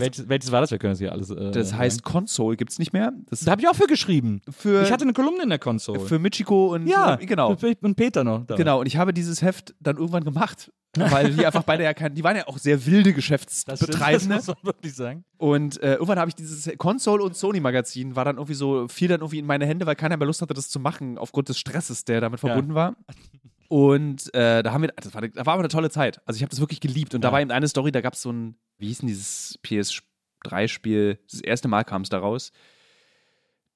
[0.00, 0.70] Welches, welches war das?
[0.70, 1.30] Wir können das hier alles.
[1.30, 3.12] Äh, das heißt Console, gibt es nicht mehr.
[3.30, 4.40] Das Da habe ich auch für geschrieben.
[4.50, 6.00] für, ich hatte eine Kolumne in der Konsole.
[6.00, 7.56] für Michiko und ja, äh, genau.
[7.80, 8.44] Und Peter noch.
[8.46, 8.56] Da.
[8.56, 12.14] Genau, und ich habe dieses Heft dann irgendwann gemacht, weil die einfach beide ja kein,
[12.14, 14.34] die waren ja auch sehr wilde Das, stimmt, das Geschäftsbetreibende.
[14.36, 15.24] muss man wirklich sagen.
[15.38, 19.08] Und äh, irgendwann habe ich dieses Console und Sony Magazin war dann irgendwie so, fiel
[19.08, 21.58] dann irgendwie in meine Hände, weil keiner mehr Lust hatte, das zu machen, aufgrund des
[21.58, 22.48] Stresses, der damit Ja.
[22.48, 22.94] verbunden war.
[23.72, 26.20] Und äh, da haben wir, das war, das war aber eine tolle Zeit.
[26.26, 27.14] Also ich habe das wirklich geliebt.
[27.14, 27.32] Und da Ja.
[27.32, 31.18] war eben eine Story, da gab es so ein, wie hieß denn dieses PS3-Spiel?
[31.30, 32.52] Das erste Mal kam es da raus.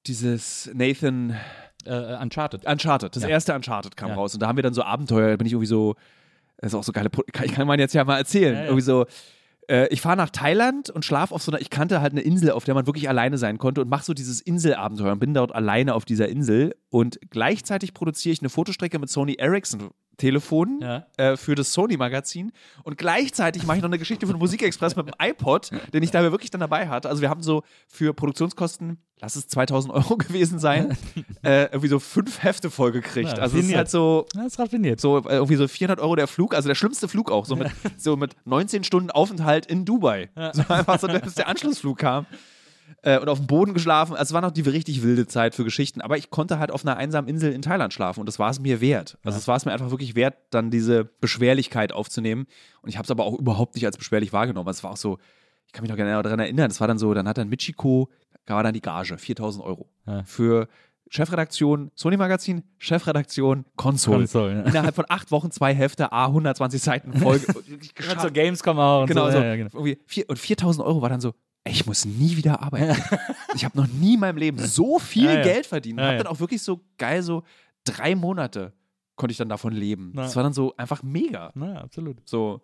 [0.05, 1.35] Dieses Nathan
[1.85, 2.65] Äh, Uncharted.
[2.65, 3.29] Uncharted, das Ja.
[3.29, 4.15] erste Uncharted kam Ja.
[4.15, 5.95] raus und da haben wir dann so Abenteuer, da bin ich irgendwie so,
[6.57, 7.09] das ist auch so geile,
[7.43, 9.05] ich kann man jetzt ja mal erzählen, irgendwie so,
[9.67, 12.51] äh, ich fahre nach Thailand und schlafe auf so einer, ich kannte halt eine Insel,
[12.51, 15.53] auf der man wirklich alleine sein konnte und mache so dieses Inselabenteuer und bin dort
[15.53, 16.75] alleine auf dieser Insel.
[16.89, 21.05] Und gleichzeitig produziere ich eine Fotostrecke mit Sony Ericsson Telefonen Ja.
[21.17, 22.51] äh, für das Sony-Magazin
[22.83, 26.21] und gleichzeitig mache ich noch eine Geschichte den Musikexpress mit dem iPod, den ich da
[26.23, 27.07] wirklich dann dabei hatte.
[27.09, 30.97] Also wir haben so für Produktionskosten, lass es 2000 Euro gewesen sein,
[31.43, 33.29] äh, irgendwie so fünf Hefte vollgekriegt.
[33.37, 34.99] Ja, also es ist halt so, Ja, ist raffiniert.
[34.99, 37.69] so äh, irgendwie so 400 Euro der Flug, also der schlimmste Flug auch, so mit,
[37.97, 40.29] so mit 19 Stunden Aufenthalt in Dubai.
[40.53, 42.25] So einfach so, bis der Anschlussflug kam.
[43.03, 44.13] Äh, und auf dem Boden geschlafen.
[44.13, 46.01] Also es war noch die richtig wilde Zeit für Geschichten.
[46.01, 48.59] Aber ich konnte halt auf einer einsamen Insel in Thailand schlafen und das war es
[48.59, 49.17] mir wert.
[49.23, 52.47] Also es war es mir einfach wirklich wert, dann diese Beschwerlichkeit aufzunehmen.
[52.81, 54.69] Und ich habe es aber auch überhaupt nicht als beschwerlich wahrgenommen.
[54.69, 55.17] Es war auch so,
[55.67, 58.09] ich kann mich noch genau daran erinnern, es war dann so, dann hat dann Michiko,
[58.45, 59.89] da war dann die Gage, 4000 Euro.
[60.05, 60.23] Ja.
[60.23, 60.67] Für
[61.09, 64.19] Chefredaktion Sony Magazin, Chefredaktion Console.
[64.19, 64.61] Console, ja.
[64.63, 67.45] Innerhalb von acht Wochen zwei Hefte, A, 120 Seiten Folge.
[67.95, 69.31] Gerade so Gamescom auch und Genau, so.
[69.31, 69.37] so.
[69.37, 69.77] Ja, ja, genau.
[70.27, 71.33] Und 4000 Euro war dann so,
[71.67, 72.95] ich muss nie wieder arbeiten.
[73.55, 75.43] ich habe noch nie in meinem Leben so viel Ja, ja.
[75.43, 75.99] Geld verdient.
[75.99, 77.43] Ja, habe dann auch wirklich so geil, so
[77.83, 78.73] drei Monate
[79.15, 80.11] konnte ich dann davon leben.
[80.13, 80.23] Na.
[80.23, 81.51] Das war dann so einfach mega.
[81.55, 82.17] Na, absolut.
[82.27, 82.61] So,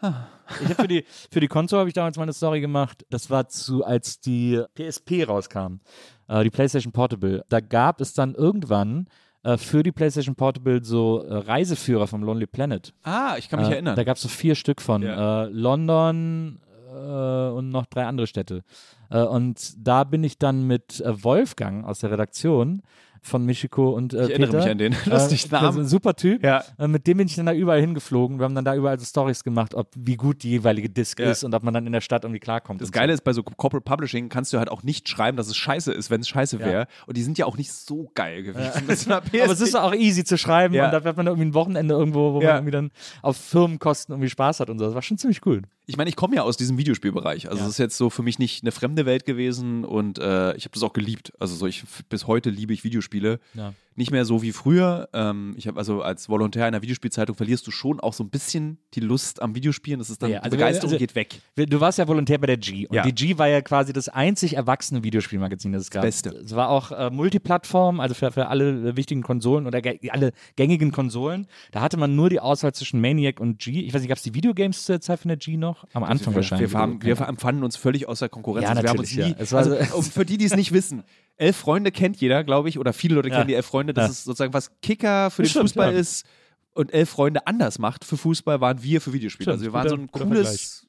[0.00, 3.04] Ich habe für die, für die Konsole habe ich damals mal eine Story gemacht.
[3.10, 5.80] Das war zu, als die PSP rauskam,
[6.28, 7.44] äh, die PlayStation Portable.
[7.48, 9.08] Da gab es dann irgendwann
[9.42, 12.92] äh, für die PlayStation Portable so äh, Reiseführer vom Lonely Planet.
[13.02, 13.96] ah, ich kann mich äh, erinnern.
[13.96, 15.02] Da gab es so vier Stück von.
[15.02, 15.44] Ja.
[15.44, 16.60] London
[16.94, 18.62] äh, und noch drei andere Städte.
[19.10, 22.82] Äh, und da bin ich dann mit äh, Wolfgang aus der Redaktion
[23.26, 25.88] von Michiko und äh, ich erinnere Peter, mich an den lustigen äh, also ein Namen.
[25.88, 26.44] super Typ.
[26.44, 26.62] Ja.
[26.78, 28.38] Äh, mit dem bin ich dann da überall hingeflogen.
[28.38, 31.30] Wir haben dann da überall so Stories gemacht, ob wie gut die jeweilige Disc Ja.
[31.30, 32.80] ist und ob man dann in der Stadt irgendwie klarkommt.
[32.80, 33.14] Das Geile so.
[33.14, 36.10] ist, bei so Corporate Publishing kannst du halt auch nicht schreiben, dass es scheiße ist,
[36.10, 36.66] wenn es scheiße Ja.
[36.66, 36.86] wäre.
[37.06, 38.82] Und die sind ja auch nicht so geil gewesen.
[39.10, 40.84] Einer Aber es ist auch easy zu schreiben Ja.
[40.86, 42.48] und da wird man irgendwie ein Wochenende irgendwo, wo Ja.
[42.48, 42.90] man irgendwie dann
[43.22, 44.84] auf Firmenkosten irgendwie Spaß hat und so.
[44.84, 45.62] Das war schon ziemlich cool.
[45.86, 47.48] Ich meine, ich komme ja aus diesem Videospielbereich.
[47.48, 47.64] Also Ja.
[47.66, 50.72] es ist jetzt so für mich nicht eine fremde Welt gewesen und äh, ich habe
[50.74, 51.32] das auch geliebt.
[51.38, 53.13] Also so ich bis heute liebe ich Videospiele.
[53.54, 53.74] Ja.
[53.96, 55.08] Nicht mehr so wie früher.
[55.12, 58.30] Ähm, ich habe also als Volontär in einer Videospielzeitung verlierst du schon auch so ein
[58.30, 60.00] bisschen die Lust am Videospielen.
[60.00, 61.40] Das ist dann Ja, also- die Begeisterung also- geht weg.
[61.56, 62.86] Du warst ja Volontär bei der G.
[62.88, 63.02] Und Ja.
[63.04, 66.02] die G war ja quasi das einzig erwachsene Videospielmagazin, das es gab.
[66.02, 66.30] Beste.
[66.30, 69.80] Es war auch äh, Multiplattform, also für, für alle äh, wichtigen Konsolen oder
[70.10, 71.46] alle gängigen Konsolen.
[71.72, 73.80] Da hatte man nur die Auswahl zwischen Maniac und G.
[73.82, 75.84] Ich weiß nicht, gab es die Videogames zur Zeit von der G noch?
[75.92, 76.72] Am Anfang wir, wahrscheinlich.
[76.72, 78.64] Wir, haben, wir empfanden uns völlig außer Konkurrenz.
[78.68, 79.56] Ja, wir haben uns natürlich, nie, ja.
[79.56, 81.04] Also, so- für die, die es nicht wissen,
[81.36, 83.83] Elf Freunde kennt jeder, glaube ich, oder viele Leute kennen die Elf Freunde.
[83.92, 84.10] Das Ja.
[84.12, 85.98] ist sozusagen, was Kicker für Das den stimmt, Fußball ja.
[85.98, 86.24] ist
[86.72, 89.44] und Elf Freunde anders macht für Fußball, waren wir für Videospiele.
[89.44, 90.86] Stimmt, also wir waren so ein cooles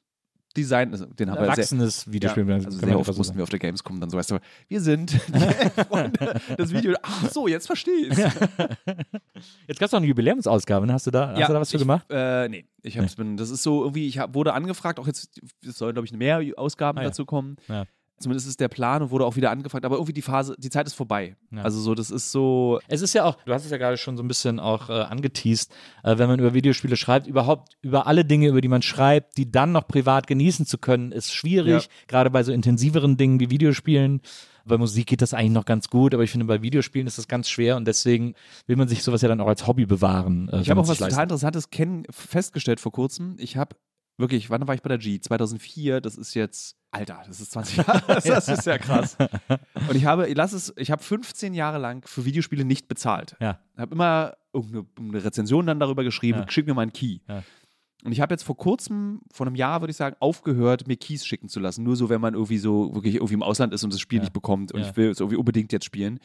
[0.56, 0.90] Design.
[0.90, 2.48] Also Den haben wir sehr, Erwachsenes Videospiel.
[2.48, 4.38] Ja, also sehr oft mussten wir auf der Gamescom dann so, weißt du,
[4.68, 6.94] wir sind die Elf Freunde, das Video.
[7.02, 8.16] Ach so, jetzt verstehe ich
[9.66, 10.94] Jetzt gab es noch eine Jubiläumsausgabe, ne?
[10.94, 12.06] Hast du da, hast du da was für ich, gemacht?
[12.10, 15.40] Äh, nee, ich hab's, bin, das ist so irgendwie, ich hab, wurde angefragt, auch jetzt,
[15.66, 17.08] es sollen glaube ich mehr Ausgaben Ah, ja.
[17.08, 17.56] dazu kommen.
[17.68, 17.84] Ja.
[18.18, 20.86] Zumindest ist der Plan und wurde auch wieder angefragt, aber irgendwie die Phase, die Zeit
[20.86, 21.36] ist vorbei.
[21.50, 21.62] Ja.
[21.62, 24.16] Also so, das ist so, Es ist ja auch, du hast es ja gerade schon
[24.16, 25.70] so ein bisschen auch äh, angeteased,
[26.02, 29.50] äh, wenn man über Videospiele schreibt, überhaupt über alle Dinge, über die man schreibt, die
[29.50, 31.84] dann noch privat genießen zu können, ist schwierig.
[31.84, 31.90] Ja.
[32.08, 34.22] Gerade bei so intensiveren Dingen wie Videospielen.
[34.64, 37.28] Bei Musik geht das eigentlich noch ganz gut, aber ich finde, bei Videospielen ist das
[37.28, 38.34] ganz schwer und deswegen
[38.66, 40.48] will man sich sowas ja dann auch als Hobby bewahren.
[40.48, 41.68] Äh, ich habe auch was total Interessantes
[42.10, 43.36] festgestellt vor kurzem.
[43.38, 43.76] Ich habe
[44.18, 45.20] wirklich, wann war ich bei der G?
[45.20, 49.16] 2004, das ist jetzt, Alter, das ist 20 Jahre, das ist ja krass.
[49.88, 53.36] Und ich habe, lass es, ich habe 15 Jahre lang für Videospiele nicht bezahlt.
[53.40, 53.58] Ja.
[53.76, 56.50] habe immer irgendeine eine Rezension dann darüber geschrieben, Ja.
[56.50, 57.18] schick mir mal einen Key.
[57.28, 57.42] Ja.
[58.04, 61.26] Und ich habe jetzt vor kurzem, vor einem Jahr würde ich sagen, aufgehört, mir Keys
[61.26, 61.82] schicken zu lassen.
[61.82, 64.22] Nur so, wenn man irgendwie so wirklich irgendwie im Ausland ist und das Spiel Ja.
[64.22, 66.20] nicht bekommt und ich will es irgendwie unbedingt jetzt spielen.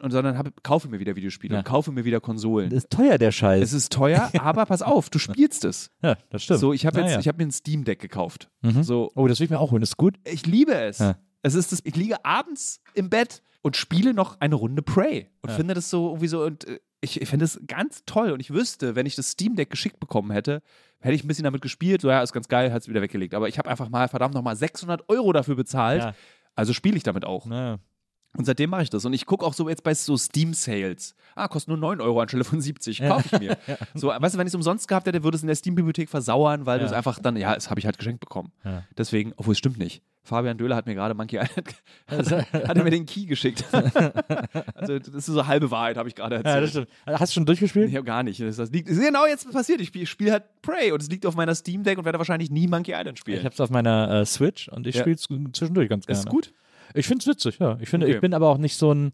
[0.00, 1.58] Und sondern hab, kaufe mir wieder Videospiele Ja.
[1.60, 2.70] und kaufe mir wieder Konsolen.
[2.70, 3.62] Das ist teuer, der Scheiß.
[3.62, 5.90] es ist teuer, aber pass auf, du spielst es.
[6.02, 6.60] ja, das stimmt.
[6.60, 7.20] So, ich habe jetzt, Naja.
[7.20, 8.48] ich habe mir ein Steam Deck gekauft.
[8.62, 8.82] Mhm.
[8.82, 9.80] So, oh, das will ich mir auch holen.
[9.80, 10.16] Das ist gut.
[10.24, 10.98] ich liebe es.
[10.98, 11.16] Ja.
[11.42, 15.50] Es ist das, ich liege abends im Bett und spiele noch eine Runde Prey und
[15.50, 15.56] Ja.
[15.56, 18.50] finde das so irgendwie so und äh, ich, ich finde es ganz toll und ich
[18.52, 20.62] wüsste, wenn ich das Steam Deck geschickt bekommen hätte,
[21.00, 23.34] hätte ich ein bisschen damit gespielt, so ja, ist ganz geil, hat es wieder weggelegt.
[23.34, 26.14] Aber ich habe einfach mal verdammt nochmal 600 Euro dafür bezahlt, Ja.
[26.54, 27.44] also spiele ich damit auch.
[27.44, 27.78] Naja.
[28.36, 29.04] Und seitdem mache ich das.
[29.04, 31.14] Und ich gucke auch so jetzt bei so Steam-Sales.
[31.36, 33.00] Ah, kostet nur 9 Euro anstelle von 70.
[33.00, 33.56] Kaufe ich mir.
[33.94, 36.66] So, weißt du, wenn ich es umsonst gehabt hätte, würde es in der Steam-Bibliothek versauern,
[36.66, 36.90] weil du Ja.
[36.90, 38.50] es einfach dann, ja, das habe ich halt geschenkt bekommen.
[38.64, 38.82] Ja.
[38.98, 40.02] Deswegen, obwohl es stimmt nicht.
[40.24, 41.74] Fabian Döhler hat mir gerade Monkey Island,
[42.08, 42.30] hat,
[42.68, 43.64] hat er mir den Key geschickt.
[44.74, 46.88] also, das ist so halbe Wahrheit, habe ich gerade Ja, das erzählt.
[47.04, 47.20] stimmt.
[47.20, 47.94] Hast du schon durchgespielt?
[47.94, 48.40] habe gar nicht.
[48.40, 49.80] Das, das liegt, ist genau jetzt passiert.
[49.80, 52.50] Ich spiele spiel halt Prey und es liegt auf meiner Steam Deck und werde wahrscheinlich
[52.50, 53.38] nie Monkey Island spielen.
[53.38, 55.02] Ich habe es auf meiner äh, Switch und ich Ja.
[55.02, 55.22] spiele es
[55.52, 56.18] zwischendurch ganz gerne.
[56.18, 56.52] ist gut.
[56.94, 57.76] Ich finde es witzig, ja.
[57.80, 58.14] Ich finde, Okay.
[58.14, 59.12] ich bin aber auch nicht so ein.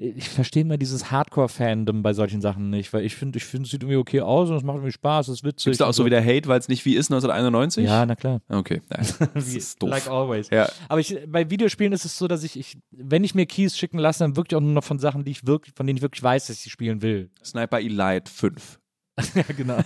[0.00, 3.72] Ich verstehe immer dieses Hardcore-Fandom bei solchen Sachen nicht, weil ich finde, ich finde, es
[3.72, 5.64] sieht irgendwie okay aus und es macht irgendwie Spaß, es ist witzig.
[5.64, 7.84] Gibst du auch so wieder Hate, weil es nicht wie ist 1991?
[7.84, 8.40] Ja, na klar.
[8.48, 8.80] Okay.
[8.92, 9.90] Ja, das ist doof.
[9.90, 10.50] Like always.
[10.50, 10.68] Ja.
[10.88, 13.98] Aber ich, bei Videospielen ist es so, dass ich, ich, wenn ich mir Keys schicken
[13.98, 16.22] lasse, dann wirklich auch nur noch von Sachen, die ich wirklich, von denen ich wirklich
[16.22, 17.28] weiß, dass ich sie spielen will.
[17.44, 18.78] Sniper Elite 5.
[19.34, 19.78] ja, genau.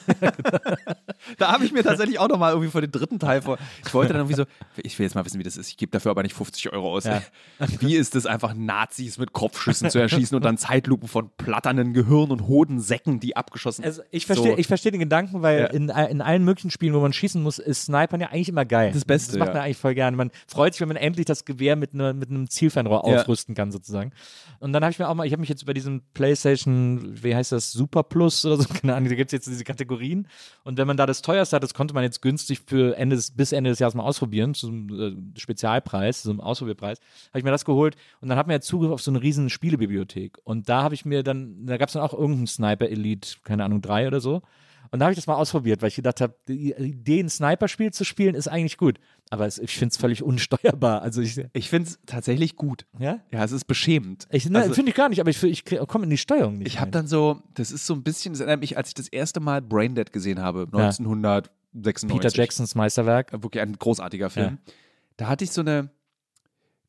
[1.38, 3.58] Da habe ich mir tatsächlich auch nochmal irgendwie vor den dritten Teil vor.
[3.86, 4.44] Ich wollte dann irgendwie so,
[4.82, 5.68] ich will jetzt mal wissen, wie das ist.
[5.68, 7.04] Ich gebe dafür aber nicht 50 Euro aus.
[7.04, 7.22] Ja.
[7.80, 12.30] Wie ist es einfach, Nazis mit Kopfschüssen zu erschießen und dann Zeitlupen von platternden Gehirn
[12.30, 14.58] und Hodensäcken, die abgeschossen Also ich verstehe So.
[14.58, 15.66] ich verstehe den Gedanken, weil Ja.
[15.66, 18.90] in, in allen möglichen Spielen, wo man schießen muss, ist Snipern ja eigentlich immer geil.
[18.92, 19.54] Das Beste, Das macht ja.
[19.54, 20.16] man eigentlich voll gerne.
[20.16, 23.70] Man freut sich, wenn man endlich das Gewehr mit, ne, mit einem Zielfernrohr ausrüsten kann,
[23.72, 24.12] sozusagen.
[24.60, 27.34] Und dann habe ich mir auch mal, ich habe mich jetzt über diesen PlayStation, wie
[27.34, 30.26] heißt das, Super Plus oder so, keine Ahnung, gibt es jetzt diese Kategorien.
[30.64, 33.30] Und wenn man da das teuerste hat, das konnte man jetzt günstig für Ende des,
[33.30, 36.98] bis Ende des Jahres mal ausprobieren, zu einem äh, Spezialpreis, zu einem Ausprobierpreis,
[37.30, 39.48] habe ich mir das geholt und dann hat man ja Zugriff auf so eine riesen
[39.48, 40.38] Spielebibliothek.
[40.44, 43.64] Und da habe ich mir dann, da gab es dann auch irgendeinen Sniper Elite, keine
[43.64, 44.42] Ahnung, drei oder so.
[44.92, 47.92] Und da habe ich das mal ausprobiert, weil ich gedacht habe, die Idee, ein Sniper-Spiel
[47.92, 49.00] zu spielen, ist eigentlich gut.
[49.30, 51.00] Aber es, ich finde es völlig unsteuerbar.
[51.02, 52.84] Also ich, Ich finde es tatsächlich gut.
[52.98, 53.18] ja?
[53.32, 54.28] Ja, es ist beschämend.
[54.30, 56.66] Ich, ne, Also- finde ich gar nicht, aber ich, ich komme in die Steuerung nicht.
[56.68, 59.08] Ich habe dann so, das ist so ein bisschen, das erinnert mich, als ich das
[59.08, 62.08] erste Mal Braindead gesehen habe, 1996.
[62.10, 63.32] Peter Jacksons Meisterwerk.
[63.32, 64.58] Wirklich ein großartiger Film.
[65.16, 65.88] Da hatte ich so eine,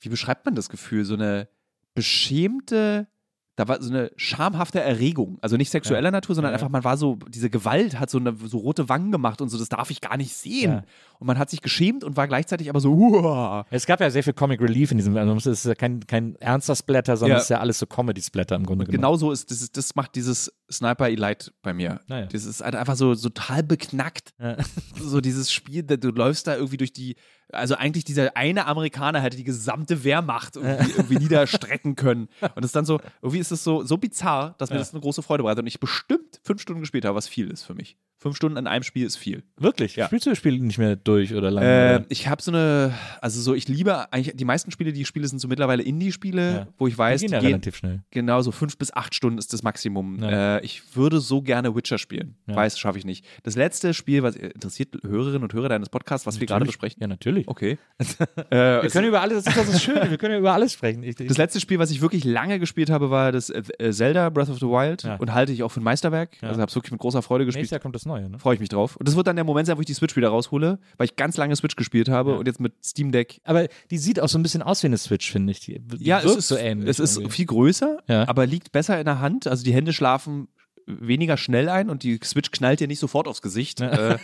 [0.01, 1.05] wie beschreibt man das Gefühl?
[1.05, 1.47] So eine
[1.95, 3.07] beschämte,
[3.55, 5.37] da war so eine schamhafte Erregung.
[5.41, 6.61] Also nicht sexueller Natur, sondern Ja, ja.
[6.63, 9.59] einfach, man war so, diese Gewalt hat so, eine, so rote Wangen gemacht und so,
[9.59, 10.71] das darf ich gar nicht sehen.
[10.71, 10.83] Ja.
[11.19, 13.65] Und man hat sich geschämt und war gleichzeitig aber so, uah.
[13.69, 16.35] Es gab ja sehr viel Comic Relief in diesem, also es ist ja kein, kein
[16.37, 17.37] ernster Splatter, sondern Ja.
[17.37, 19.01] es ist ja alles so Comedy-Splatter im Grunde genommen.
[19.01, 21.99] Genau so ist, das, ist, das macht dieses Sniper Elite bei mir.
[22.07, 24.33] Das ist halt einfach so, so total beknackt.
[24.41, 24.57] Ja.
[24.99, 27.15] So dieses Spiel, du läufst da irgendwie durch die,
[27.53, 32.29] also eigentlich dieser eine Amerikaner hätte die gesamte Wehrmacht irgendwie, irgendwie niederstrecken können.
[32.41, 34.81] Und es ist dann so, irgendwie ist es so, so bizarr, dass mir Ja.
[34.81, 37.63] das eine große Freude bereitet und ich bestimmt fünf Stunden gespielt habe, was viel ist
[37.63, 37.97] für mich.
[38.23, 39.43] Fünf Stunden an einem Spiel ist viel.
[39.57, 39.97] Wirklich?
[39.97, 40.05] Ja.
[40.05, 41.67] Spielst du das Spiel nicht mehr durch oder lange?
[41.99, 45.07] Äh, ich habe so eine, also so, ich liebe eigentlich, die meisten Spiele, die ich
[45.07, 45.89] spiele, sind so mittlerweile Ja.
[45.89, 48.01] Indie-Spiele, wo ich weiß, Die die gehen ja gehen, relativ schnell.
[48.11, 50.23] Genau, so fünf bis acht Stunden ist das Maximum.
[50.23, 50.57] Ja.
[50.57, 52.35] Äh, ich würde so gerne Witcher spielen.
[52.47, 52.55] Ja.
[52.55, 53.25] Weiß, schaffe ich nicht.
[53.43, 56.75] Das letzte Spiel, was interessiert Hörerinnen und Hörer deines Podcasts, was wir gerade Natürlich.
[56.77, 57.01] besprechen.
[57.01, 57.47] Ja, natürlich.
[57.49, 57.77] Okay.
[58.49, 61.03] äh, Wir können über alles, das ist das Schöne, wir können ja über alles sprechen.
[61.03, 64.29] Ich, ich, das letzte Spiel, was ich wirklich lange gespielt habe, war das äh, Zelda
[64.29, 65.15] Breath of the Wild Ja.
[65.17, 66.37] und halte ich auch für ein Meisterwerk.
[66.41, 66.47] Ja.
[66.49, 67.63] Also habe es wirklich mit großer Freude gespielt.
[67.63, 68.39] nächstes Jahr kommt das Neue, ne?
[68.39, 68.95] Freue ich mich drauf.
[68.95, 71.15] Und das wird dann der Moment sein, wo ich die Switch wieder raushole, weil ich
[71.15, 72.37] ganz lange Switch gespielt habe Ja.
[72.37, 73.41] und jetzt mit Steam Deck.
[73.43, 75.59] Aber die sieht auch so ein bisschen aus wie eine Switch, finde ich.
[75.61, 76.89] Die, die Ja, es ist so ähnlich.
[76.89, 77.35] Es ist irgendwie.
[77.35, 78.27] viel größer, Ja.
[78.27, 79.47] aber liegt besser in der Hand.
[79.47, 80.47] Also die Hände schlafen
[80.85, 83.79] weniger schnell ein und die Switch knallt dir nicht sofort aufs Gesicht.
[83.81, 84.17] Äh,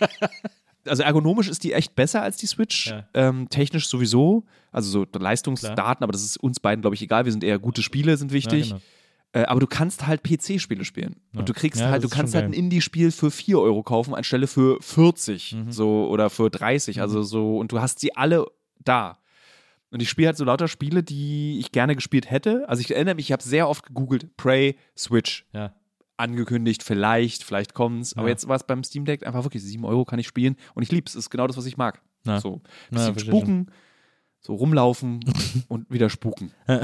[0.85, 2.87] also ergonomisch ist die echt besser als die Switch.
[2.87, 3.05] Ja.
[3.13, 4.43] Ähm, technisch sowieso.
[4.71, 7.25] Also so Leistungsdaten, aber das ist uns beiden, glaube ich, egal.
[7.25, 8.69] Wir sind eher gute Spiele, sind wichtig.
[8.69, 8.81] Ja, genau.
[9.31, 11.17] Äh, aber du kannst halt PC-Spiele spielen.
[11.33, 11.39] Ja.
[11.41, 12.57] Und du kriegst Ja, halt, du kannst schon halt ein.
[12.57, 15.71] Indie-Spiel für 4 Euro kaufen, anstelle für 40 Mhm.
[15.71, 16.99] so oder für 30.
[17.01, 18.45] Also so, und du hast sie alle
[18.83, 19.19] da.
[19.91, 22.67] Und ich spiele halt so lauter Spiele, die ich gerne gespielt hätte.
[22.67, 25.73] Also ich erinnere mich, ich habe sehr oft gegoogelt, Prey, Switch, Ja.
[26.17, 28.15] angekündigt, vielleicht, vielleicht kommt's.
[28.17, 30.83] Aber jetzt war es beim Steam Deck einfach wirklich 7 Euro kann ich spielen und
[30.83, 31.13] ich lieb's.
[31.13, 32.01] Es ist genau das, was ich mag.
[32.25, 32.39] Ja.
[32.41, 33.67] So, bisschen verstehe spuken,
[34.41, 35.19] so rumlaufen
[35.69, 36.51] und wieder spuken.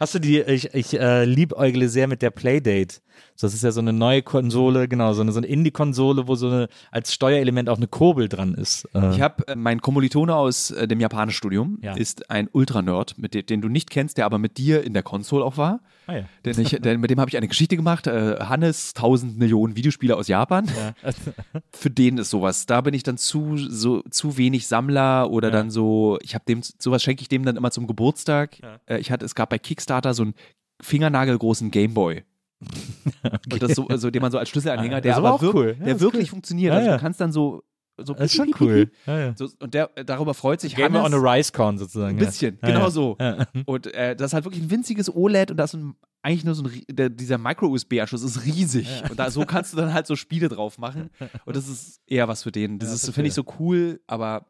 [0.00, 3.00] Hast du die, ich, ich äh, liebäugle sehr mit der Playdate.
[3.40, 6.48] Das ist ja so eine neue Konsole, genau, so eine, so eine Indie-Konsole, wo so
[6.48, 8.86] eine, als Steuerelement auch eine Kurbel dran ist.
[8.94, 11.94] Äh, Ich habe äh, mein Kommilitone aus äh, dem Japanischstudium, Ja.
[11.94, 15.02] ist ein Ultra-Nerd, mit dem, den du nicht kennst, der aber mit dir in der
[15.02, 15.80] Konsole auch war.
[16.08, 16.22] ah, ja.
[16.44, 18.06] Denn ich, denn mit dem habe ich eine Geschichte gemacht.
[18.06, 20.66] Äh, Hannes, 1000 Millionen Videospieler aus Japan.
[21.02, 21.12] Ja.
[21.72, 22.66] Für den ist sowas.
[22.66, 26.60] Da bin ich dann zu, so, zu wenig Sammler oder dann so, ich habe dem,
[26.78, 28.58] sowas schenke ich dem dann immer zum Geburtstag.
[28.86, 30.34] Äh, ich hatte, es gab bei Kickstarter so ein
[30.82, 32.24] fingernagelgroßen Gameboy.
[33.52, 35.54] Und das so, also, den man so als Schlüsselanhänger, Ah, der das ist aber wirk
[35.54, 35.76] cool.
[35.78, 36.30] Ja, der ist wirklich cool.
[36.30, 36.72] funktioniert.
[36.72, 36.96] Ja, also ja.
[36.96, 37.62] du kannst dann so,
[37.98, 38.90] so Das ist schon cool.
[39.06, 39.34] Ja, ja.
[39.36, 41.14] So, und der, darüber freut sich Gamer Hannes.
[41.14, 42.18] on a Rice Corn sozusagen.
[42.18, 42.68] Ein bisschen, ja.
[42.68, 42.90] genau ja.
[42.90, 43.16] so.
[43.20, 43.46] Ja.
[43.66, 46.54] Und äh, das ist halt wirklich ein winziges OLED und da ist ein, eigentlich nur
[46.54, 48.88] so ein, der, dieser Micro-USB-Anschluss ist riesig.
[49.10, 51.10] Und da, so kannst du dann halt so Spiele drauf machen.
[51.44, 52.78] Und das ist eher was für den.
[52.78, 53.14] Das Ja, ist, verstehe.
[53.14, 54.46] finde ich, so cool, aber.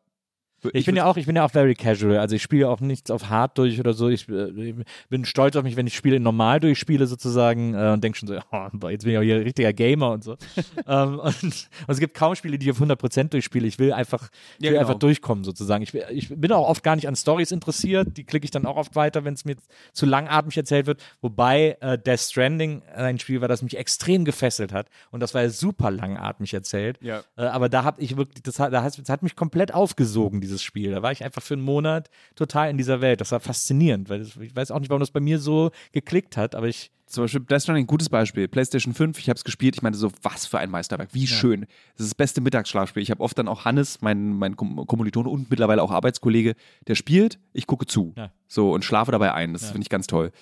[0.72, 2.18] Ich bin ja auch, ich bin ja auch very casual.
[2.18, 4.08] Also ich spiele auch nichts auf hart durch oder so.
[4.08, 4.74] Ich äh,
[5.08, 8.34] bin stolz auf mich, wenn ich Spiele normal durchspiele sozusagen äh, und denke schon so,
[8.52, 10.36] oh, jetzt bin ich auch hier richtiger Gamer und so.
[10.86, 13.66] ähm, und, und es gibt kaum Spiele, die ich auf 100% durchspiele.
[13.66, 14.80] Ich will einfach, ich Ja, will genau.
[14.80, 15.82] einfach durchkommen sozusagen.
[15.82, 18.16] Ich, ich bin auch oft gar nicht an Stories interessiert.
[18.16, 19.56] Die klicke ich dann auch oft weiter, wenn es mir
[19.92, 21.02] zu langatmig erzählt wird.
[21.20, 25.42] Wobei äh, Death Stranding ein Spiel war, das mich extrem gefesselt hat und das war
[25.42, 26.98] ja super langatmig erzählt.
[27.02, 27.22] Ja.
[27.36, 30.40] Äh, aber da habe ich wirklich, das hat, da hat, das hat mich komplett aufgesogen,
[30.40, 30.90] dieses Spiel.
[30.92, 33.20] Da war ich einfach für einen Monat total in dieser Welt.
[33.20, 36.36] Das war faszinierend, weil das, ich weiß auch nicht, warum das bei mir so geklickt
[36.36, 38.48] hat, aber ich, Zum Beispiel Death Stranding, ein gutes Beispiel.
[38.48, 41.60] PlayStation 5, ich habe es gespielt, ich meinte so, was für ein Meisterwerk, wie schön.
[41.96, 43.02] Das ist das beste Mittagsschlafspiel.
[43.02, 46.54] Ich habe oft dann auch Hannes, mein, mein Kom- Kommilitone und mittlerweile auch Arbeitskollege,
[46.88, 48.12] der spielt, ich gucke zu.
[48.16, 48.32] Ja.
[48.48, 49.52] So und schlafe dabei ein.
[49.52, 50.32] Das finde ich ganz toll.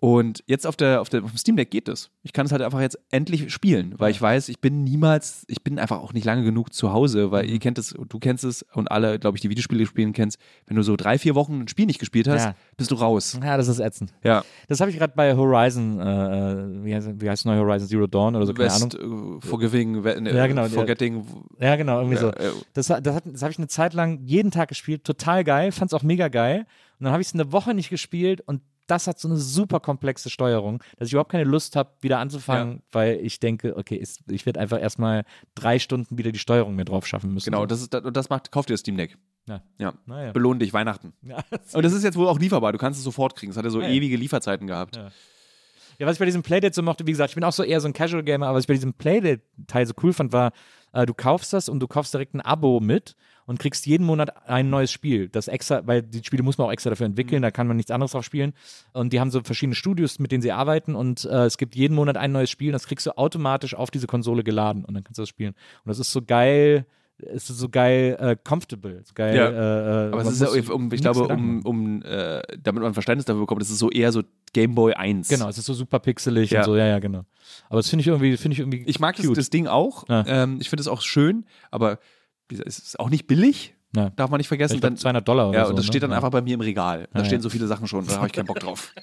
[0.00, 2.10] Und jetzt auf der, auf der auf dem Steam Deck geht es.
[2.22, 5.62] Ich kann es halt einfach jetzt endlich spielen, weil ich weiß, ich bin niemals, ich
[5.64, 7.52] bin einfach auch nicht lange genug zu Hause, weil Mhm.
[7.52, 10.38] ihr kennt es, du kennst es und alle, glaube ich, die Videospiele spielen kennst.
[10.66, 12.54] Wenn du so drei, vier Wochen ein Spiel nicht gespielt hast, Ja.
[12.76, 13.38] bist du raus.
[13.42, 14.12] ja, das ist ätzend.
[14.22, 14.44] Ja.
[14.68, 18.36] Das habe ich gerade bei Horizon, äh, wie, heißt, wie heißt neue Horizon Zero Dawn
[18.36, 19.38] oder so, keine West, Ahnung.
[19.38, 21.24] äh, Forgiving, ne, Ja, genau, Forgetting.
[21.58, 22.28] Ja, genau, irgendwie so.
[22.30, 25.90] Äh, Das, das, das habe ich eine Zeit lang jeden Tag gespielt, total geil, fand
[25.90, 26.66] es auch mega geil.
[27.00, 29.78] Und dann habe ich es eine Woche nicht gespielt und das hat so eine super
[29.80, 34.20] komplexe Steuerung, dass ich überhaupt keine Lust habe, wieder anzufangen, weil ich denke, okay, ist,
[34.30, 35.24] ich werde einfach erstmal
[35.54, 37.50] drei Stunden wieder die Steuerung mir drauf schaffen müssen.
[37.50, 39.16] Genau, das ist, und das macht, kauft dir das Steam Deck.
[39.46, 39.62] Ja.
[39.78, 39.94] Ja.
[40.06, 40.32] Naja.
[40.32, 41.12] Belohn dich, Weihnachten.
[41.22, 41.38] Ja.
[41.72, 42.72] Und das ist jetzt wohl auch lieferbar.
[42.72, 43.50] Du kannst es sofort kriegen.
[43.50, 43.88] Es hat ja so Ja.
[43.88, 44.96] ewige Lieferzeiten gehabt.
[44.96, 45.10] Ja.
[45.98, 47.80] Ja, was ich bei diesem Playdate so mochte, wie gesagt, ich bin auch so eher
[47.80, 50.52] so ein Casual Gamer, aber was ich bei diesem Playdate-Teil so cool fand, war,
[50.92, 53.16] äh, du kaufst das und du kaufst direkt ein Abo mit
[53.48, 55.30] und kriegst jeden Monat ein neues Spiel.
[55.30, 57.90] Das extra, weil die Spiele muss man auch extra dafür entwickeln, da kann man nichts
[57.90, 58.52] anderes drauf spielen.
[58.92, 61.94] Und die haben so verschiedene Studios, mit denen sie arbeiten und äh, es gibt jeden
[61.94, 65.02] Monat ein neues Spiel und das kriegst du automatisch auf diese Konsole geladen und dann
[65.02, 65.54] kannst du das spielen.
[65.84, 66.84] Und das ist so geil.
[67.20, 69.34] Es ist so geil äh, comfortable, so geil.
[69.34, 69.48] Ja.
[69.48, 73.24] Äh, äh, Aber es ist ja, um, ich glaube, um, um äh, damit man Verständnis
[73.24, 74.22] dafür bekommt, das ist so eher so
[74.52, 75.28] Game Boy 1.
[75.28, 76.60] Genau, es ist so super pixelig Ja.
[76.60, 77.24] und so, ja, ja, genau.
[77.70, 78.84] Aber das finde ich irgendwie, finde ich irgendwie.
[78.86, 80.08] Ich mag das, das Ding auch.
[80.08, 80.24] Ja.
[80.28, 81.98] Ähm, ich finde es auch schön, aber
[82.50, 83.74] es ist auch nicht billig.
[83.96, 84.10] Ja.
[84.10, 84.74] Darf man nicht vergessen.
[84.74, 85.70] Ich glaub, Dann, 200 Dollar oder ja, so.
[85.70, 85.92] und das ne?
[85.92, 86.16] steht dann Ja.
[86.16, 87.08] einfach bei mir im Regal.
[87.12, 87.42] Da Ja, stehen ja.
[87.42, 88.92] so viele Sachen schon, da habe ich keinen Bock drauf.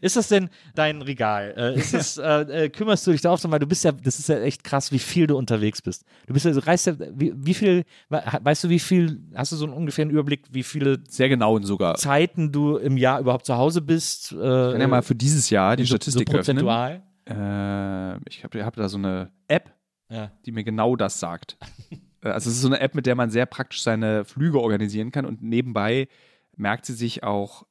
[0.00, 1.54] Ist das denn dein Regal?
[1.56, 3.92] Äh, ist das, äh, äh, kümmerst du dich da auch so, weil du bist ja,
[3.92, 6.04] das ist ja echt krass, wie viel du unterwegs bist.
[6.26, 9.52] Du bist ja, du reist ja, wie, wie viel, we- weißt du, wie viel, hast
[9.52, 11.96] du so einen ungefähren Überblick, wie viele Sehr genau sogar.
[11.96, 14.32] Zeiten du im Jahr überhaupt zu Hause bist?
[14.32, 14.40] Äh, Ich
[14.72, 17.02] kann ja mal für dieses Jahr die so, Statistik so prozentual?
[17.26, 18.16] öffnen.
[18.16, 19.70] Äh, ich habe hab da so eine App,
[20.10, 20.32] Ja.
[20.46, 21.58] die mir genau das sagt.
[22.22, 25.12] Äh, also es ist so eine App, mit der man sehr praktisch seine Flüge organisieren
[25.12, 26.08] kann und nebenbei
[26.56, 27.64] merkt sie sich auch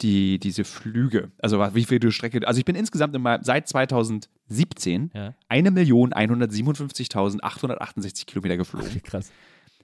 [0.00, 1.30] die, diese Flüge.
[1.38, 2.46] Also wie viel du Strecke.
[2.48, 5.34] Also ich bin insgesamt in meinem, seit 2017 Ja.
[5.50, 8.94] 1.157.868 Kilometer geflogen.
[8.94, 9.30] Wie krass.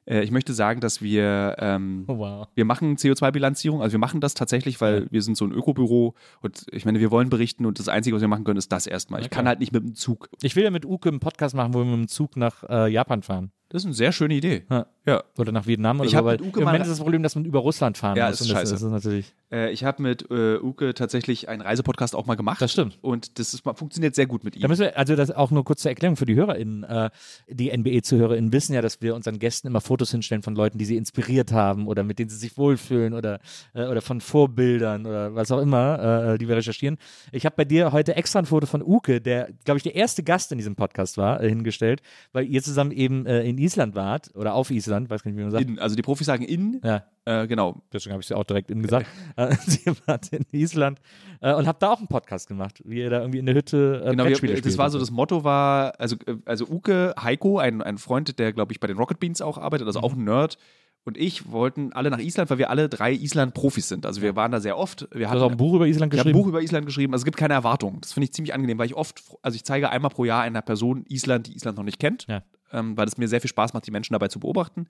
[0.07, 2.49] Äh, ich möchte sagen, dass wir ähm, Oh, wow.
[2.55, 6.65] wir machen CO2-Bilanzierung, also wir machen das tatsächlich, weil wir sind so ein Ökobüro und
[6.73, 9.21] ich meine, wir wollen berichten und das Einzige, was wir machen können, ist das erstmal.
[9.21, 10.31] Ich Na kann halt nicht mit dem Zug.
[10.43, 12.89] Ich will ja mit Uke einen Podcast machen, wo wir mit dem Zug nach äh,
[12.91, 13.53] Japan fahren.
[13.71, 14.67] Das ist eine sehr schöne Idee.
[14.69, 14.87] Ja.
[15.11, 15.25] Ja.
[15.39, 16.25] Oder nach Vietnam oder Ich so.
[16.25, 18.41] weil Im Moment ist das Problem, dass man über Russland fahren Ja, muss.
[18.41, 18.73] ist das, scheiße.
[18.75, 19.35] das ist natürlich.
[19.53, 22.61] Äh, ich habe mit äh, Uke tatsächlich einen Reisepodcast auch mal gemacht.
[22.63, 22.99] Das stimmt.
[23.03, 24.63] Und das ist, funktioniert sehr gut mit ihm.
[24.63, 26.85] Da müssen wir, also das auch nur kurz zur Erklärung für die HörerInnen.
[26.85, 27.11] Äh,
[27.49, 30.97] die NBE-ZuhörerInnen wissen ja, dass wir unseren Gästen immer Fotos hinstellen von Leuten, die sie
[30.97, 33.41] inspiriert haben oder mit denen sie sich wohlfühlen oder,
[33.75, 36.97] äh, oder von Vorbildern oder was auch immer, äh, die wir recherchieren.
[37.33, 40.23] Ich habe bei dir heute extra ein Foto von Uke, der, glaube ich, der erste
[40.23, 42.03] Gast in diesem Podcast war, äh, hingestellt,
[42.33, 45.51] weil ihr zusammen eben in Island wart oder auf Island, weiß gar nicht, wie man
[45.51, 45.65] sagt.
[45.65, 47.83] in, also die Profis sagen in, ja, äh, genau.
[47.93, 49.07] deswegen habe ich es ja auch direkt in gesagt.
[49.37, 51.01] Äh, Sie wart in Island
[51.41, 54.03] äh, und habt da auch einen Podcast gemacht, wie ihr da irgendwie in der Hütte
[54.05, 57.59] äh, Genau, wir, das spielt war so, das Motto war, also, äh, also Uke, Heiko,
[57.59, 60.25] ein, ein Freund, der, glaube ich, bei den Rocket Beans auch arbeitet, also auch ein
[60.25, 60.59] Nerd,
[61.05, 64.05] und ich wollten alle nach Island, weil wir alle drei Island-Profis sind.
[64.07, 65.03] Also wir waren da sehr oft.
[65.13, 66.43] Wir Du hast hatten, auch ein Buch über Island ich habe ein geschrieben.
[66.45, 67.13] Buch über Island geschrieben.
[67.15, 68.01] Also es gibt keine Erwartung.
[68.01, 70.63] Das finde ich ziemlich angenehm, weil ich oft, also ich zeige einmal pro Jahr einer
[70.63, 72.43] Person Island, die Island noch nicht kennt, Ja.
[72.73, 74.87] ähm, weil es mir sehr viel Spaß macht, die Menschen dabei zu beobachten.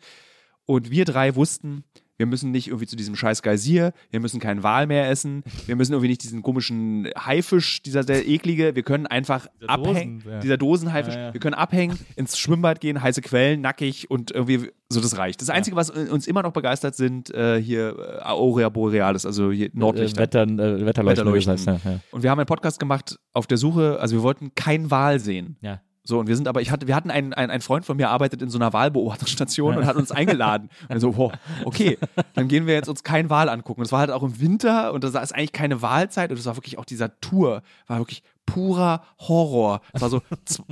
[0.67, 1.85] Und wir drei wussten,
[2.21, 5.75] wir müssen nicht irgendwie zu diesem scheiß Geysir, wir müssen keinen Wal mehr essen, wir
[5.75, 10.31] müssen irgendwie nicht diesen komischen Haifisch, dieser der eklige, wir können einfach Dieser abhängen, Dosen,
[10.33, 10.41] ja.
[10.41, 11.33] dieser Dosenhaifisch, Ja, ja.
[11.33, 15.41] wir können abhängen, ins Schwimmbad gehen, heiße Quellen, nackig und irgendwie so das reicht.
[15.41, 19.69] Das Einzige, was uns immer noch begeistert, sind äh, hier äh, Aurea Borealis, also hier
[19.69, 20.21] Äh, Nordlichter.
[20.21, 21.07] Wetter, äh, Wetterleuchten.
[21.07, 21.57] Wetterleuchten.
[21.57, 22.01] Das heißt.
[22.13, 25.57] Und wir haben einen Podcast gemacht auf der Suche, also wir wollten keinen Wal sehen.
[25.63, 25.81] ja.
[26.03, 28.09] So, und wir sind aber, ich hatte, wir hatten einen, einen, ein Freund von mir
[28.09, 30.71] arbeitet in so einer Wahlbeobachtungsstation und hat uns eingeladen.
[30.89, 31.33] Und so, wow,
[31.65, 31.99] okay,
[32.35, 33.81] dann gehen wir jetzt uns keinen Wal angucken.
[33.81, 36.47] Und es war halt auch im Winter und da ist eigentlich keine Wahlzeit und es
[36.47, 38.23] war wirklich auch dieser Tour, war wirklich
[38.53, 39.81] purer Horror.
[39.93, 40.23] Es war so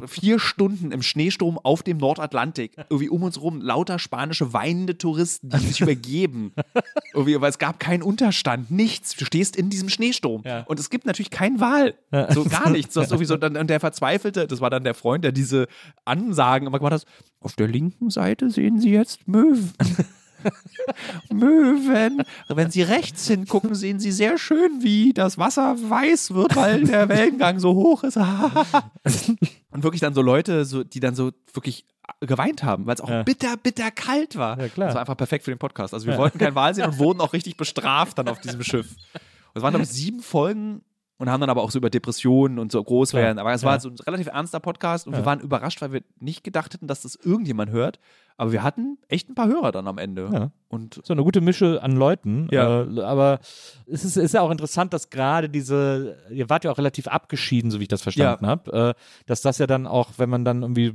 [0.07, 2.73] vier Stunden im Schneesturm auf dem Nordatlantik.
[2.91, 6.53] Irgendwie um uns rum lauter spanische weinende Touristen, die sich übergeben.
[7.13, 9.15] Irgendwie, weil es gab keinen Unterstand, nichts.
[9.17, 10.43] Du stehst in diesem Schneesturm.
[10.45, 10.63] Ja.
[10.63, 11.95] Und es gibt natürlich keinen Wal.
[12.31, 12.95] So gar nichts.
[12.95, 15.67] Du hast irgendwie so, dann, und der Verzweifelte, das war dann der Freund, der diese
[16.05, 17.05] Ansagen immer gemacht hat.
[17.41, 19.73] Auf der linken Seite sehen Sie jetzt Möwen.
[21.31, 22.23] Möwen.
[22.49, 27.09] Wenn Sie rechts hingucken, sehen Sie sehr schön, wie das Wasser weiß wird, weil der
[27.09, 28.17] Wellengang so hoch ist.
[29.71, 31.85] Und wirklich dann so Leute, so, die dann so wirklich
[32.21, 33.23] geweint haben, weil es auch Ja.
[33.23, 34.59] bitter, bitter kalt war.
[34.59, 34.87] Ja, klar.
[34.89, 35.93] Das war einfach perfekt für den Podcast.
[35.93, 38.89] Also wir wollten kein Wal sehen und wurden auch richtig bestraft dann auf diesem Schiff.
[38.93, 40.83] Und es waren, glaube ich, sieben Folgen
[41.19, 43.39] und haben dann aber auch so über Depressionen und so groß werden.
[43.39, 43.69] Aber es Ja.
[43.69, 46.87] war so ein relativ ernster Podcast und wir waren überrascht, weil wir nicht gedacht hätten,
[46.87, 47.99] dass das irgendjemand hört.
[48.39, 50.31] Aber wir hatten echt ein paar Hörer dann am Ende.
[50.33, 50.51] Ja.
[50.69, 52.49] Und So eine gute Mische an Leuten.
[52.53, 52.83] Ja.
[52.83, 53.41] Äh, aber
[53.87, 57.73] es ist, ist ja auch interessant, dass gerade diese, ihr wart ja auch relativ abgeschieden,
[57.73, 60.63] so wie ich das verstanden habe, äh, dass das ja dann auch, wenn man dann
[60.63, 60.95] irgendwie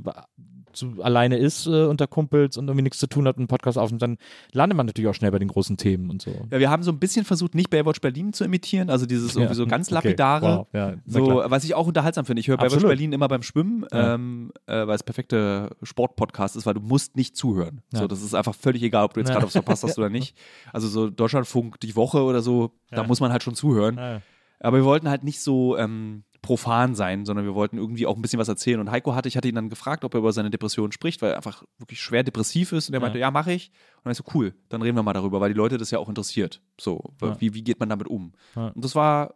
[0.74, 3.78] zu, alleine ist äh, unter Kumpels und irgendwie nichts zu tun hat und einen Podcast
[3.78, 4.18] aufnimmt, dann
[4.52, 6.30] landet man natürlich auch schnell bei den großen Themen und so.
[6.50, 9.54] ja, wir haben so ein bisschen versucht, nicht Baywatch Berlin zu imitieren, also dieses irgendwie
[9.54, 9.94] so ganz Okay.
[9.94, 10.58] lapidare.
[10.58, 10.66] Wow.
[10.72, 12.40] Ja, So, was ich auch unterhaltsam finde.
[12.40, 12.82] Ich höre Baywatch.
[12.82, 14.14] Berlin immer beim Schwimmen, Ja.
[14.14, 17.80] ähm, äh, weil es perfekte Sportpodcast ist, weil du musst nicht zuhören.
[17.92, 18.00] Ja.
[18.00, 19.34] So, das ist einfach völlig egal, ob du jetzt Ja.
[19.34, 20.36] gerade was verpasst hast oder nicht.
[20.72, 23.06] Also so Deutschlandfunk die Woche oder so, da Ja.
[23.06, 23.96] muss man halt schon zuhören.
[23.96, 24.20] Ja.
[24.60, 28.22] Aber wir wollten halt nicht so ähm, profan sein, sondern wir wollten irgendwie auch ein
[28.22, 28.78] bisschen was erzählen.
[28.78, 31.30] Und Heiko hatte, ich hatte ihn dann gefragt, ob er über seine Depression spricht, weil
[31.30, 32.88] er einfach wirklich schwer depressiv ist.
[32.88, 33.02] Und er Ja.
[33.06, 33.70] meinte, ja, mache ich.
[33.96, 35.98] Und dann ist so, cool, dann reden wir mal darüber, weil die Leute das ja
[35.98, 36.60] auch interessiert.
[36.80, 37.40] So, Ja.
[37.40, 38.32] wie, wie geht man damit um?
[38.54, 38.68] Ja.
[38.68, 39.34] Und das war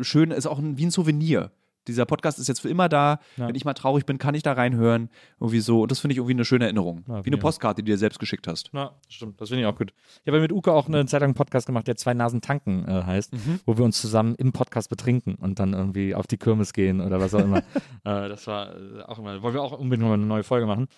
[0.00, 1.52] schön, ist auch ein, wie ein Souvenir.
[1.88, 3.18] Dieser Podcast ist jetzt für immer da.
[3.36, 3.48] Ja.
[3.48, 5.08] Wenn ich mal traurig bin, kann ich da reinhören.
[5.40, 5.82] Irgendwie so.
[5.82, 7.04] Und das finde ich irgendwie eine schöne Erinnerung.
[7.08, 7.36] Ja, wie eine.
[7.38, 8.70] Postkarte, die du dir selbst geschickt hast.
[8.72, 9.40] Ja, stimmt.
[9.40, 9.92] Das finde ich auch gut.
[10.24, 12.84] Ich habe mit Uke auch eine Zeit lang einen Podcast gemacht, der Zwei Nasen tanken
[12.88, 13.60] äh, heißt, Mhm.
[13.66, 17.20] wo wir uns zusammen im Podcast betrinken und dann irgendwie auf die Kirmes gehen oder
[17.20, 17.58] was auch immer.
[18.04, 20.88] äh, das war äh, auch immer, wollen wir auch unbedingt mal eine neue Folge machen.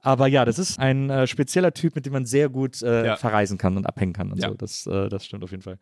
[0.00, 3.58] Aber ja, das ist ein äh, spezieller Typ, mit dem man sehr gut äh, verreisen
[3.58, 4.48] kann und abhängen kann und Ja.
[4.50, 4.54] so.
[4.54, 5.78] Das, äh, das stimmt auf jeden Fall.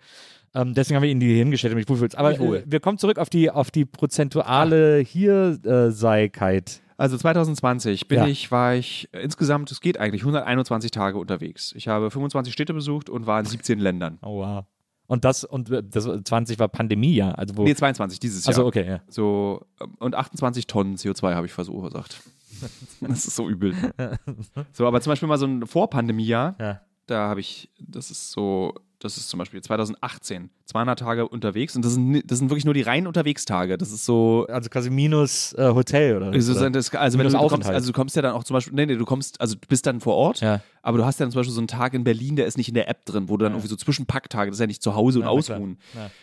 [0.54, 2.16] Ähm, deswegen haben wir ihn die hingestellt, damit ich wohlfühlst.
[2.16, 6.80] Aber äh, wir kommen zurück auf die, auf die prozentuale Hierseigkeit.
[6.98, 8.26] Also 2020 bin Ja.
[8.26, 11.72] ich, war ich äh, insgesamt, es geht eigentlich, 121 Tage unterwegs.
[11.76, 14.18] Ich habe 25 Städte besucht und war in 17 Ländern.
[14.22, 14.64] Oh wow.
[15.06, 17.64] Und das, und äh, das 20 war Pandemiejahr, also wo.
[17.64, 18.48] Nee, 22 dieses Jahr.
[18.48, 19.00] also okay, ja.
[19.08, 22.22] So, ähm, und 28 Tonnen CO2 habe ich verursacht.
[23.02, 23.74] das ist so übel.
[24.72, 26.80] So, aber zum Beispiel mal so ein Vorpandemiejahr, Ja.
[27.06, 28.74] da habe ich, das ist so,
[29.06, 32.74] das ist zum Beispiel 2018, 200 Tage unterwegs und das sind, das sind wirklich nur
[32.74, 33.78] die reinen Unterwegstage.
[33.78, 36.70] Das ist so, Also quasi minus äh, Hotel oder also, oder?
[36.70, 38.74] das, also, wenn Minus du, du kommst, also du kommst ja dann auch zum Beispiel,
[38.74, 40.60] nee, nee, du kommst, also du bist dann vor Ort, Ja.
[40.82, 42.68] aber du hast ja dann zum Beispiel so einen Tag in Berlin, der ist nicht
[42.68, 43.56] in der App drin, wo du dann Ja.
[43.58, 45.78] irgendwie so Zwischenpacktage, das ist ja nicht zu Hause und Ja, ausruhen.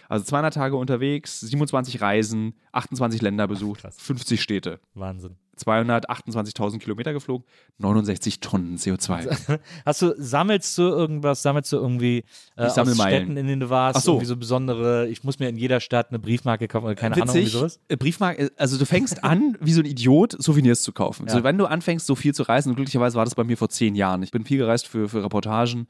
[0.10, 3.96] Also 200 Tage unterwegs, 27 Reisen, 28 Länder besucht, krass.
[4.00, 4.80] 50 Städte.
[4.94, 5.36] Wahnsinn.
[5.58, 7.46] 228.000 Kilometer geflogen,
[7.78, 9.60] 69 Tonnen CO2.
[9.86, 12.24] Hast du, sammelst du irgendwas, sammelst du irgendwie
[12.56, 12.96] äh, aus Meilen.
[12.98, 14.12] Städten, in denen du warst, Ach so.
[14.14, 17.28] irgendwie so besondere, ich muss mir in jeder Stadt eine Briefmarke kaufen oder keine Ahnung,
[17.36, 17.80] irgendwie sowas?
[17.88, 21.28] äh, Briefmarke, äh, also du fängst an, wie so ein Idiot, Souvenirs zu kaufen.
[21.28, 21.34] Ja.
[21.34, 23.70] So, wenn du anfängst, so viel zu reisen, und glücklicherweise war das bei mir vor
[23.70, 24.24] zehn Jahren.
[24.24, 25.88] Ich bin viel gereist für, für Reportagen.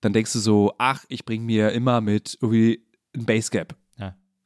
[0.00, 2.82] Dann denkst du so, ach, ich bringe mir immer mit irgendwie
[3.14, 3.74] ein Basecap.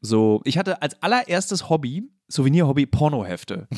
[0.04, 0.08] Ja.
[0.08, 3.68] So, ich hatte als allererstes Hobby, Souvenir-Hobby, Pornohefte.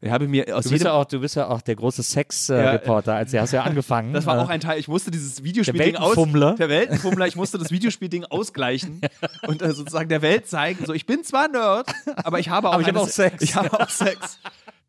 [0.00, 2.62] Ich habe mir aus Du bist, ja auch, du bist ja auch der große Sex-Reporter,
[2.64, 4.12] Ja, äh, Reporter, als du hast ja angefangen.
[4.12, 4.78] Das war äh, auch ein Teil.
[4.78, 6.14] Ich musste dieses Videospielding aus.
[6.14, 7.26] Der Weltenfummler.
[7.26, 9.00] Ich musste das Videospielding ausgleichen
[9.46, 10.84] und äh, sozusagen der Welt zeigen.
[10.84, 13.42] So, ich bin zwar Nerd, aber ich habe auch, Aber ich habe auch Sex.
[13.42, 14.38] Ich habe auch Sex.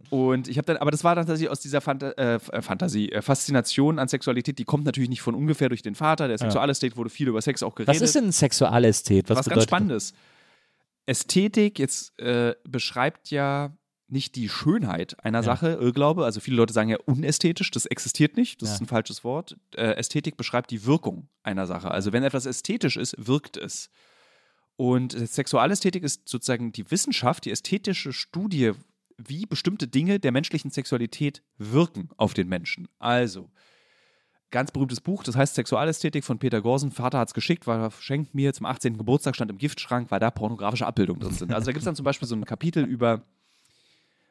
[0.09, 3.21] Und ich habe dann, aber das war dann tatsächlich aus dieser Phanta äh, Fantasie, äh,
[3.21, 6.27] Faszination an Sexualität, die kommt natürlich nicht von ungefähr durch den Vater.
[6.27, 7.95] Der Sexualästhet wurde viel über Sex auch geredet.
[7.95, 9.29] was ist denn ein Sexualästhet?
[9.29, 10.13] Was, was ganz Spannendes.
[11.05, 13.77] Ästhetik jetzt äh, beschreibt ja
[14.07, 16.25] nicht die Schönheit einer Sache, Irrglaube.
[16.25, 18.75] Also viele Leute sagen ja unästhetisch, das existiert nicht, das Ja.
[18.75, 19.57] ist ein falsches Wort.
[19.75, 21.89] Äh, Ästhetik beschreibt die Wirkung einer Sache.
[21.91, 23.89] Also wenn etwas ästhetisch ist, wirkt es.
[24.77, 28.73] Und Sexualästhetik ist sozusagen die Wissenschaft, die ästhetische Studie,
[29.17, 32.87] wie bestimmte Dinge der menschlichen Sexualität wirken auf den Menschen.
[32.99, 33.49] Also,
[34.55, 36.89] ganz berühmtes Buch, das heißt Sexualästhetik von Peter Gorsen.
[36.89, 38.97] Vater hat es geschickt, weil er schenkt mir zum 18.
[38.97, 41.53] Geburtstag, stand im Giftschrank, weil da pornografische Abbildungen drin sind.
[41.53, 43.21] Also da gibt es dann zum Beispiel so ein Kapitel über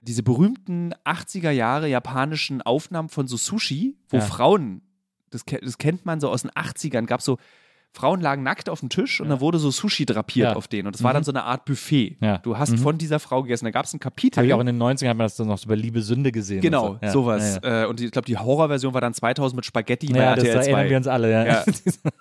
[0.00, 4.22] diese berühmten 80er Jahre japanischen Aufnahmen von so Sushi, wo Ja.
[4.22, 4.80] Frauen,
[5.28, 7.36] das, das kennt man so aus den 80ern, gab so,
[7.94, 10.56] Frauen lagen nackt auf dem Tisch und dann wurde so Sushi drapiert Ja.
[10.56, 10.88] auf denen.
[10.88, 12.16] Und das war dann so eine Art Buffet.
[12.20, 12.38] Ja.
[12.38, 13.64] Du hast von dieser Frau gegessen.
[13.66, 14.36] Da gab es ein Kapitel.
[14.38, 16.32] Habe ich auch in den 90ern hat man das dann noch so bei Liebe Sünde
[16.32, 16.60] gesehen.
[16.60, 17.04] Genau, und so.
[17.06, 17.60] Ja, sowas.
[17.62, 17.82] Ja, ja.
[17.84, 20.62] Äh, und ich glaube, die Horrorversion war dann 2000 mit Spaghetti bei Ja, das RTL
[20.64, 20.70] 2.
[20.70, 21.30] erinnern wir uns alle.
[21.30, 21.44] Ja.
[21.46, 21.64] Ja.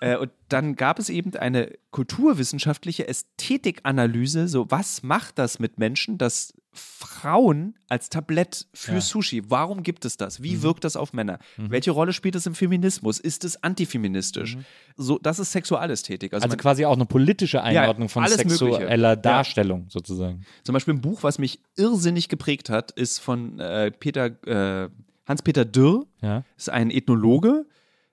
[0.00, 6.18] äh, und dann gab es eben eine kulturwissenschaftliche Ästhetikanalyse, so was macht das mit Menschen,
[6.18, 8.96] dass Frauen als Tablett für Ja.
[8.96, 9.00] Mhm.
[9.00, 10.42] Sushi, warum gibt es das?
[10.42, 11.38] Wie wirkt das auf Männer?
[11.56, 13.18] Welche Rolle spielt es im Feminismus?
[13.20, 14.58] Ist es antifeministisch?
[14.96, 16.32] So, das ist Sexualästhetik.
[16.34, 16.50] Also, Mhm.
[16.52, 18.58] Also quasi auch eine politische Einordnung von alles Mögliche.
[18.58, 19.16] sexueller Ja.
[19.16, 20.44] Darstellung sozusagen.
[20.64, 24.88] zum Beispiel ein Buch, was mich irrsinnig geprägt hat, ist von äh, Peter, äh,
[25.26, 26.06] Hans-Peter Dürr.
[26.20, 26.44] Ja.
[26.56, 27.66] ist ein Ethnologe,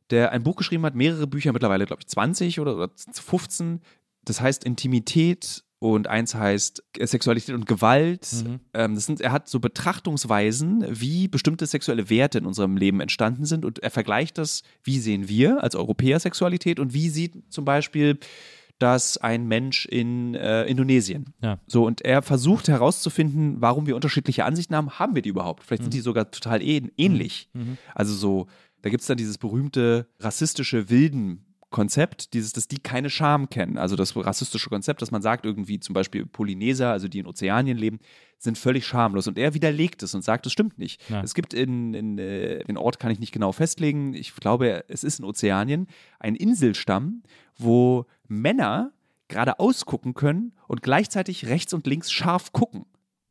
[0.09, 3.81] der ein Buch geschrieben hat, mehrere Bücher, mittlerweile glaube ich 20 oder, oder 15.
[4.23, 8.27] Das heißt Intimität und eins heißt äh, Sexualität und Gewalt.
[8.75, 13.45] Ähm, das sind, er hat so Betrachtungsweisen, wie bestimmte sexuelle Werte in unserem Leben entstanden
[13.45, 17.65] sind und er vergleicht das, wie sehen wir als Europäer Sexualität und wie sieht zum
[17.65, 18.19] Beispiel
[18.77, 21.33] das ein Mensch in äh, Indonesien.
[21.41, 21.59] Ja.
[21.65, 24.99] So, und er versucht herauszufinden, warum wir unterschiedliche Ansichten haben.
[24.99, 25.63] Haben wir die überhaupt?
[25.63, 27.49] Vielleicht sind die sogar total ähn ähnlich.
[27.95, 28.45] Also so,
[28.83, 30.89] da gibt es dann dieses berühmte rassistische
[31.71, 33.77] Wilden-Konzept, dieses, dass die keine Scham kennen.
[33.77, 37.77] Also das rassistische Konzept, dass man sagt, irgendwie zum Beispiel Polyneser, also die in Ozeanien
[37.77, 37.99] leben,
[38.37, 39.27] sind völlig schamlos.
[39.27, 41.01] Und er widerlegt es und sagt, das stimmt nicht.
[41.09, 41.21] Ja.
[41.21, 44.13] Es gibt in, in äh, den Ort kann ich nicht genau festlegen.
[44.13, 45.87] Ich glaube, es ist in Ozeanien
[46.19, 47.23] ein Inselstamm,
[47.57, 48.91] wo Männer
[49.27, 52.85] gerade ausgucken können und gleichzeitig rechts und links scharf gucken.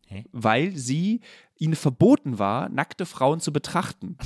[0.06, 0.24] Hä?
[0.32, 1.20] Weil sie
[1.58, 4.16] ihnen verboten war, nackte Frauen zu betrachten.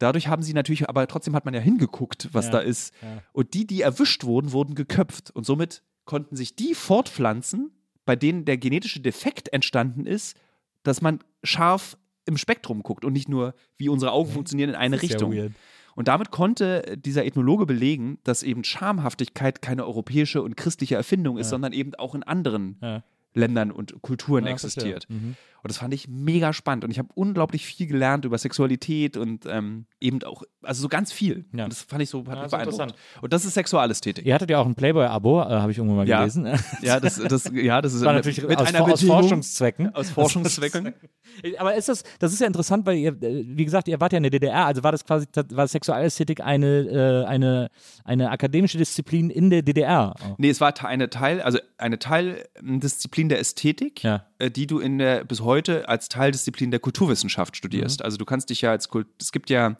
[0.00, 2.92] Dadurch haben sie natürlich, aber trotzdem hat man ja hingeguckt, was Ja, da ist.
[3.02, 3.22] ja.
[3.32, 5.30] Und die, die erwischt wurden, wurden geköpft.
[5.30, 7.70] Und somit konnten sich die fortpflanzen,
[8.04, 10.36] bei denen der genetische Defekt entstanden ist,
[10.82, 11.96] dass man scharf
[12.26, 15.32] im Spektrum guckt und nicht nur, wie unsere Augen funktionieren in eine ja Richtung.
[15.32, 15.52] weird.
[15.96, 21.46] Und damit konnte dieser Ethnologe belegen, dass eben Schamhaftigkeit keine europäische und christliche Erfindung ist,
[21.48, 21.50] Ja.
[21.50, 23.02] sondern eben auch in anderen Ja.
[23.34, 24.94] Ländern und Kulturen Ja, verstehe.
[24.94, 25.06] existiert.
[25.08, 25.36] Mhm.
[25.62, 26.84] Und das fand ich mega spannend.
[26.84, 31.12] Und ich habe unglaublich viel gelernt über Sexualität und ähm, eben auch, also so ganz
[31.12, 31.44] viel.
[31.52, 31.64] Ja.
[31.64, 32.54] Und das fand ich so, Ja, beeindruckt.
[32.62, 32.94] interessant.
[33.20, 34.24] Und das ist Sexualästhetik.
[34.24, 36.20] Ihr hattet ja auch ein Playboy-Abo, äh, habe ich irgendwo mal Ja.
[36.20, 36.48] gelesen.
[36.80, 39.94] Ja, das, das, ja, das ist war natürlich mit aus, einer aus Bedingung- Forschungszwecken.
[39.94, 40.94] Aus Forschungszwecken.
[41.58, 44.16] Aber ist das, das ist ja interessant, weil ihr, äh, wie gesagt, ihr wart ja
[44.16, 47.68] in der DDR, also war das quasi, war Sexualästhetik eine, äh, eine,
[48.04, 50.14] eine akademische Disziplin in der DDR?
[50.38, 54.26] Nee, es war eine Teil, also eine Teildisziplin der Ästhetik, Ja.
[54.38, 57.56] äh, die du in der bis heute als Teildisziplin der Kulturwissenschaft Mhm.
[57.56, 58.02] studierst.
[58.02, 59.76] Also du kannst dich ja als Kult, es gibt ja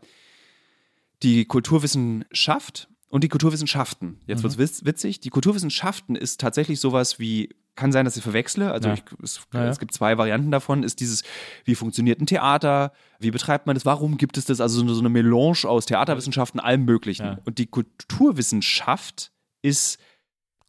[1.23, 4.21] die Kulturwissenschaft und die Kulturwissenschaften.
[4.27, 4.43] Jetzt Mhm.
[4.45, 5.21] wird's witz, witzig.
[5.21, 8.73] Die Kulturwissenschaften ist tatsächlich sowas wie kann sein, dass ich verwechsle.
[8.73, 8.95] Also Ja.
[8.95, 9.71] ich, es, Ja, ja.
[9.71, 10.83] es gibt zwei Varianten davon.
[10.83, 11.23] Ist dieses,
[11.65, 12.93] wie funktioniert ein Theater?
[13.21, 13.87] Wie betreibt man das?
[13.87, 14.61] Warum gibt es das?
[14.61, 17.39] Also so eine, so eine Melange aus Theaterwissenschaften, allem Möglichen.
[17.47, 19.33] Und die Kulturwissenschaft
[19.63, 19.99] ist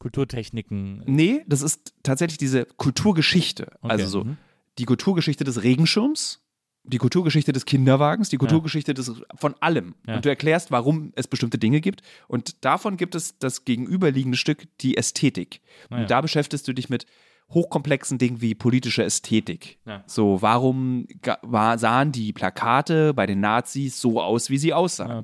[0.02, 1.04] Kulturtechniken.
[1.06, 3.68] Nee, das ist tatsächlich diese Kulturgeschichte.
[3.82, 4.38] Okay, Also so mhm.
[4.80, 6.44] die Kulturgeschichte des Regenschirms,
[6.84, 9.94] die Kulturgeschichte des Kinderwagens, die Kulturgeschichte des von allem.
[10.08, 10.16] Ja.
[10.16, 12.02] Und du erklärst, warum es bestimmte Dinge gibt.
[12.28, 15.62] Und davon gibt es das gegenüberliegende Stück, die Ästhetik.
[15.90, 16.02] Ah ja.
[16.02, 17.06] Und da beschäftigst du dich mit
[17.52, 19.78] hochkomplexen Dingen wie politische Ästhetik.
[19.86, 20.04] Ja.
[20.08, 21.06] So, warum
[21.44, 25.24] war, sahen die Plakate bei den Nazis so aus, wie sie aussahen?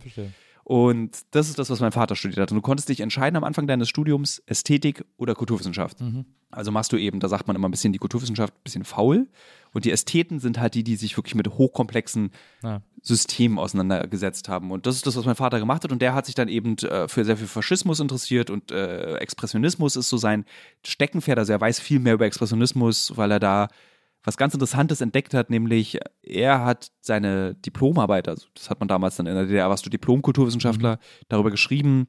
[0.67, 2.51] Und das ist das, was mein Vater studiert hat.
[2.51, 6.01] Und du konntest dich entscheiden am Anfang deines Studiums, Ästhetik oder Kulturwissenschaft.
[6.01, 6.25] Mhm.
[6.51, 9.29] Also machst du eben, da sagt man immer ein bisschen die Kulturwissenschaft ein bisschen faul.
[9.71, 12.31] Und die Ästheten sind halt die, die sich wirklich mit hochkomplexen
[12.63, 12.81] Ja.
[13.01, 14.71] Systemen auseinandergesetzt haben.
[14.71, 15.93] Und das ist das, was mein Vater gemacht hat.
[15.93, 19.95] Und der hat sich dann eben äh, für sehr viel Faschismus interessiert und äh, Expressionismus
[19.95, 20.43] ist so sein
[20.85, 21.39] Steckenpferd.
[21.39, 23.69] Also er weiß viel mehr über Expressionismus, weil er da
[24.27, 29.15] was ganz Interessantes entdeckt hat, nämlich er hat seine Diplomarbeit, also das hat man damals
[29.15, 30.99] dann in der DDR, warst du Diplom-Kulturwissenschaftler,
[31.29, 32.07] darüber geschrieben,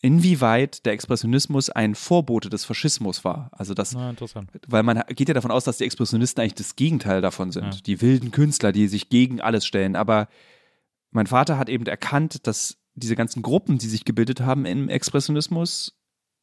[0.00, 3.50] inwieweit der Expressionismus ein Vorbote des Faschismus war.
[3.52, 4.14] Also das Na,
[4.66, 7.74] weil man geht ja davon aus, dass die Expressionisten eigentlich das Gegenteil davon sind.
[7.74, 7.80] Ja.
[7.84, 9.94] Die wilden Künstler, die sich gegen alles stellen.
[9.94, 10.28] Aber
[11.10, 15.98] mein Vater hat eben erkannt, dass diese ganzen Gruppen, die sich gebildet haben im Expressionismus,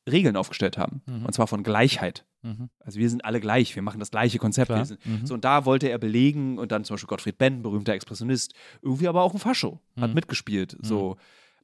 [0.08, 1.02] Regeln aufgestellt haben.
[1.08, 1.26] Mhm.
[1.26, 2.26] Und zwar von Gleichheit.
[2.46, 2.70] Mhm.
[2.80, 4.72] Also wir sind alle gleich, wir machen das gleiche Konzept.
[4.88, 5.26] Sind, Mhm.
[5.26, 9.08] So, und da wollte er belegen, und dann zum Beispiel Gottfried Benn, berühmter Expressionist, irgendwie
[9.08, 10.16] aber auch ein Fascho, hat Mhm.
[10.16, 10.78] mitgespielt.
[10.82, 11.18] So,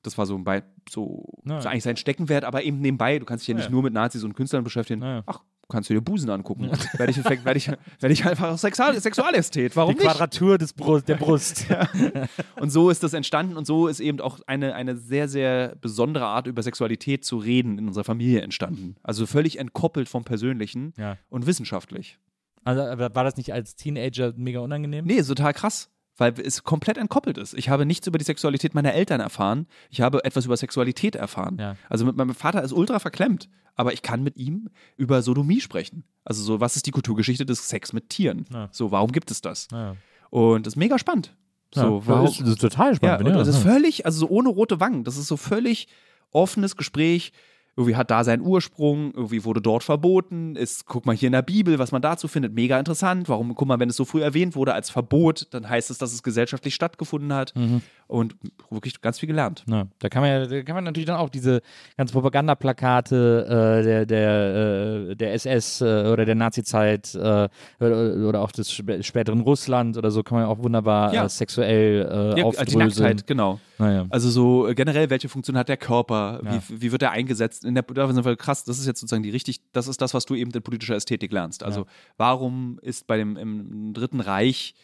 [0.03, 1.61] das war so, ein Bei so, Ja.
[1.61, 3.71] so eigentlich sein Steckenwert, aber eben nebenbei, du kannst dich ja nicht Ja.
[3.71, 5.01] nur mit Nazis und Künstlern beschäftigen.
[5.03, 5.23] Ja.
[5.27, 6.70] Ach, kannst du dir Busen angucken.
[6.97, 9.76] werde ich, werd ich, werd ich einfach Sexual Sexualästhet.
[9.76, 10.09] Warum Die nicht?
[10.12, 11.66] Quadratur des Brust, der Brust.
[12.59, 16.26] Und so ist das entstanden und so ist eben auch eine, eine sehr, sehr besondere
[16.26, 18.95] Art, über Sexualität zu reden in unserer Familie entstanden.
[19.03, 21.18] Also völlig entkoppelt vom Persönlichen Ja.
[21.30, 22.18] und wissenschaftlich.
[22.64, 25.05] Also, war das nicht als Teenager mega unangenehm?
[25.05, 25.89] Nee, total krass.
[26.18, 27.53] Weil es komplett entkoppelt ist.
[27.53, 29.68] Ich habe nichts über die Sexualität meiner Eltern erfahren.
[29.89, 31.57] Ich habe etwas über Sexualität erfahren.
[31.59, 31.76] Ja.
[31.89, 33.49] Also mit meinem Vater ist ultra verklemmt.
[33.76, 36.03] Aber ich kann mit ihm über Sodomie sprechen.
[36.26, 38.45] Also so, was ist die Kulturgeschichte des Sex mit Tieren?
[38.51, 38.70] Ja.
[38.72, 39.68] So, warum gibt es das?
[39.72, 39.95] Ja.
[40.30, 41.36] Und das ist mega spannend.
[41.74, 43.28] So, warum, das, ist, das ist total ja, spannend.
[43.28, 45.05] und ja, das ist völlig, also so ohne rote Wangen.
[45.05, 45.88] Das ist so völlig
[46.32, 47.32] offenes Gespräch.
[47.78, 50.55] Irgendwie hat da seinen Ursprung, irgendwie wurde dort verboten.
[50.57, 53.30] Ist, guck mal hier in der Bibel, was man dazu findet, mega interessant.
[53.30, 56.11] Warum, guck mal, wenn es so früh erwähnt wurde als Verbot, dann heißt es, dass
[56.13, 57.53] es gesellschaftlich stattgefunden hat.
[57.55, 57.82] Mhm.
[58.07, 58.36] Und
[58.69, 59.63] wirklich ganz viel gelernt.
[59.69, 61.61] Ja, da kann man ja, da kann man natürlich dann auch diese
[61.95, 63.45] ganzen Propagandaplakate
[63.80, 67.47] äh, der, der, äh, der SS äh, oder der Nazi-Zeit äh,
[67.80, 71.26] oder, auch des spä- späteren Russland oder so kann man ja auch wunderbar Ja.
[71.26, 72.80] äh, sexuell äh, Ja, die aufdröseln.
[72.80, 73.59] Nacktheit, genau.
[73.82, 74.05] Naja.
[74.09, 76.41] Also so äh, generell, welche Funktion hat der Körper?
[76.45, 76.61] Ja.
[76.69, 77.65] Wie, wie wird er eingesetzt?
[77.65, 80.13] In der, da sind wir krass, das ist jetzt sozusagen die richtig, das ist das,
[80.13, 81.63] was du eben in politischer Ästhetik lernst.
[81.63, 81.86] Also Ja.
[82.17, 84.75] warum ist bei dem im Dritten Reich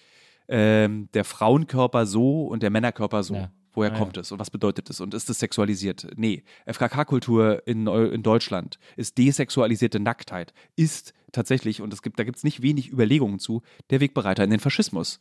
[0.50, 3.36] ähm, der Frauenkörper so und der Männerkörper so?
[3.36, 3.52] Ja.
[3.74, 5.00] Woher Ja, kommt es und was bedeutet es?
[5.02, 6.08] Und ist es sexualisiert?
[6.16, 6.44] Nee.
[6.66, 12.44] FKK-Kultur in, in Deutschland ist desexualisierte Nacktheit, ist tatsächlich, und es gibt, da gibt es
[12.44, 15.20] nicht wenig Überlegungen zu, der Wegbereiter in den Faschismus.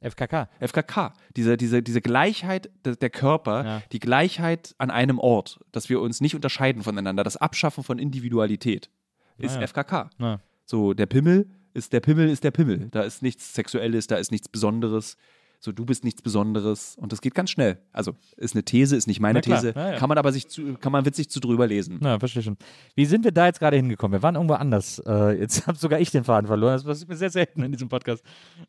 [0.00, 0.48] FKK.
[0.60, 3.82] FKK, diese, diese, diese Gleichheit de, der Körper, Ja.
[3.92, 8.90] die Gleichheit an einem Ort, dass wir uns nicht unterscheiden voneinander, das Abschaffen von Individualität
[9.38, 9.66] ist Ah, ja.
[9.66, 10.10] FKK.
[10.64, 12.88] So, der Pimmel ist der Pimmel ist der Pimmel.
[12.90, 15.16] Da ist nichts Sexuelles, da ist nichts Besonderes.
[15.58, 16.96] So, du bist nichts Besonderes.
[17.00, 17.78] Und das geht ganz schnell.
[17.92, 19.74] Also, ist eine These, ist nicht meine klar, These.
[19.76, 19.96] ja.
[19.96, 21.98] Kann man aber sich zu, kann man witzig zu drüber lesen.
[22.00, 22.56] Na, verstehe schon.
[22.94, 24.18] Wie sind wir da jetzt gerade hingekommen?
[24.18, 25.02] Wir waren irgendwo anders.
[25.06, 26.74] Äh, jetzt habe sogar ich den Faden verloren.
[26.74, 28.22] Das passiert mir sehr selten in diesem Podcast.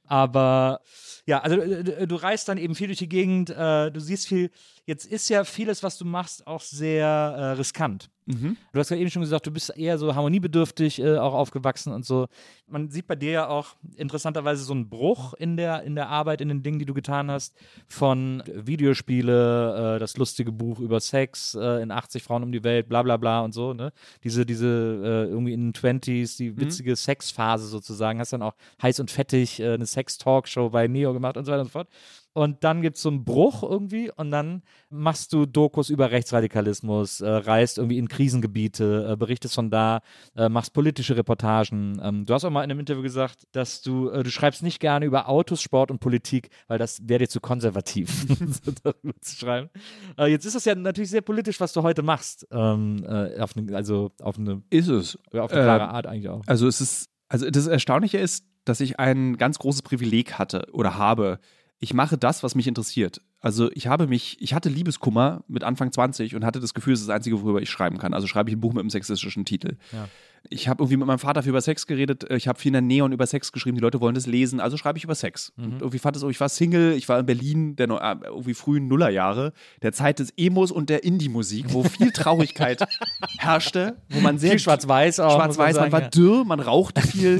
[0.06, 0.82] Aber
[1.26, 4.28] ja, also äh, du, du reist dann eben viel durch die Gegend, äh, du siehst
[4.28, 4.50] viel.
[4.88, 8.10] Jetzt ist ja vieles, was du machst, auch sehr äh, riskant.
[8.26, 8.56] Mhm.
[8.72, 12.06] Du hast ja eben schon gesagt, du bist eher so harmoniebedürftig äh, auch aufgewachsen und
[12.06, 12.28] so.
[12.68, 16.40] Man sieht bei dir ja auch interessanterweise so einen Bruch in der, in der Arbeit,
[16.40, 17.54] in den Dingen, die du getan hast,
[17.90, 22.88] von Videospiele, äh, das lustige Buch über Sex, äh, in 80 Frauen um die Welt,
[22.88, 23.92] bla bla bla und so, ne?
[24.24, 29.02] Diese, diese äh, irgendwie in den 20s, die witzige Sexphase sozusagen, hast dann auch heiß
[29.02, 31.90] und fettig äh, eine Sex-Talkshow bei Neo gemacht und so weiter und so fort.
[32.38, 34.62] Und dann gibt es so einen Bruch irgendwie und dann
[34.92, 40.02] machst du Dokus über Rechtsradikalismus, äh, reist irgendwie in Krisengebiete, äh, berichtest von da,
[40.36, 42.00] äh, machst politische Reportagen.
[42.00, 44.80] Ähm, du hast auch mal in einem Interview gesagt, dass du, äh, du schreibst nicht
[44.80, 48.28] gerne über Autos, Sport und Politik, weil das wäre dir zu konservativ,
[48.84, 49.72] darüber zu schreiben.
[50.20, 52.46] Äh, jetzt ist das ja natürlich sehr politisch, was du heute machst.
[52.52, 55.18] Ähm, äh, auf eine, also auf eine, Ist es.
[55.34, 56.44] auf eine klare Ähm, Art eigentlich auch.
[56.46, 61.00] Also es ist, also das Erstaunliche ist, dass ich ein ganz großes Privileg hatte oder
[61.00, 61.40] habe.
[61.80, 63.22] Ich mache das, was mich interessiert.
[63.48, 67.00] Also ich habe mich, ich hatte Liebeskummer mit Anfang 20 und hatte das Gefühl, es
[67.00, 68.14] ist das Einzige, worüber ich schreiben kann.
[68.14, 69.78] Also schreibe ich ein Buch mit einem sexistischen Titel.
[69.93, 70.10] Ja.
[70.50, 72.30] Ich habe irgendwie mit meinem Vater viel über Sex geredet.
[72.30, 73.78] Ich habe viel in der Neon über Sex geschrieben.
[73.78, 75.54] Die Leute wollen das lesen, also schreibe ich über Sex.
[75.56, 75.64] Mhm.
[75.64, 78.89] Und irgendwie fand es, ich war Single, ich war in Berlin, der äh, irgendwie frühen
[78.89, 82.86] Nullerjahre, der Zeit des Emos und der Indie-Musik, wo viel Traurigkeit
[83.38, 85.36] herrschte, wo man sehr Viel Schwarz-Weiß auch.
[85.36, 86.10] Schwarz-Weiß, man sagen, war ja.
[86.10, 87.39] dürr, man rauchte viel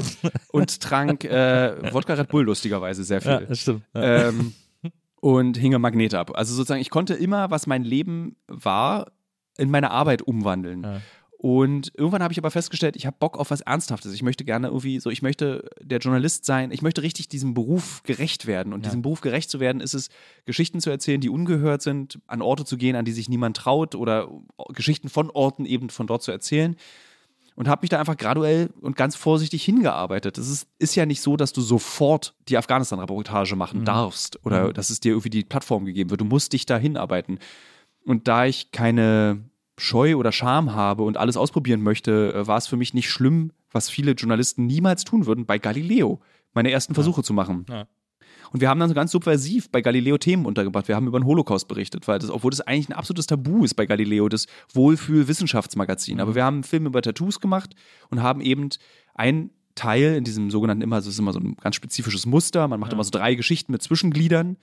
[0.52, 3.46] und trank äh, Wodka Red Bull lustigerweise sehr Ja, viel.
[3.46, 3.82] das stimmt.
[3.94, 4.28] Ja.
[4.30, 4.54] ähm,
[5.20, 6.32] und hinge Magnete ab.
[6.34, 9.12] Also sozusagen, ich konnte immer, was mein Leben war,
[9.56, 10.82] in meine Arbeit umwandeln.
[10.84, 11.00] Ja.
[11.40, 14.12] Und irgendwann habe ich aber festgestellt, ich habe Bock auf was Ernsthaftes.
[14.12, 16.72] Ich möchte gerne irgendwie so, ich möchte der Journalist sein.
[16.72, 18.72] Ich möchte richtig diesem Beruf gerecht werden.
[18.72, 18.90] Und Ja.
[18.90, 20.08] diesem Beruf gerecht zu werden, ist es,
[20.46, 23.94] Geschichten zu erzählen, die ungehört sind, an Orte zu gehen, an die sich niemand traut
[23.94, 24.28] oder
[24.70, 26.74] Geschichten von Orten eben von dort zu erzählen.
[27.58, 30.38] Und habe mich da einfach graduell und ganz vorsichtig hingearbeitet.
[30.38, 34.90] Es ist, ist ja nicht so, dass du sofort die Afghanistan-Reportage machen darfst oder dass
[34.90, 36.20] es dir irgendwie die Plattform gegeben wird.
[36.20, 37.40] Du musst dich da hinarbeiten.
[38.04, 39.40] Und da ich keine
[39.76, 43.50] Scheu oder Scham habe und alles ausprobieren möchte, äh, war es für mich nicht schlimm,
[43.72, 46.20] was viele Journalisten niemals tun würden, bei Galileo
[46.54, 47.66] meine ersten Versuche zu machen.
[47.68, 47.88] Ja.
[48.52, 50.88] Und wir haben dann so ganz subversiv bei Galileo Themen untergebracht.
[50.88, 53.74] Wir haben über den Holocaust berichtet, weil das, obwohl das eigentlich ein absolutes Tabu ist
[53.74, 56.20] bei Galileo, das Wohlfühl-Wissenschaftsmagazin.
[56.20, 57.74] Aber wir haben einen Film über Tattoos gemacht
[58.10, 58.68] und haben eben
[59.14, 62.66] ein Teil in diesem sogenannten immer, das ist immer so ein ganz spezifisches Muster.
[62.68, 64.56] Man macht immer so drei Geschichten mit Zwischengliedern.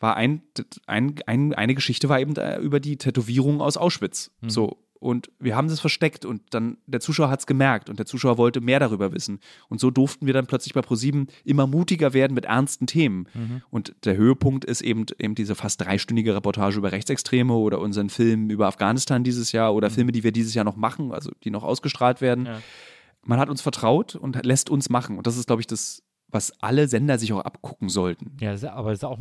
[0.00, 0.42] War ein,
[0.86, 4.30] ein, ein, eine Geschichte war eben äh, über die Tätowierung aus Auschwitz.
[4.46, 4.85] So.
[4.98, 8.38] Und wir haben das versteckt und dann der Zuschauer hat es gemerkt und der Zuschauer
[8.38, 9.40] wollte mehr darüber wissen.
[9.68, 13.26] Und so durften wir dann plötzlich bei ProSieben immer mutiger werden mit ernsten Themen.
[13.70, 18.50] Und der Höhepunkt ist eben, eben diese fast dreistündige Reportage über Rechtsextreme oder unseren Film
[18.50, 21.62] über Afghanistan dieses Jahr oder Filme, die wir dieses Jahr noch machen, also die noch
[21.62, 22.46] ausgestrahlt werden.
[22.46, 22.60] Ja.
[23.24, 25.18] man hat uns vertraut und lässt uns machen.
[25.18, 28.36] Und das ist, glaube ich, das, was alle Sender sich auch abgucken sollten.
[28.40, 29.18] Ja, aber das ist auch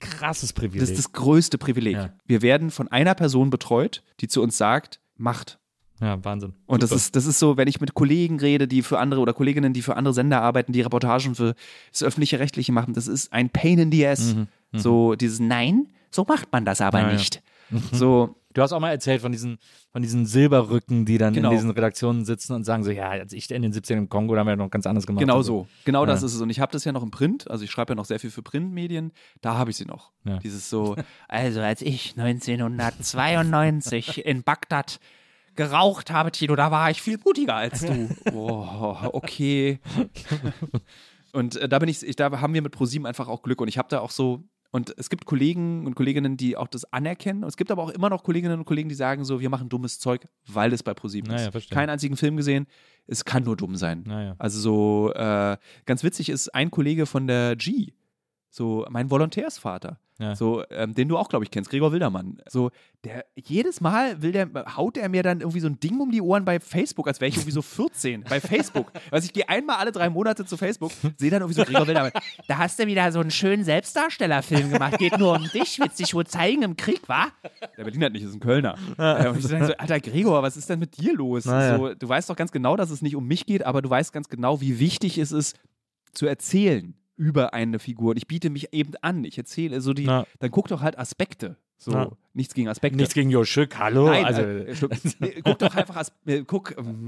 [0.00, 0.80] krasses Privileg.
[0.80, 1.94] Das ist das größte Privileg.
[1.96, 2.10] Ja.
[2.26, 5.58] Wir werden von einer Person betreut, die zu uns sagt, macht.
[6.00, 6.54] ja, Wahnsinn.
[6.66, 9.32] Und das ist, das ist so, wenn ich mit Kollegen rede, die für andere oder
[9.32, 11.54] Kolleginnen, die für andere Sender arbeiten, die Reportagen für
[11.92, 14.34] das öffentliche Rechtliche machen, das ist ein Pain in the ass.
[14.72, 17.16] So dieses Nein, so macht man das aber Mhm, Ja, ja.
[17.16, 17.42] nicht.
[17.92, 19.58] So, Du hast auch mal erzählt von diesen,
[19.92, 21.50] von diesen Silberrücken, die dann Genau.
[21.50, 24.34] in diesen Redaktionen sitzen und sagen so, ja, als ich in den 17 im Kongo,
[24.34, 25.20] da haben wir noch ganz anders gemacht.
[25.20, 25.66] genau und so.
[25.84, 26.26] Genau das Ja.
[26.26, 26.40] ist es.
[26.40, 28.30] Und ich habe das ja noch im Print, also ich schreibe ja noch sehr viel
[28.30, 29.12] für Printmedien,
[29.42, 30.10] da habe ich sie noch.
[30.24, 30.38] Ja.
[30.38, 30.96] Dieses so,
[31.28, 35.00] also als ich 1992 in Bagdad
[35.54, 38.08] geraucht habe, Tino, da war ich viel mutiger als du.
[38.32, 39.80] Oh, okay.
[41.32, 43.68] Und äh, da bin ich, ich, da haben wir mit ProSieben einfach auch Glück und
[43.68, 44.42] ich habe da auch so
[44.76, 47.42] und es gibt Kollegen und Kolleginnen, die auch das anerkennen.
[47.42, 49.68] Und es gibt aber auch immer noch Kolleginnen und Kollegen, die sagen so, wir machen
[49.70, 51.52] dummes Zeug, weil es bei ProSieben Naja, ist.
[51.52, 51.74] verstehe.
[51.74, 52.66] Keinen einzigen Film gesehen.
[53.06, 54.04] Es kann nur dumm sein.
[54.06, 54.36] Naja.
[54.38, 57.92] Also so, äh, ganz witzig ist ein Kollege von der G,
[58.50, 60.34] so mein Volontärsvater, Ja.
[60.34, 62.38] so, ähm, den du auch, glaube ich, kennst, Gregor Wildermann.
[62.48, 62.70] So,
[63.04, 66.22] der jedes Mal will der, haut er mir dann irgendwie so ein Ding um die
[66.22, 68.90] Ohren bei Facebook, als wäre ich irgendwie so 14 bei Facebook.
[69.10, 72.12] Also ich gehe einmal alle drei Monate zu Facebook, sehe dann irgendwie so Gregor Wildermann.
[72.48, 76.14] Da hast du wieder so einen schönen Selbstdarstellerfilm gemacht, geht nur um dich, willst dich
[76.14, 77.26] wohl zeigen im Krieg, wa?
[77.76, 78.76] Der Berliner hat nicht, das ist ein Kölner.
[78.98, 81.44] Äh, Und ich sage so, Alter Gregor, was ist denn mit dir los?
[81.44, 81.76] Naja.
[81.76, 84.12] So, du weißt doch ganz genau, dass es nicht um mich geht, aber du weißt
[84.12, 85.56] ganz genau, wie wichtig es ist,
[86.12, 88.10] zu erzählen über eine Figur.
[88.10, 89.24] Und ich biete mich eben an.
[89.24, 90.26] Ich erzähle so die, Na.
[90.38, 91.56] dann guck doch halt Aspekte.
[91.78, 92.10] So, Na.
[92.32, 92.96] nichts gegen Aspekte.
[92.96, 94.06] Nichts gegen Jo Schück, hallo.
[94.06, 94.40] Nein, also,
[94.74, 97.06] schluck- nee, guck doch einfach, As äh, guck, ähm,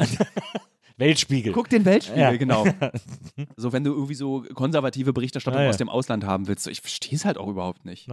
[0.98, 1.52] Weltspiegel.
[1.52, 2.36] guck den Weltspiegel, Ja.
[2.36, 2.66] genau.
[3.56, 5.70] So, wenn du irgendwie so konservative Berichterstattung Ja, ja.
[5.70, 8.08] aus dem Ausland haben willst, so, ich verstehe es halt auch überhaupt nicht.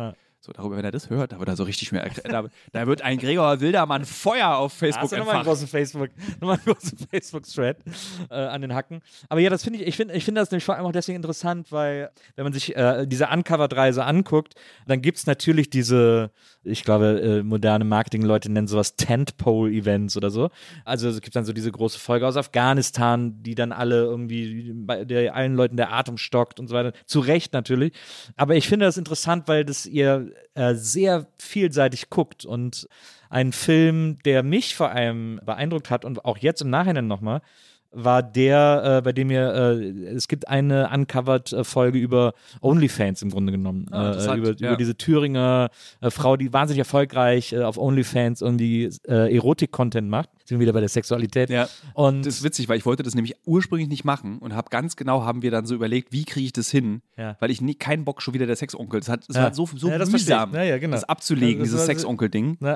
[0.46, 3.02] So, darüber, wenn er das hört, da wird er so richtig mehr, da, da wird
[3.02, 6.10] ein Gregor Wildermann Feuer auf Facebook Hast du nochmal einen großen Facebook,
[6.40, 7.78] nochmal einen großen Facebook-Thread
[8.30, 9.02] äh, an den Hacken.
[9.28, 11.16] Aber ja, das finde ich, ich finde ich finde das nämlich vor allem auch deswegen
[11.16, 14.54] interessant, weil wenn man sich äh, diese Uncovered-Reise anguckt,
[14.86, 16.30] dann gibt es natürlich diese,
[16.64, 20.52] ich glaube, äh, moderne Marketing-Leute nennen sowas Tentpole-Events oder so.
[20.84, 25.06] Also es gibt dann so diese große Folge aus Afghanistan, die dann alle irgendwie bei
[25.06, 26.94] der allen Leuten der Atem stockt und so weiter.
[27.08, 27.94] Zu Recht natürlich.
[28.36, 32.88] Aber ich finde das interessant, weil das ihr äh, sehr vielseitig guckt und
[33.30, 37.42] ein Film, der mich vor allem beeindruckt hat und auch jetzt im Nachhinein nochmal,
[37.96, 43.54] war der, äh, bei dem ihr, äh, es gibt eine Uncovered-Folge über OnlyFans im Grunde
[43.54, 43.88] genommen.
[43.92, 44.70] Ah, äh, über, ja.
[44.70, 45.70] über diese Thüringer
[46.02, 50.30] äh, Frau, die wahnsinnig erfolgreich äh, auf OnlyFans irgendwie äh, Erotik-Content macht.
[50.48, 51.50] Sind wir wieder bei der Sexualität.
[51.50, 51.68] Ja.
[51.96, 54.96] Und Das ist witzig, weil ich wollte das nämlich ursprünglich nicht machen und habe ganz
[54.96, 57.36] genau, haben wir dann so überlegt, wie kriege ich das hin, Ja.
[57.40, 59.00] weil ich nie, keinen Bock schon wieder der Sexonkel.
[59.00, 59.44] Es, hat, es Ja.
[59.44, 60.92] war so, so das mühsam, genau.
[60.96, 62.58] das abzulegen, Das dieses Sexonkel-Ding.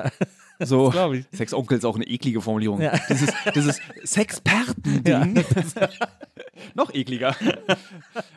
[0.62, 1.24] So, Das.
[1.32, 2.82] Sexonkel ist auch eine eklige Formulierung.
[3.08, 5.74] Dieses, dieses Sexperten-Ding, das-
[6.74, 7.34] noch ekliger.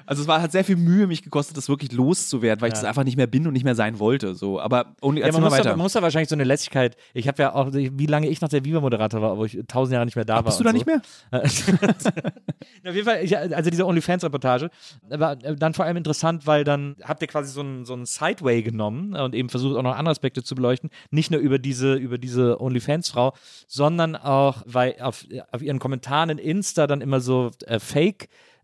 [0.05, 2.83] Also es war, hat sehr viel Mühe mich gekostet, das wirklich loszuwerden, weil ich das
[2.83, 4.35] einfach nicht mehr bin und nicht mehr sein wollte.
[4.35, 5.69] So, aber only, Ja, man, muss da, weiter.
[5.71, 6.97] man muss da wahrscheinlich so eine Lässigkeit.
[7.13, 10.05] Ich habe ja auch, wie lange ich noch der Viva-Moderator war, wo ich tausend Jahre
[10.05, 10.43] nicht mehr da war.
[10.43, 10.75] Bist du da so.
[10.75, 11.01] nicht mehr?
[11.31, 14.69] Auf jeden Fall, ich, also diese OnlyFans-Reportage
[15.09, 18.05] war äh, dann vor allem interessant, weil dann habt ihr quasi so einen so einen
[18.05, 20.89] Sideway genommen und eben versucht auch noch andere Aspekte zu beleuchten.
[21.11, 23.33] Nicht nur über diese, über diese OnlyFans-Frau,
[23.67, 28.12] sondern auch, weil auf, auf ihren Kommentaren in Insta dann immer so äh, Fake-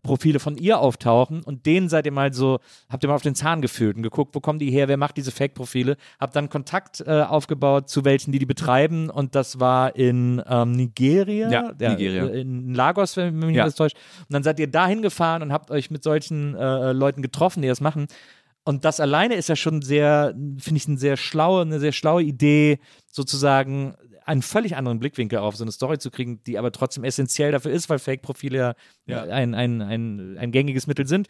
[0.02, 2.58] Profile von ihr auftauchen und denen seid ihr mal so,
[2.88, 5.18] habt ihr mal auf den Zahn gefühlt und geguckt, wo kommen die her, wer macht
[5.18, 9.94] diese Fake-Profile, habt dann Kontakt äh, aufgebaut zu welchen, die die betreiben und das war
[9.96, 12.28] in ähm, Nigeria, Ja, Nigeria.
[12.28, 13.64] äh, in Lagos, wenn mich nicht Ja.
[13.64, 13.96] alles täuscht.
[14.20, 17.68] Und dann seid ihr dahin gefahren und habt euch mit solchen äh, Leuten getroffen, die
[17.68, 18.06] das machen.
[18.64, 22.22] Und das alleine ist ja schon sehr, finde ich, eine sehr schlaue, eine sehr schlaue
[22.22, 22.78] Idee,
[23.10, 23.94] sozusagen
[24.24, 27.72] einen völlig anderen Blickwinkel auf so eine Story zu kriegen, die aber trotzdem essentiell dafür
[27.72, 28.74] ist, weil Fake-Profile
[29.06, 29.32] ja, Ja.
[29.34, 31.28] Ein, ein, ein, ein gängiges Mittel sind.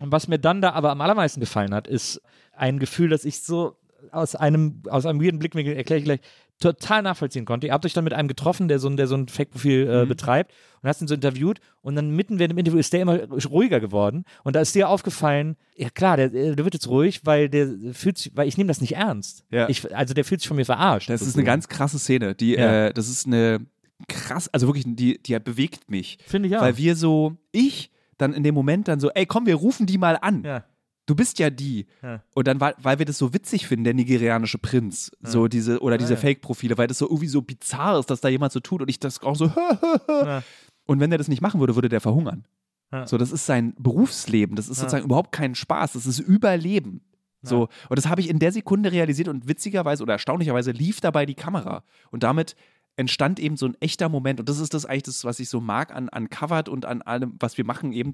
[0.00, 3.42] Und was mir dann da aber am allermeisten gefallen hat, ist ein Gefühl, das ich
[3.42, 3.76] so
[4.12, 6.20] aus einem, aus einem weirden Blickwinkel, erkläre ich gleich,
[6.60, 7.66] total nachvollziehen konnte.
[7.68, 10.04] Ihr habt euch dann mit einem getroffen, der so ein, der so ein Fake-Profil äh,
[10.04, 10.08] Mhm.
[10.08, 10.52] betreibt
[10.82, 13.18] und hast ihn so interviewt und dann mitten während dem Interview ist der immer
[13.50, 17.48] ruhiger geworden und da ist dir aufgefallen, ja klar, der, der wird jetzt ruhig, weil
[17.48, 19.44] der fühlt sich, weil ich nehme das nicht ernst.
[19.50, 19.68] Ja.
[19.68, 21.10] Ich, also der fühlt sich von mir verarscht.
[21.10, 22.34] Das ist eine ganz krasse Szene.
[22.34, 22.86] Die, Ja.
[22.86, 23.60] äh, das ist eine
[24.08, 26.18] krass, also wirklich, die, die bewegt mich.
[26.26, 26.60] Finde ich auch.
[26.62, 29.98] Weil wir so, ich dann in dem Moment dann so, ey, komm, wir rufen die
[29.98, 30.42] mal an.
[30.44, 30.64] ja.
[31.08, 31.86] Du bist ja die.
[32.02, 32.22] Ja.
[32.34, 35.96] Und dann, weil, weil wir das so witzig finden, der nigerianische Prinz, so diese, oder
[35.96, 36.20] diese ja.
[36.20, 39.00] Fake-Profile, weil das so irgendwie so bizarr ist, dass da jemand so tut und ich
[39.00, 39.46] das auch so,
[40.08, 40.42] Ja.
[40.84, 42.44] und wenn der das nicht machen würde, würde der verhungern.
[42.92, 43.06] Ja.
[43.06, 47.00] So, das ist sein Berufsleben, das ist sozusagen überhaupt kein Spaß, das ist Überleben.
[47.40, 51.24] So, und das habe ich in der Sekunde realisiert und witzigerweise oder erstaunlicherweise lief dabei
[51.24, 51.84] die Kamera.
[52.10, 52.54] Und damit
[52.96, 55.60] entstand eben so ein echter Moment und das ist das eigentlich das, was ich so
[55.60, 58.12] mag an, an Covered und an allem, was wir machen eben,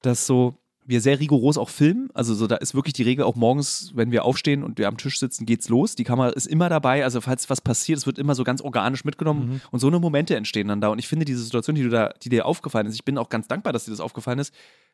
[0.00, 0.56] dass so
[0.86, 2.08] wir sehr rigoros auch filmen.
[2.14, 4.96] Also so, da ist wirklich die Regel auch morgens, wenn wir aufstehen und wir am
[4.98, 5.94] Tisch sitzen, geht's los.
[5.94, 7.04] Die Kamera ist immer dabei.
[7.04, 9.60] Also falls was passiert, es wird immer so ganz organisch mitgenommen Mhm.
[9.70, 10.88] und so eine Momente entstehen dann da.
[10.88, 13.28] Und ich finde diese Situation, die du da, die dir aufgefallen ist, ich bin auch
[13.30, 14.52] ganz dankbar, dass dir das aufgefallen ist,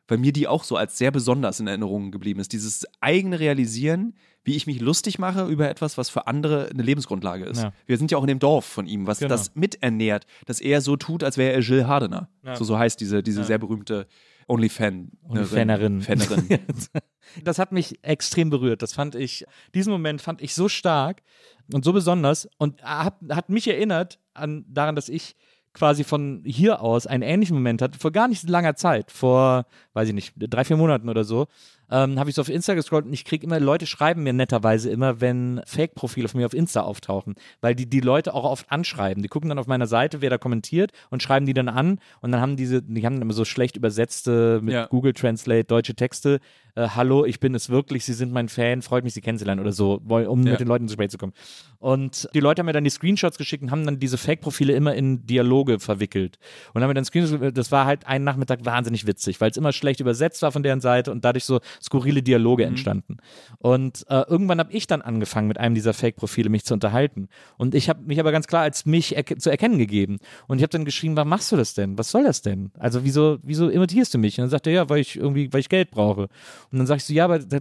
[0.09, 2.53] weil mir die auch so als sehr besonders in Erinnerung geblieben ist.
[2.53, 4.15] Dieses eigene Realisieren,
[4.45, 7.63] wie ich mich lustig mache über etwas, was für andere eine Lebensgrundlage ist.
[7.63, 7.73] Ja.
[7.87, 9.29] Wir sind ja auch in dem Dorf von ihm, was Genau.
[9.29, 12.29] das miternährt, dass er so tut, als wäre er Gilles Hardener.
[12.45, 12.57] Ja.
[12.57, 13.47] So, so heißt diese, diese Ja.
[13.47, 14.07] sehr berühmte
[14.51, 15.13] Only-Fan.
[15.29, 16.03] Only-Fanerin.
[16.03, 16.49] Fanerin.
[17.45, 18.83] Das hat mich extrem berührt.
[18.83, 21.23] Das fand ich, diesen Moment fand ich so stark
[21.73, 25.37] und so besonders und hat, hat mich erinnert an, daran, dass ich
[25.73, 29.67] quasi von hier aus einen ähnlichen Moment hatte, vor gar nicht so langer Zeit, vor,
[29.93, 31.47] weiß ich nicht, drei, vier Monaten oder so,
[31.91, 34.91] ähm, habe ich so auf Insta gescrollt und ich kriege immer, Leute schreiben mir netterweise
[34.91, 39.23] immer, wenn Fake-Profile von mir auf Insta auftauchen, weil die die Leute auch oft anschreiben.
[39.23, 42.33] Die gucken dann auf meiner Seite, wer da kommentiert und schreiben die dann an und
[42.33, 44.87] dann haben diese, die haben dann immer so schlecht übersetzte mit Ja.
[44.87, 46.41] Google Translate deutsche Texte.
[46.77, 49.73] Äh, Hallo, ich bin es wirklich, Sie sind mein Fan, freut mich, Sie kennenzulernen oder
[49.73, 50.53] so, um Ja.
[50.53, 51.33] mit den Leuten ins Gespräch zu kommen.
[51.79, 54.95] Und die Leute haben mir dann die Screenshots geschickt und haben dann diese Fake-Profile immer
[54.95, 56.39] in Dialoge verwickelt.
[56.75, 59.73] Und haben mir dann Screenshots, das war halt einen Nachmittag wahnsinnig witzig, weil es immer
[59.73, 63.19] schlecht übersetzt war von deren Seite und dadurch so skurrile Dialoge entstanden.
[63.59, 67.29] Und äh, irgendwann habe ich dann angefangen, mit einem dieser Fake-Profile mich zu unterhalten.
[67.57, 70.19] Und ich habe mich aber ganz klar als mich erke zu erkennen gegeben.
[70.47, 71.97] Und ich habe dann geschrieben, warum machst du das denn?
[71.99, 72.71] Was soll das denn?
[72.79, 74.39] Also wieso, wieso imitierst du mich?
[74.39, 76.29] Und dann sagt er, ja, weil ich irgendwie, weil ich Geld brauche.
[76.71, 77.61] Und dann sag ich so, ja, aber das,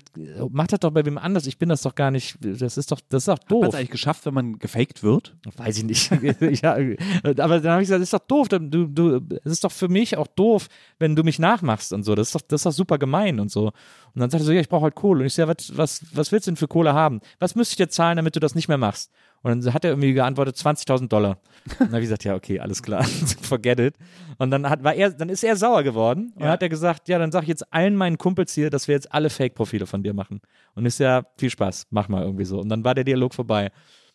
[0.52, 1.48] mach das doch bei wem anders.
[1.48, 3.70] Ich bin das doch gar nicht, das ist doch, das ist doch Hat man doof.
[3.70, 5.36] es eigentlich geschafft, wenn man gefaked wird?
[5.58, 6.12] Weiß ich nicht.
[6.62, 8.50] ja, aber dann habe ich gesagt, das ist doch doof.
[8.50, 10.68] Du, du, es ist doch für mich auch doof,
[11.00, 12.16] wenn du mich nachmachst und so.
[12.16, 13.72] Das ist doch, das ist doch super gemein und so.
[14.14, 15.22] Und dann sagte er so, ja, ich brauche halt Kohle.
[15.22, 17.22] Und ich so, ja, was, was, was willst du denn für Kohle haben?
[17.40, 19.12] Was müsste ich dir zahlen, damit du das nicht mehr machst?
[19.42, 21.38] Und dann hat er irgendwie geantwortet, 20.000 Dollar.
[21.66, 23.04] Und dann habe ich gesagt, ja, okay, alles klar,
[23.42, 23.96] forget it.
[24.38, 26.50] Und dann hat, war er, dann ist er sauer geworden und Ja.
[26.50, 29.14] hat er gesagt, ja, dann sag ich jetzt allen meinen Kumpels hier, dass wir jetzt
[29.14, 30.42] alle Fake-Profile von dir machen.
[30.76, 32.60] Und ist ja, viel Spaß, mach mal irgendwie so.
[32.60, 33.72] Und dann war der Dialog vorbei.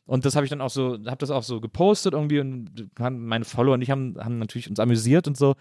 [0.06, 3.46] Und das habe ich dann auch so, habe das auch so gepostet irgendwie und meine
[3.46, 5.54] Follower und ich haben, haben natürlich uns amüsiert und so.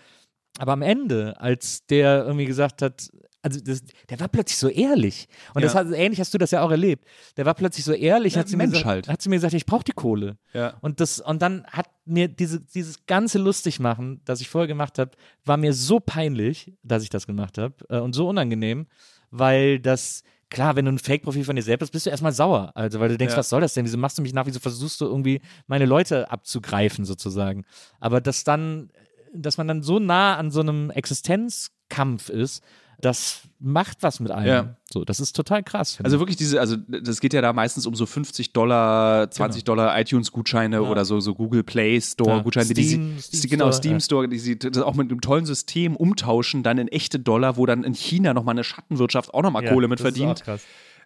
[0.59, 3.09] Aber am Ende, als der irgendwie gesagt hat,
[3.43, 5.27] also das, der war plötzlich so ehrlich.
[5.53, 5.81] Und das Ja.
[5.81, 7.05] hat, ähnlich hast du das ja auch erlebt.
[7.37, 9.07] Der war plötzlich so ehrlich, Ja, hat, zu mir gesagt, halt.
[9.09, 10.37] hat zu mir gesagt, ich brauche die Kohle.
[10.53, 10.75] Ja.
[10.81, 15.11] Und, das, und dann hat mir diese, dieses ganze Lustigmachen, das ich vorher gemacht habe,
[15.45, 18.87] war mir so peinlich, dass ich das gemacht habe äh, und so unangenehm,
[19.29, 22.71] weil das, klar, wenn du ein Fake-Profil von dir selbst hast, bist du erstmal sauer.
[22.75, 23.39] Also, weil du denkst, Ja.
[23.39, 23.83] was soll das denn?
[23.85, 24.45] Wieso machst du mich nach?
[24.45, 27.65] Wieso versuchst du irgendwie meine Leute abzugreifen, sozusagen?
[27.99, 28.89] Aber dass dann,
[29.33, 32.63] dass man dann so nah an so einem Existenzkampf ist,
[33.03, 34.47] das macht was mit einem.
[34.47, 34.75] Ja.
[34.91, 35.99] So, das ist total krass.
[36.03, 39.99] Also wirklich diese, also das geht ja da meistens um so 50 Dollar, 20 Dollar
[39.99, 40.85] iTunes-Gutscheine Genau.
[40.85, 40.91] Ja.
[40.91, 42.73] oder so, so Google Play Store-Gutscheine, Ja.
[42.73, 43.99] die sie, genau, Store, Steam.
[43.99, 47.65] Store, die sie das auch mit einem tollen System umtauschen, dann in echte Dollar, wo
[47.65, 49.65] dann in China nochmal eine Schattenwirtschaft auch nochmal.
[49.67, 50.43] Kohle mit verdient.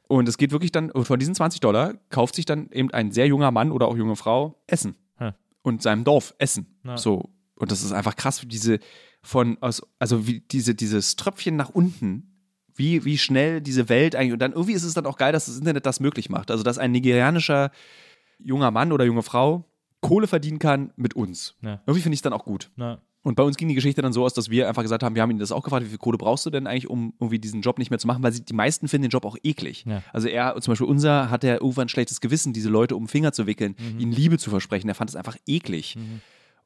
[0.07, 3.11] Und es geht wirklich dann, und von diesen 20 Dollar kauft sich dann eben ein
[3.11, 4.95] sehr junger Mann oder auch junge Frau Essen.
[5.17, 5.33] Hm.
[5.63, 6.77] Und seinem Dorf Essen.
[6.95, 7.29] So.
[7.55, 8.79] Und das ist einfach krass, wie diese
[9.27, 12.33] von, aus, also wie diese, dieses Tröpfchen nach unten,
[12.75, 15.47] wie, wie schnell diese Welt eigentlich, und dann irgendwie ist es dann auch geil, dass
[15.47, 16.49] das Internet das möglich macht.
[16.51, 17.71] Also, dass ein nigerianischer
[18.39, 19.65] junger Mann oder junge Frau
[19.99, 21.55] Kohle verdienen kann mit uns.
[21.61, 21.81] Ja.
[21.87, 22.69] Irgendwie finde ich es dann auch gut.
[22.75, 25.15] Na, Und bei uns ging die Geschichte dann so aus, dass wir einfach gesagt haben,
[25.15, 27.39] wir haben ihn das auch gefragt, wie viel Kohle brauchst du denn eigentlich, um irgendwie
[27.39, 29.83] diesen Job nicht mehr zu machen, weil sie, die meisten finden den Job auch eklig.
[29.87, 30.03] Ja.
[30.13, 33.09] Also er, zum Beispiel unser, hat er irgendwann ein schlechtes Gewissen, diese Leute um den
[33.09, 33.99] Finger zu wickeln, Mhm.
[33.99, 34.87] ihnen Liebe zu versprechen.
[34.87, 35.97] Er fand es einfach eklig.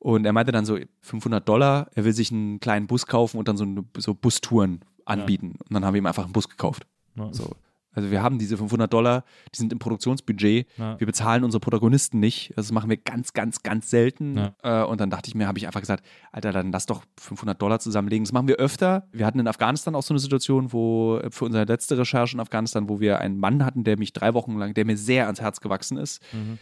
[0.01, 3.47] Und er meinte dann so 500 Dollar, er will sich einen kleinen Bus kaufen und
[3.47, 3.67] dann so,
[3.97, 5.57] so Bustouren anbieten.
[5.59, 6.87] Und dann haben wir ihm einfach einen Bus gekauft.
[7.15, 7.31] Ja.
[7.31, 7.51] So.
[7.93, 9.23] Also wir haben diese 500 Dollar,
[9.53, 10.65] die sind im Produktionsbudget.
[10.77, 10.99] Ja.
[10.99, 12.51] Wir bezahlen unsere Protagonisten nicht.
[12.55, 14.37] Das machen wir ganz, ganz, ganz selten.
[14.37, 14.55] Ja.
[14.63, 17.61] Äh, und dann dachte ich mir, habe ich einfach gesagt, Alter, dann lass doch 500
[17.61, 18.23] Dollar zusammenlegen.
[18.23, 19.07] Das machen wir öfter.
[19.11, 22.39] Wir hatten in Afghanistan auch so eine Situation, wo äh, für unsere letzte Recherche in
[22.39, 25.41] Afghanistan, wo wir einen Mann hatten, der mich drei Wochen lang, der mir sehr ans
[25.41, 26.23] Herz gewachsen ist.
[26.33, 26.57] Mhm.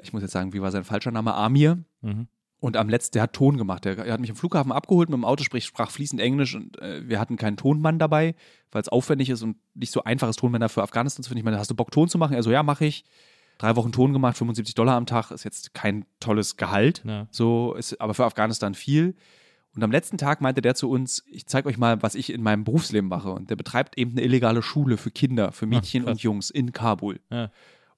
[0.00, 1.34] Ich muss jetzt sagen, wie war sein falscher Name?
[1.34, 1.82] Amir.
[2.02, 2.28] Mhm.
[2.64, 3.84] Und am letzten, der hat Ton gemacht.
[3.84, 6.80] Der, er hat mich am Flughafen abgeholt mit dem Auto, sprich, sprach fließend Englisch und
[6.80, 8.34] äh, wir hatten keinen Tonmann dabei,
[8.72, 11.40] weil es aufwendig ist und nicht so einfach ist, Tonmänner für Afghanistan zu finden.
[11.40, 12.32] Ich meine, hast du Bock, Ton zu machen?
[12.32, 13.04] Er so, ja, mache ich.
[13.58, 17.02] Drei Wochen Ton gemacht, 75 Dollar am Tag, ist jetzt kein tolles Gehalt.
[17.04, 17.26] Ja.
[17.30, 19.14] So ist aber für Afghanistan viel.
[19.74, 22.42] Und am letzten Tag meinte der zu uns, ich zeige euch mal, was ich in
[22.42, 23.30] meinem Berufsleben mache.
[23.30, 26.12] Und der betreibt eben eine illegale Schule für Kinder, für Mädchen krass.
[26.12, 27.20] und Jungs in Kabul.
[27.30, 27.50] Ja.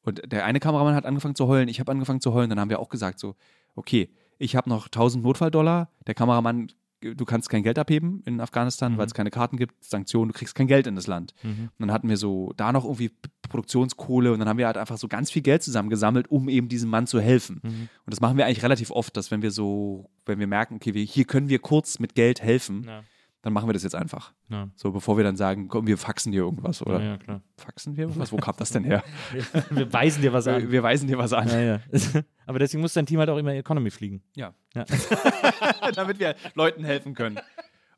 [0.03, 2.51] Und der eine Kameramann hat angefangen zu heulen, ich habe angefangen zu heulen.
[2.51, 3.37] Dann haben wir auch gesagt so,
[3.77, 5.91] okay, ich habe noch 1000 Notfalldollar.
[6.07, 6.69] Der Kameramann
[7.03, 8.99] du kannst kein Geld abheben in Afghanistan, Mhm.
[8.99, 11.35] weil es keine Karten gibt, Sanktionen, du kriegst kein Geld in das Land.
[11.43, 11.65] Mhm.
[11.65, 13.11] Und dann hatten wir so da noch irgendwie
[13.57, 16.91] Produktionskohle und dann haben wir halt einfach so ganz viel Geld zusammengesammelt, um eben diesem
[16.91, 17.61] Mann zu helfen.
[17.63, 17.69] Mhm.
[17.71, 20.95] Und das machen wir eigentlich relativ oft, dass wenn wir so, wenn wir merken, okay,
[20.95, 23.03] wir, hier können wir kurz mit Geld helfen, Ja.
[23.47, 24.33] Dann machen wir das jetzt einfach.
[24.49, 24.71] Ja.
[24.75, 26.99] So, bevor wir dann sagen, komm, wir faxen dir irgendwas, oder?
[26.99, 27.43] Ja, ja, klar.
[27.57, 28.33] Faxen wir irgendwas?
[28.33, 29.05] Wo kam das denn her?
[29.71, 30.73] Wir weisen dir was wir, an.
[30.73, 31.49] wir weisen dir was an.
[32.47, 34.21] Aber deswegen muss dein Team halt auch immer Economy fliegen.
[34.35, 34.53] Ja.
[35.95, 37.39] Damit wir Leuten helfen können.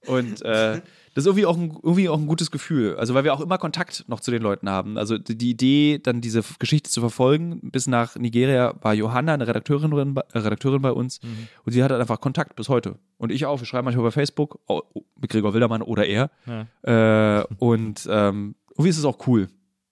[0.07, 0.81] Und äh,
[1.15, 2.97] das ist irgendwie auch, ein, irgendwie auch ein gutes Gefühl.
[2.97, 4.97] Also, weil wir auch immer Kontakt noch zu den Leuten haben.
[4.97, 10.15] Also, die, Idee, dann diese Geschichte zu verfolgen, bis nach Nigeria war Johanna, eine Redakteurin,
[10.15, 11.19] bei- äh, Redakteurin bei uns.
[11.65, 12.97] Und sie hat halt einfach Kontakt bis heute.
[13.17, 13.59] Und ich auch.
[13.61, 16.31] Wir schreiben manchmal bei Facebook oh, oh, mit Gregor Wildermann oder er.
[16.47, 17.41] Ja.
[17.41, 19.49] Äh, und ähm, irgendwie ist es auch cool.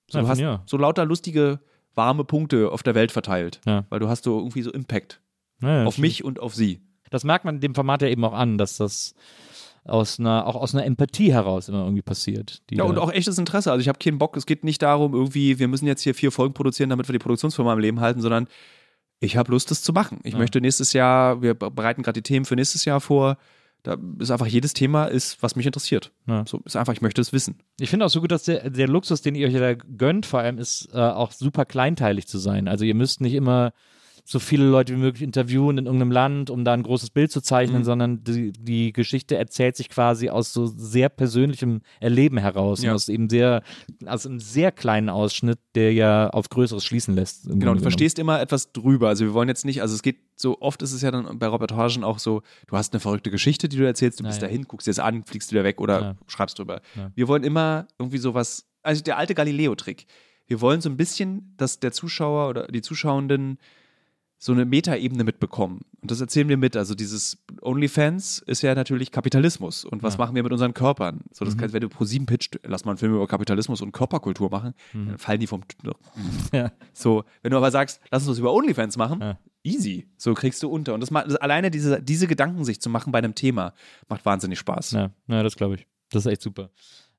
[0.09, 0.63] So, Ja, du hast ja.
[0.67, 1.59] so lauter lustige,
[1.97, 3.61] warme Punkte auf der Welt verteilt.
[3.65, 5.21] Weil du hast so irgendwie so Impact
[5.61, 5.99] auf stimmt.
[5.99, 6.81] mich und auf sie.
[7.11, 9.15] Das merkt man in dem Format ja eben auch an, dass das
[9.89, 12.63] aus einer, auch aus einer Empathie heraus immer irgendwie passiert.
[12.71, 13.71] Ja, und auch echtes Interesse.
[13.71, 16.33] Also ich habe keinen Bock, es geht nicht darum, irgendwie, wir müssen jetzt hier vier
[16.33, 18.49] Folgen produzieren, damit wir die Produktionsfirma am Leben halten, sondern
[19.21, 20.21] ich habe Lust, das zu machen.
[20.25, 20.39] Ich Ja.
[20.39, 23.39] möchte nächstes Jahr, wir bereiten gerade die Themen für nächstes Jahr vor.
[23.83, 26.11] Da ist einfach jedes Thema ist, was mich interessiert.
[26.27, 26.45] Ja.
[26.47, 27.61] So ist einfach, ich möchte es wissen.
[27.79, 30.41] Ich finde auch so gut, dass der, der Luxus, den ihr euch da gönnt, vor
[30.41, 32.67] allem ist äh, auch super kleinteilig zu sein.
[32.67, 33.73] Also ihr müsst nicht immer
[34.29, 37.41] so viele Leute wie möglich interviewen in irgendeinem Land, um da ein großes Bild zu
[37.41, 37.85] zeichnen, Mhm.
[37.85, 42.91] sondern die, die Geschichte erzählt sich quasi aus so sehr persönlichem Erleben heraus Ja.
[42.91, 43.63] und aus eben sehr,
[44.05, 47.45] aus einem sehr kleinen Ausschnitt, der ja auf Größeres schließen lässt.
[47.45, 49.07] Genau, Grunde du verstehst immer etwas drüber.
[49.07, 51.47] Also wir wollen jetzt nicht, also es geht so oft ist es ja dann bei
[51.47, 54.49] Reportagen auch so, du hast eine verrückte Geschichte, die du erzählst, du bist ja.
[54.49, 56.17] dahin, guckst dir das an, fliegst wieder weg oder Ja.
[56.27, 56.81] schreibst drüber.
[57.15, 60.07] Wir wollen immer irgendwie sowas, also der alte Galileo-Trick.
[60.49, 63.59] Wir wollen so ein bisschen, dass der Zuschauer oder die Zuschauenden
[64.39, 65.81] so eine Metaebene mitbekommen.
[66.03, 66.77] Und das erzählen wir mit.
[66.77, 69.85] Also dieses OnlyFans ist ja natürlich Kapitalismus.
[69.85, 70.19] Und was Ja.
[70.19, 71.21] machen wir mit unseren Körpern?
[71.33, 71.61] So, das Mhm.
[71.61, 74.75] kann, wenn du pro sieben pitcht, lass mal einen Film über Kapitalismus und Körperkultur machen,
[74.93, 75.63] dann fallen die vom
[76.53, 76.71] Ja.
[76.93, 79.39] so, wenn du aber sagst, lass uns das über OnlyFans machen, Ja.
[79.63, 80.07] easy.
[80.19, 80.93] So kriegst du unter.
[80.95, 83.73] Und das macht, das, alleine diese, diese Gedanken sich zu machen bei einem Thema,
[84.09, 84.93] macht wahnsinnig Spaß.
[84.93, 85.87] Ja, ja das glaube ich.
[86.11, 86.71] Das ist echt super.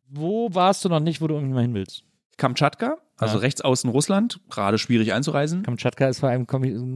[0.07, 2.03] Wo warst du noch nicht, wo du irgendwie mal hin willst?
[2.38, 3.41] Kamtschatka, also Ja.
[3.41, 5.64] rechts außen Russland, gerade schwierig einzureisen.
[5.64, 6.45] Kamtschatka ist vor allem,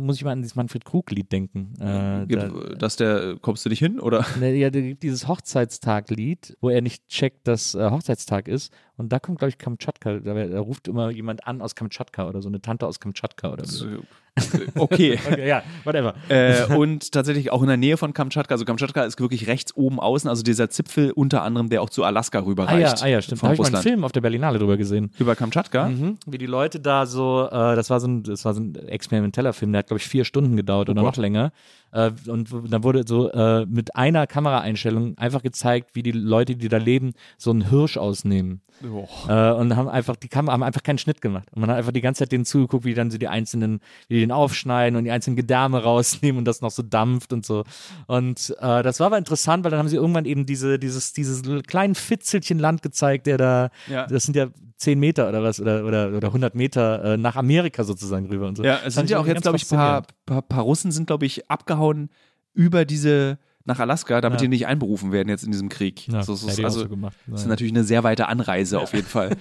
[0.05, 1.73] muss ich mal an dieses Manfred Krug-Lied denken.
[1.79, 3.99] Äh, Gibt, da, dass der, kommst du nicht hin?
[3.99, 4.25] Oder?
[4.39, 8.71] Ne, ja, da gibt dieses Hochzeitstag-Lied, wo er nicht checkt, dass äh, Hochzeitstag ist.
[8.97, 10.19] Und da kommt, glaube ich, Kamtschatka.
[10.19, 13.65] Da, da ruft immer jemand an aus Kamtschatka oder so eine Tante aus Kamtschatka oder
[13.65, 13.87] so.
[14.35, 14.67] Okay.
[15.21, 16.13] Okay, ja, whatever.
[16.29, 18.53] äh, und tatsächlich auch in der Nähe von Kamtschatka.
[18.55, 22.03] Also Kamtschatka ist wirklich rechts oben außen, also dieser Zipfel unter anderem, der auch zu
[22.03, 23.03] Alaska Ah ja, rüberreicht.
[23.03, 23.41] ah ja, stimmt.
[23.43, 23.81] Da habe ich mal einen.
[23.83, 25.11] Film auf der Berlinale drüber gesehen.
[25.19, 25.89] Über Kamtschatka?
[25.89, 26.17] Mhm.
[26.25, 29.53] Wie die Leute da so, äh, das war so ein, das war so ein experimenteller
[29.53, 31.21] Film, der hat, glaube ich, vier Stunden gedauert oder Oh noch Gott.
[31.21, 31.51] länger.
[31.91, 36.69] Äh, und dann wurde so äh, mit einer Kameraeinstellung einfach gezeigt, wie die Leute, die
[36.69, 38.61] da leben, so einen Hirsch ausnehmen.
[38.83, 39.07] Oh.
[39.27, 41.47] Und haben einfach, die Kamera haben einfach keinen Schnitt gemacht.
[41.51, 44.19] Und man hat einfach die ganze Zeit denen zugeguckt, wie dann so die einzelnen, wie
[44.20, 47.63] die den aufschneiden und die einzelnen Gedärme rausnehmen und das noch so dampft und so.
[48.07, 51.43] Und äh, das war aber interessant, weil dann haben sie irgendwann eben diese, dieses, dieses
[51.67, 54.07] kleinen Fitzelchen Land gezeigt, der da, Ja.
[54.07, 57.83] das sind ja 10 Meter oder was, oder, oder, oder 100 Meter äh, nach Amerika
[57.83, 58.63] sozusagen rüber und so.
[58.63, 61.25] Ja, es sind ja auch jetzt, glaube ich, ein paar, paar, paar Russen sind, glaube
[61.27, 62.09] ich, abgehauen
[62.53, 64.45] über diese nach Alaska, damit Ja.
[64.45, 66.07] die nicht einberufen werden jetzt in diesem Krieg.
[66.07, 67.15] Ja, so, so, also, so gemacht.
[67.27, 69.37] das ist natürlich eine sehr weite Anreise auf jeden Fall.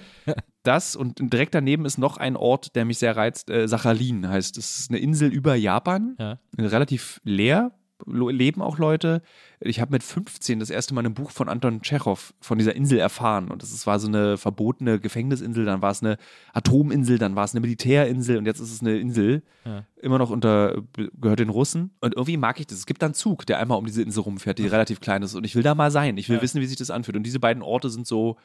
[0.63, 3.49] Das und direkt daneben ist noch ein Ort, der mich sehr reizt.
[3.49, 4.57] Äh, Sachalin heißt.
[4.57, 6.37] Das ist eine Insel über Japan, Ja.
[6.57, 7.71] relativ leer.
[8.07, 9.21] Leben auch Leute.
[9.59, 12.97] Ich habe mit 15 das erste Mal ein Buch von Anton Tschechow von dieser Insel
[12.99, 13.49] erfahren.
[13.49, 16.17] Und das ist- war so eine verbotene Gefängnisinsel, dann war es eine
[16.53, 19.43] Atominsel, dann war es eine Militärinsel und jetzt ist es eine Insel.
[19.65, 19.85] Ja.
[20.01, 20.81] Immer noch unter,
[21.19, 21.91] gehört den Russen.
[22.01, 22.79] Und irgendwie mag ich das.
[22.79, 25.35] Es gibt dann einen Zug, der einmal um diese Insel rumfährt, die relativ klein ist.
[25.35, 26.17] Und ich will da mal sein.
[26.17, 26.41] Ich will Ja.
[26.41, 27.15] wissen, wie sich das anfühlt.
[27.17, 28.37] Und diese beiden Orte sind so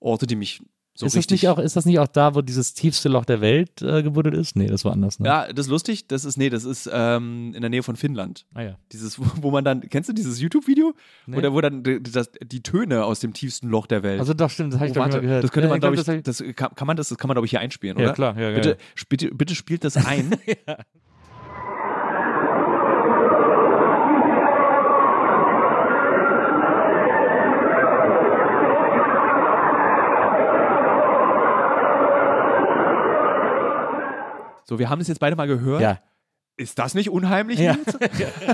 [0.00, 0.62] Orte, die mich
[0.94, 1.42] so ist, das richtig.
[1.42, 4.34] nicht auch, ist das nicht auch da, wo dieses tiefste Loch der Welt äh, gebuddelt
[4.36, 4.56] ist?
[4.56, 5.18] Nee, das war anders.
[5.18, 5.26] Ne?
[5.26, 6.06] ja, das ist lustig.
[6.06, 8.44] Das ist, nee, das ist ähm, in der Nähe von Finnland.
[8.52, 8.78] Ah ja.
[8.92, 10.94] Dieses, wo, wo man dann, kennst du dieses YouTube-Video?
[11.26, 11.38] Nee.
[11.38, 14.20] Oder wo dann die, das, die Töne aus dem tiefsten Loch der Welt.
[14.20, 15.42] Also doch, stimmt, das habe ich Oh, warte, gehört.
[15.44, 17.28] das könnte Ja, man, glaube glaub, ich, das das kann, kann man das, das kann
[17.28, 18.12] man, glaube ich, hier einspielen, Ja, oder?
[18.14, 18.76] klar, ja, ja, bitte, ja.
[19.08, 20.34] bitte, bitte spielt das ein.
[34.72, 35.82] So, wir haben das jetzt beide mal gehört.
[35.82, 36.00] Ja.
[36.56, 37.58] Ist das nicht unheimlich?
[37.58, 37.76] Ja.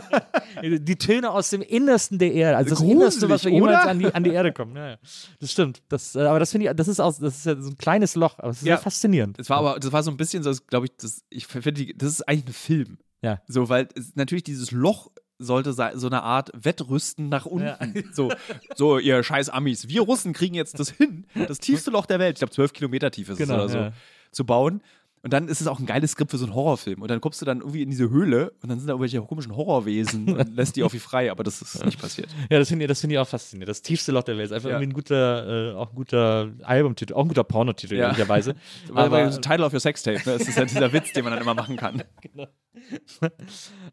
[0.62, 3.98] Die Töne aus dem Innersten der Erde, also das Gruselig, Innerste, was wir jemals an
[4.00, 4.74] die, an die Erde kommen.
[4.74, 4.96] Ja, ja.
[5.38, 5.82] Das stimmt.
[5.88, 8.16] Das, äh, aber das finde ich, das ist auch, das ist ja so ein kleines
[8.16, 8.74] Loch, aber es ist Ja.
[8.76, 9.38] sehr faszinierend.
[9.38, 12.08] Das war aber, das war so ein bisschen so, glaube ich, das, ich finde, das
[12.10, 12.98] ist eigentlich ein Film.
[13.22, 13.40] Ja.
[13.46, 18.04] So, weil es, natürlich dieses Loch sollte so eine Art Wettrüsten nach unten.
[18.12, 18.32] So,
[18.74, 22.36] so, ihr scheiß Amis, wir Russen kriegen jetzt das hin, das tiefste Loch der Welt,
[22.36, 23.92] ich glaube zwölf Kilometer tief ist Genau, es oder so, ja.
[24.32, 24.82] zu bauen.
[25.28, 27.02] Und dann ist es auch ein geiles Skript für so einen Horrorfilm.
[27.02, 29.54] Und dann kommst du dann irgendwie in diese Höhle und dann sind da irgendwelche komischen
[29.54, 32.30] Horrorwesen und lässt die auf wie frei, aber das ist nicht passiert.
[32.48, 33.68] Ja, das finde ich, das finde ich auch faszinierend.
[33.68, 34.76] Das tiefste Loch der Welt ist einfach Ja.
[34.76, 38.04] irgendwie ein guter, äh, auch ein guter Albumtitel, auch ein guter Pornotitel, Ja.
[38.06, 38.54] ehrlicherweise.
[38.94, 40.38] Aber, Aber Title of your Sextape, ne?
[40.38, 42.02] das ist ja dieser Witz, den man dann immer machen kann.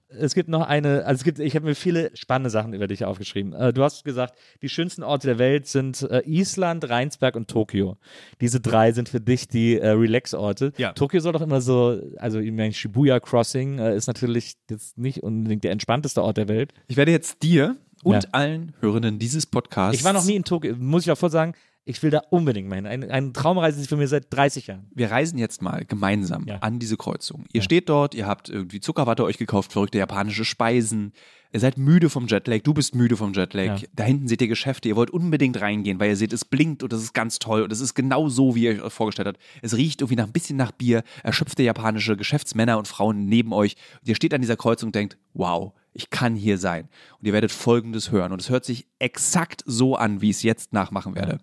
[0.09, 3.05] es gibt noch eine, also es gibt, ich habe mir viele spannende Sachen über dich
[3.05, 3.53] aufgeschrieben.
[3.53, 7.97] Äh, du hast gesagt, die schönsten Orte der Welt sind äh, Island, Rheinsberg und Tokio.
[8.41, 10.73] Diese drei sind für dich die äh, Relax-Orte.
[10.77, 10.93] Ja.
[10.93, 15.63] Tokio soll doch immer so, also ich meine, Shibuya Crossing ist natürlich jetzt nicht unbedingt
[15.63, 16.73] der entspannteste Ort der Welt.
[16.87, 18.29] Ich werde jetzt dir und Ja.
[18.31, 19.97] allen Hörenden dieses Podcasts.
[19.99, 21.53] Ich war noch nie in Tokio, muss ich davor sagen,
[21.85, 22.87] ich will da unbedingt mal hin.
[22.87, 24.87] Eine, eine Traumreise ist für mich seit 30 Jahren.
[24.93, 26.57] Wir reisen jetzt mal gemeinsam Ja.
[26.57, 27.45] an diese Kreuzung.
[27.53, 31.13] Ihr steht dort, ihr habt irgendwie Zuckerwatte euch gekauft, verrückte japanische Speisen.
[31.53, 33.79] Ihr seid müde vom Jetlag, du bist müde vom Jetlag.
[33.81, 33.87] Ja.
[33.93, 36.91] Da hinten seht ihr Geschäfte, ihr wollt unbedingt reingehen, weil ihr seht, es blinkt und
[36.91, 39.39] das ist ganz toll und es ist genau so, wie ihr euch vorgestellt habt.
[39.61, 43.75] Es riecht irgendwie nach ein bisschen nach Bier, erschöpfte japanische Geschäftsmänner und Frauen neben euch.
[44.01, 46.89] Und ihr steht an dieser Kreuzung und denkt, wow, ich kann hier sein.
[47.19, 50.43] Und ihr werdet Folgendes hören und es hört sich exakt so an, wie ich es
[50.43, 51.37] jetzt nachmachen werde.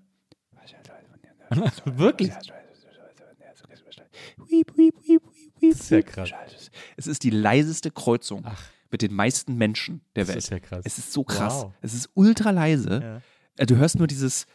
[1.85, 2.33] Wirklich?
[5.61, 6.31] Das ist ja krass.
[6.97, 8.45] Es ist die leiseste Kreuzung
[8.91, 10.39] mit den meisten Menschen der Das Welt.
[10.45, 10.83] ist ja krass.
[10.85, 11.63] Es ist so krass.
[11.65, 11.73] Wow.
[11.81, 13.23] Es ist ultra leise.
[13.57, 14.47] Äh, Du hörst nur dieses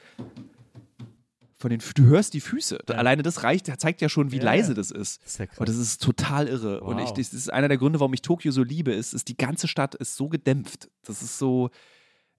[1.59, 2.79] von den, du hörst die Füße.
[2.87, 4.73] Alleine das reicht, zeigt ja schon, wie Ja, leise ja.
[4.75, 5.23] das ist.
[5.23, 5.57] Das ist ja krass.
[5.59, 6.81] Und das ist total irre.
[6.81, 7.13] Und ich, Wow.
[7.17, 9.95] das ist einer der Gründe, warum ich Tokio so liebe, ist, ist die ganze Stadt
[9.95, 10.89] ist so gedämpft.
[11.03, 11.69] Das ist so,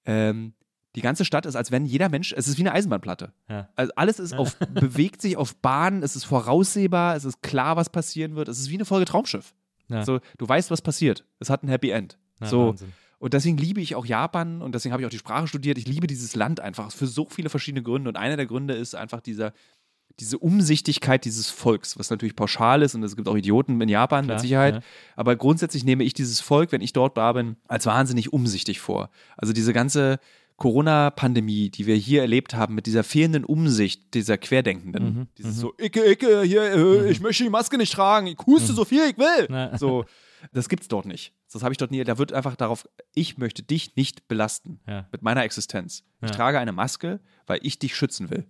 [0.04, 0.52] ähm,
[0.96, 3.32] die ganze Stadt ist, als wenn jeder Mensch, es ist wie eine Eisenbahnplatte.
[3.48, 3.68] Ja.
[3.76, 7.90] Also alles ist auf, bewegt sich auf Bahnen, es ist voraussehbar, es ist klar, was
[7.90, 8.48] passieren wird.
[8.48, 9.54] Es ist wie eine Folge Traumschiff.
[9.88, 10.04] Ja.
[10.04, 11.24] So, du weißt, was passiert.
[11.40, 12.18] Es hat ein Happy End.
[12.40, 12.68] Ja, so.
[12.68, 12.92] Wahnsinn.
[13.20, 15.76] Und deswegen liebe ich auch Japan und deswegen habe ich auch die Sprache studiert.
[15.76, 18.08] Ich liebe dieses Land einfach für so viele verschiedene Gründe.
[18.08, 19.52] Und einer der Gründe ist einfach dieser,
[20.20, 24.24] diese Umsichtigkeit dieses Volks, was natürlich pauschal ist und es gibt auch Idioten in Japan
[24.24, 24.74] Klar, mit Sicherheit.
[24.76, 24.80] ja.
[25.16, 29.10] Aber grundsätzlich nehme ich dieses Volk, wenn ich dort da bin, als wahnsinnig umsichtig vor.
[29.36, 30.20] Also diese ganze
[30.58, 35.04] Corona-Pandemie, die wir hier erlebt haben, mit dieser fehlenden Umsicht dieser Querdenkenden.
[35.14, 38.72] Mhm, Dieses so, Icke, Icke, hier, äh, ich möchte die Maske nicht tragen, ich huste
[38.72, 39.46] so viel ich will.
[39.48, 39.54] Mhm.
[39.54, 39.78] Ja.
[39.78, 40.04] So,
[40.52, 41.32] das gibt's dort nicht.
[41.52, 42.02] Das habe ich dort nie.
[42.04, 45.06] Da wird einfach darauf, ich möchte dich nicht belasten Ja.
[45.12, 46.04] mit meiner Existenz.
[46.22, 46.36] Ich Ja.
[46.36, 48.44] trage eine Maske, weil ich dich schützen will.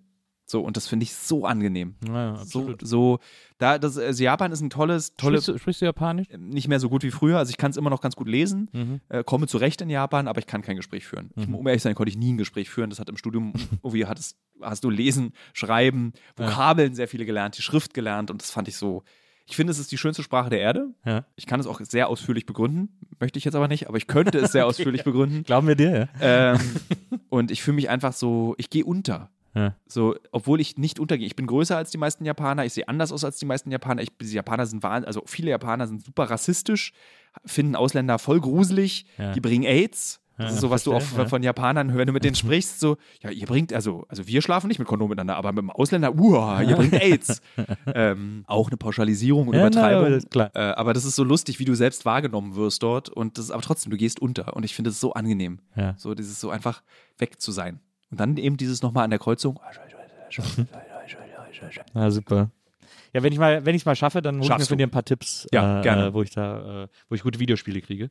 [0.50, 1.94] So, und das finde ich so angenehm.
[2.06, 2.80] Ja, So, absolut.
[2.86, 3.18] so,
[3.58, 6.26] da, das, also Japan ist ein tolles, tolles, Sprichst du, sprichst du Japanisch?
[6.38, 7.36] nicht mehr so gut wie früher.
[7.36, 9.00] Also ich kann es immer noch ganz gut lesen, Mhm.
[9.10, 11.30] äh, komme zurecht in Japan, aber ich kann kein Gespräch führen.
[11.36, 12.88] Ich, um ehrlich zu sein, konnte ich nie ein Gespräch führen.
[12.88, 13.52] Das hat im Studium,
[13.82, 18.40] irgendwie hat es, hast du Lesen, Schreiben, Vokabeln sehr viele gelernt, die Schrift gelernt und
[18.40, 19.02] das fand ich so.
[19.50, 20.88] Ich finde, es ist die schönste Sprache der Erde.
[21.04, 21.24] Ja.
[21.36, 22.88] Ich kann es auch sehr ausführlich begründen,
[23.20, 25.42] möchte ich jetzt aber nicht, aber ich könnte es sehr ausführlich begründen.
[25.42, 26.52] Glauben wir dir, ja?
[26.54, 26.60] Ähm,
[27.28, 29.30] und ich fühle mich einfach so, ich gehe unter.
[29.58, 29.74] Ja.
[29.86, 31.26] So, obwohl ich nicht untergehe.
[31.26, 34.02] Ich bin größer als die meisten Japaner, ich sehe anders aus als die meisten Japaner.
[34.02, 36.92] Ich, die Japaner sind also viele Japaner sind super rassistisch,
[37.44, 39.32] finden Ausländer voll gruselig, Ja.
[39.32, 40.20] die bringen AIDS.
[40.40, 43.30] Das ist so, was du auch von Japanern, wenn du mit denen sprichst, so, ja,
[43.30, 46.62] ihr bringt, also, also wir schlafen nicht mit Kondom miteinander, aber mit dem Ausländer, uah,
[46.62, 47.42] ihr bringt AIDS.
[47.92, 50.00] ähm, auch eine Pauschalisierung und Ja, na, Übertreibung.
[50.06, 50.50] aber das- klar.
[50.54, 53.50] Äh, aber das ist so lustig, wie du selbst wahrgenommen wirst dort und das ist
[53.50, 55.58] aber trotzdem, du gehst unter und ich finde es so angenehm.
[55.74, 55.94] Ja.
[55.98, 56.82] So dieses so einfach
[57.18, 57.80] weg zu sein.
[58.10, 59.60] Und dann eben dieses nochmal an der Kreuzung.
[61.94, 62.50] Ja, super.
[63.14, 64.90] Ja, wenn ich mal, wenn ich mal schaffe, dann hole ich mir von dir ein
[64.90, 66.06] paar Tipps, Ja, äh, gerne.
[66.06, 68.10] Äh, wo ich da, äh, wo ich gute Videospiele kriege.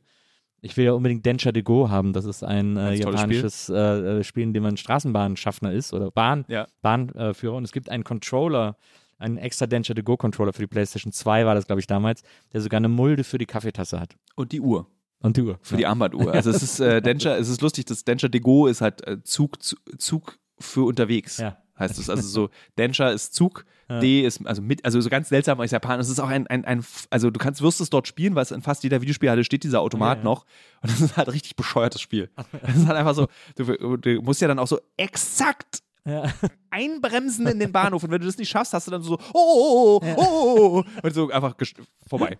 [0.60, 2.12] Ich will ja unbedingt Densha de Go haben.
[2.12, 6.44] Das ist ein äh, japanisches äh, äh, Spiel, in dem man Straßenbahnschaffner ist oder Bahn,
[6.48, 6.66] Ja.
[6.82, 7.54] Bahnführer.
[7.54, 8.76] Und es gibt einen Controller,
[9.18, 12.22] einen extra Densha de Go Controller für die PlayStation 2 war das, glaube ich, damals,
[12.52, 14.16] der sogar eine Mulde für die Kaffeetasse hat.
[14.34, 14.86] Und die Uhr.
[15.20, 15.58] Und die Uhr.
[15.62, 16.32] Für die Armbanduhr.
[16.32, 19.58] Also es ist äh, Densha, es ist lustig, das Densha Dego ist halt äh, Zug,
[19.98, 21.38] Zug, für unterwegs.
[21.38, 21.56] Ja.
[21.78, 22.10] Heißt es.
[22.10, 25.98] Also so, Densha ist Zug, D ist, also mit, also so ganz seltsam als Japan.
[25.98, 28.50] Es ist auch ein, ein, ein, also du kannst, wirst es dort spielen, weil es
[28.50, 30.24] in fast jeder Videospielhalle steht dieser Automat Ja, ja.
[30.24, 30.44] noch.
[30.82, 32.30] Und das ist halt richtig bescheuertes Spiel.
[32.62, 36.24] Das ist halt einfach so, du, du musst ja dann auch so exakt Ja.
[36.70, 39.34] einbremsen in den Bahnhof und wenn du das nicht schaffst, hast du dann so oh,
[39.34, 41.54] oh, oh, oh, oh, oh und so einfach
[42.08, 42.38] vorbei.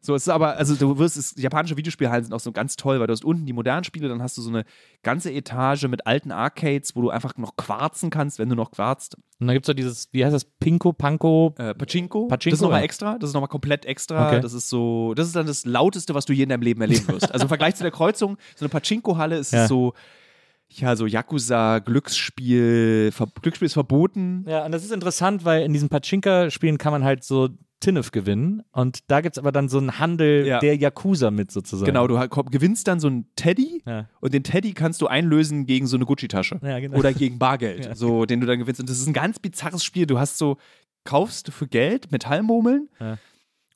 [0.00, 2.98] So, es ist aber, also du wirst, es, japanische Videospielhallen sind auch so ganz toll,
[2.98, 4.64] weil du hast unten die modernen Spiele, dann hast du so eine
[5.02, 9.16] ganze Etage mit alten Arcades, wo du einfach noch quarzen kannst, wenn du noch quarzt.
[9.38, 12.58] Und dann gibt es so dieses, wie heißt das, Pinko, Panko, Äh, Pachinko, Pachinko, das
[12.58, 12.84] ist nochmal ja.
[12.84, 14.28] extra, das ist nochmal komplett extra.
[14.28, 14.40] Okay.
[14.40, 17.06] Das ist so, das ist dann das lauteste, was du je in deinem Leben erleben
[17.08, 17.30] wirst.
[17.32, 19.62] Also im Vergleich zu der Kreuzung, so eine Pachinko-Halle ist Ja.
[19.62, 19.92] es so,
[20.70, 24.44] ja, so Yakuza, Glücksspiel, Ver Glücksspiel ist verboten.
[24.48, 27.48] Ja, und das ist interessant, weil in diesen Pachinka-Spielen kann man halt so
[27.80, 28.62] TINF gewinnen.
[28.72, 30.58] Und da gibt es aber dann so einen Handel Ja.
[30.58, 31.86] der Yakuza mit sozusagen.
[31.86, 32.18] Genau, du
[32.50, 34.08] gewinnst dann so einen Teddy Ja.
[34.20, 36.60] und den Teddy kannst du einlösen gegen so eine Gucci-Tasche.
[36.62, 36.96] Ja, genau.
[36.98, 38.80] Oder gegen Bargeld, so, den du dann gewinnst.
[38.80, 40.06] Und das ist ein ganz bizarres Spiel.
[40.06, 40.56] Du hast so,
[41.04, 43.16] kaufst für Geld Metallmurmeln Ja.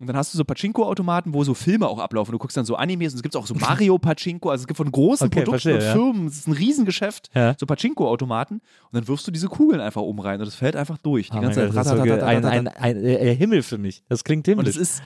[0.03, 2.33] Und dann hast du so Pachinko-Automaten, wo so Filme auch ablaufen.
[2.33, 4.51] Du guckst dann so Animes und es gibt auch so Mario Pachinko.
[4.51, 5.97] Also es gibt von großen Okay, Produkten verstehe, und.
[5.97, 7.55] Firmen, es ist ein Riesengeschäft, Ja.
[7.59, 8.55] so Pachinko-Automaten.
[8.57, 8.63] Und
[8.93, 11.31] dann wirfst du diese Kugeln einfach oben rein und es fällt einfach durch.
[11.31, 11.75] Die Oh ganze Zeit.
[11.75, 12.49] Das ist so ein, Ratatatatata.
[12.51, 14.03] ein, ein, äh, Himmel für mich.
[14.09, 14.77] Das klingt Und himmlisch.
[14.77, 15.03] es ist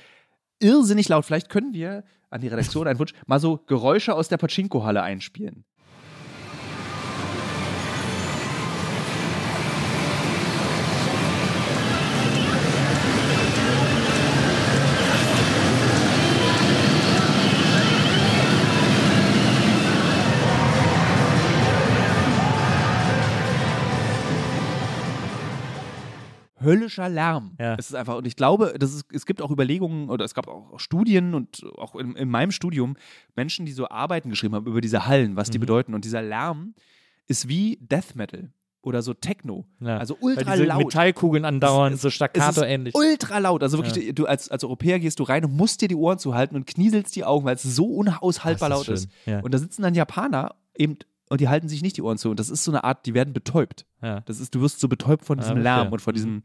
[0.61, 1.25] irrsinnig laut.
[1.27, 5.65] Vielleicht können wir an die Redaktion einen Wunsch mal so Geräusche aus der Pachinko-Halle einspielen.
[26.67, 27.57] Höllischer Lärm.
[27.59, 27.75] Ja.
[27.79, 30.49] Es ist einfach, und ich glaube, das ist, es gibt auch Überlegungen oder es gab
[30.49, 32.97] auch Studien und auch in, in meinem Studium
[33.35, 35.61] Menschen, die so Arbeiten geschrieben haben über diese Hallen, was die Mhm.
[35.61, 35.95] bedeuten.
[35.95, 36.75] Und dieser Lärm
[37.29, 38.51] ist wie Death Metal
[38.83, 39.67] oder so Techno.
[39.81, 39.97] Ja.
[39.99, 40.85] Also Weil ultra diese laut.
[40.85, 42.95] Metallkugeln andauern, Es- so Es ist staccato-ähnlich.
[42.95, 43.63] ultra laut.
[43.65, 46.55] Also wirklich, du als, als Europäer gehst du rein und musst dir die Ohren zuhalten
[46.55, 49.09] und knieselst die Augen, weil es so unaushaltbar ist laut ist.
[49.25, 49.41] schön, ja.
[49.41, 52.31] Und da sitzen dann Japaner eben und die halten sich nicht die Ohren zu.
[52.31, 53.85] Und das ist so eine Art, die werden betäubt.
[54.03, 54.21] Ja.
[54.27, 55.63] Das ist, du wirst so betäubt von Ah, diesem okay.
[55.63, 56.43] Lärm und von diesem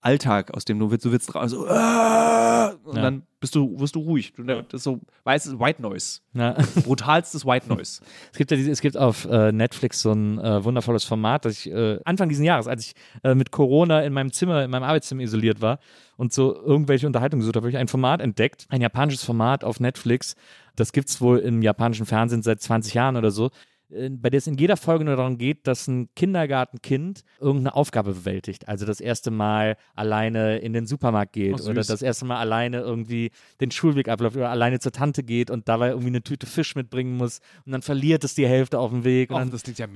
[0.00, 3.02] Alltag, aus dem du willst, du willst raus, so, "Ah!" und Ja.
[3.02, 4.34] dann bist du, wirst du ruhig.
[4.34, 6.20] Du, das ist so weißes White Noise.
[6.34, 6.56] Ja.
[6.84, 8.02] Brutalstes White Noise.
[8.32, 11.52] Es gibt ja diese, es gibt auf äh, Netflix so ein äh, wundervolles Format, das
[11.64, 14.82] ich äh, Anfang dieses Jahres, als ich äh, mit Corona in meinem Zimmer, in meinem
[14.82, 15.78] Arbeitszimmer isoliert war
[16.18, 19.80] und so irgendwelche Unterhaltungen gesucht habe, habe ich ein Format entdeckt, ein japanisches Format auf
[19.80, 20.36] Netflix.
[20.76, 23.50] Das gibt es wohl im japanischen Fernsehen seit 20 Jahren oder so.
[23.90, 28.14] Äh, Bei der es in jeder Folge nur darum geht, dass ein Kindergartenkind irgendeine Aufgabe
[28.14, 28.68] bewältigt.
[28.68, 31.68] Also das erste Mal alleine in den Supermarkt geht süß.
[31.68, 33.30] oder das erste Mal alleine irgendwie
[33.60, 37.16] den Schulweg abläuft oder alleine zur Tante geht und dabei irgendwie eine Tüte Fisch mitbringen
[37.16, 39.30] muss und dann verliert es die Hälfte auf dem Weg.
[39.30, 39.86] Und dann, klingt ja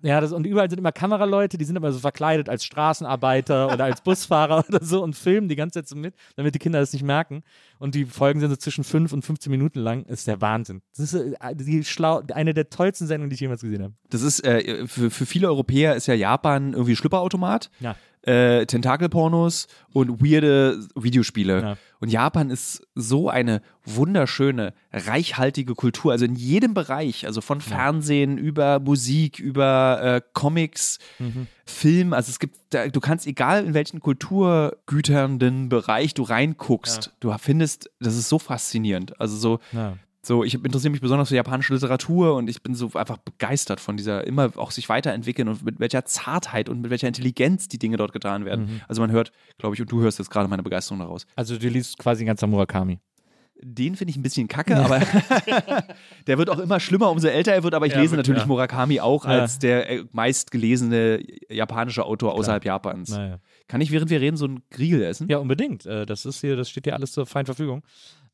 [0.00, 3.72] Und, ja, das, und überall sind immer Kameraleute, die sind immer so verkleidet als Straßenarbeiter
[3.72, 6.80] oder als Busfahrer oder so und filmen die ganze Zeit so mit, damit die Kinder
[6.80, 7.42] das nicht merken.
[7.78, 10.04] Und die Folgen sind so zwischen 5 und 15 Minuten lang.
[10.08, 10.82] Das ist der Wahnsinn.
[10.96, 13.94] Das ist äh, die schlau, eine der tollsten Sendungen, die ich jemals gesehen habe.
[14.10, 17.70] Das ist, äh, für, für viele Europäer ist ja Japan irgendwie Schlüpperautomat.
[17.80, 17.96] Ja.
[18.28, 21.62] Äh, Tentakelpornos und weirde Videospiele.
[21.62, 21.76] Ja.
[22.00, 26.12] Und Japan ist so eine wunderschöne, reichhaltige Kultur.
[26.12, 31.46] Also in jedem Bereich, also von Fernsehen über Musik, über äh, Comics, Mhm.
[31.64, 32.12] Film.
[32.12, 37.90] Also es gibt, da, du kannst egal in welchen kulturgüternden Bereich du reinguckst, du findest,
[38.00, 39.20] das ist so faszinierend.
[39.20, 39.96] Also so, Ja.
[40.20, 43.96] So, ich interessiere mich besonders für japanische Literatur und ich bin so einfach begeistert von
[43.96, 47.96] dieser immer auch sich weiterentwickeln und mit welcher Zartheit und mit welcher Intelligenz die Dinge
[47.96, 48.64] dort getan werden.
[48.66, 48.80] Mhm.
[48.88, 51.24] Also man hört, glaube ich, und du hörst jetzt gerade meine Begeisterung daraus.
[51.36, 52.98] Also du liest quasi ein ganzer Murakami.
[53.60, 55.00] Den finde ich ein bisschen kacke, aber
[56.28, 57.74] der wird auch immer schlimmer, umso älter er wird.
[57.74, 58.46] Aber ich Ja, lese wirklich, natürlich ja.
[58.46, 59.30] Murakami auch Ja.
[59.30, 61.20] als der äh, meistgelesene
[61.50, 63.18] japanische Autor außerhalb Japans.
[63.66, 65.28] Kann ich, während wir reden, so einen Griegel essen?
[65.28, 65.86] Ja, unbedingt.
[65.86, 67.82] Äh, Das ist hier, das steht hier alles zur freien Verfügung.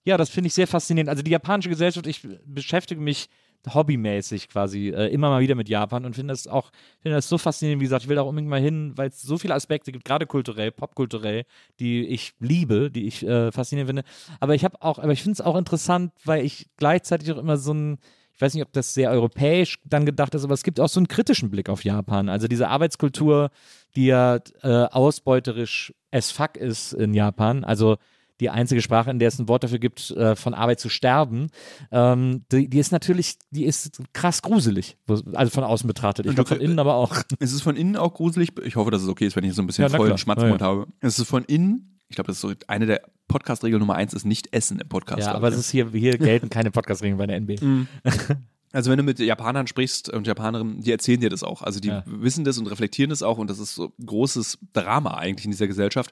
[0.04, 1.08] Ja, das finde ich sehr faszinierend.
[1.08, 3.28] Also die japanische Gesellschaft, ich beschäftige mich
[3.72, 6.70] hobbymäßig quasi äh, immer mal wieder mit Japan und finde das auch,
[7.00, 7.80] finde das so faszinierend.
[7.80, 10.26] Wie gesagt, ich will da unbedingt mal hin, weil es so viele Aspekte gibt, gerade
[10.26, 11.44] kulturell, popkulturell,
[11.80, 14.04] die ich liebe, die ich äh, faszinierend finde.
[14.40, 17.56] Aber ich habe auch, aber ich finde es auch interessant, weil ich gleichzeitig auch immer
[17.56, 17.98] so ein
[18.34, 20.98] ich weiß nicht, ob das sehr europäisch dann gedacht ist, aber es gibt auch so
[20.98, 22.28] einen kritischen Blick auf Japan.
[22.28, 23.50] Also diese Arbeitskultur,
[23.94, 27.62] die ja äh, ausbeuterisch as fuck ist in Japan.
[27.62, 27.96] Also
[28.40, 31.48] die einzige Sprache, in der es ein Wort dafür gibt, äh, von Arbeit zu sterben,
[31.92, 34.96] ähm, die, die ist natürlich, die ist krass gruselig.
[35.34, 36.26] Also von außen betrachtet.
[36.26, 37.14] Ich glaube von innen aber auch.
[37.38, 38.50] Es ist von innen auch gruselig.
[38.64, 40.18] Ich hoffe, dass es okay ist, wenn ich so ein bisschen Ja, vollen.
[40.18, 40.86] Schmatzmund Ja, habe.
[41.00, 44.24] Es ist von innen, ich glaube, das ist so eine der Podcast-Regeln Nummer eins, ist
[44.26, 45.20] nicht Essen im Podcast.
[45.22, 47.60] Ja, aber ich, es ist hier, hier gelten keine Podcast-Regeln bei der NB.
[48.72, 51.62] Also wenn du mit Japanern sprichst und Japanerinnen, die erzählen dir das auch.
[51.62, 52.02] Also die Ja.
[52.06, 55.68] wissen das und reflektieren das auch und das ist so großes Drama eigentlich in dieser
[55.68, 56.10] Gesellschaft.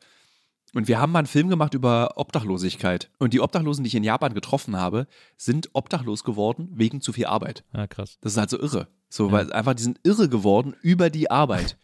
[0.74, 3.10] Und wir haben mal einen Film gemacht über Obdachlosigkeit.
[3.18, 7.26] Und die Obdachlosen, die ich in Japan getroffen habe, sind obdachlos geworden wegen zu viel
[7.26, 7.64] Arbeit.
[7.74, 8.16] Ja, krass.
[8.22, 8.88] Das ist halt so irre.
[9.10, 11.76] So, weil einfach, die sind irre geworden über die Arbeit.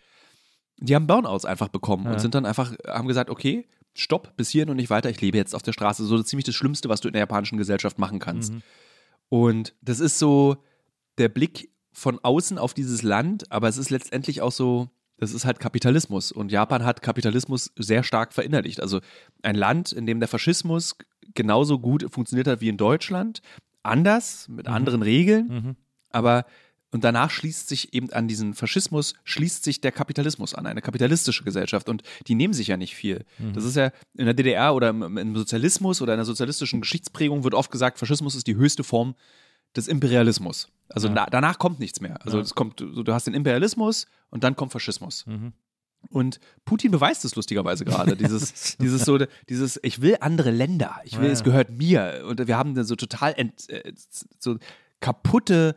[0.78, 2.12] Die haben Burnouts einfach bekommen Ja.
[2.12, 5.36] und sind dann einfach, haben gesagt, okay, stopp, bis hierhin und nicht weiter, ich lebe
[5.36, 6.05] jetzt auf der Straße.
[6.06, 8.52] So ziemlich das Schlimmste, was du in der japanischen Gesellschaft machen kannst.
[8.55, 8.62] Mhm.
[9.28, 10.56] Und das ist so
[11.19, 14.89] der Blick von außen auf dieses Land, aber es ist letztendlich auch so,
[15.19, 16.32] das ist halt Kapitalismus.
[16.32, 18.81] Und Japan hat Kapitalismus sehr stark verinnerlicht.
[18.81, 19.01] Also
[19.43, 20.97] ein Land, in dem der Faschismus
[21.35, 23.43] genauso gut funktioniert hat wie in Deutschland,
[23.82, 25.77] anders, mit anderen Regeln, Mhm.
[26.11, 26.47] aber
[26.90, 31.45] und danach schließt sich eben an diesen Faschismus, schließt sich der Kapitalismus an, eine kapitalistische
[31.45, 31.90] Gesellschaft.
[31.90, 33.27] Und die nehmen sich ja nicht viel.
[33.39, 33.53] Mhm.
[33.53, 37.45] Das ist ja in der DDR oder im, im Sozialismus oder in der sozialistischen Geschichtsprägung
[37.45, 39.16] wird oft gesagt, Faschismus ist die höchste Form
[39.79, 40.69] des Imperialismus.
[40.91, 41.15] Also Ja.
[41.15, 42.19] na, danach kommt nichts mehr.
[42.25, 42.43] Also Ja.
[42.43, 45.25] es kommt, so, du hast den Imperialismus und dann kommt Faschismus.
[45.27, 45.53] Mhm.
[46.11, 48.17] Und Putin beweist es lustigerweise gerade.
[48.17, 49.19] Dieses, dieses so,
[49.49, 51.33] dieses, ich will andere Länder, ich will, Ja.
[51.33, 52.25] es gehört mir.
[52.29, 53.93] Und wir haben eine so total ent, äh,
[54.39, 54.57] so
[55.01, 55.75] kaputte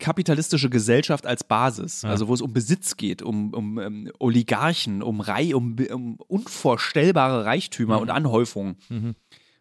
[0.00, 2.10] kapitalistische Gesellschaft als Basis, Ja.
[2.10, 7.44] also wo es um Besitz geht, um, um ähm, Oligarchen, um, Rei, um, um unvorstellbare
[7.44, 8.76] Reichtümer und Anhäufungen.
[8.88, 9.16] Mhm.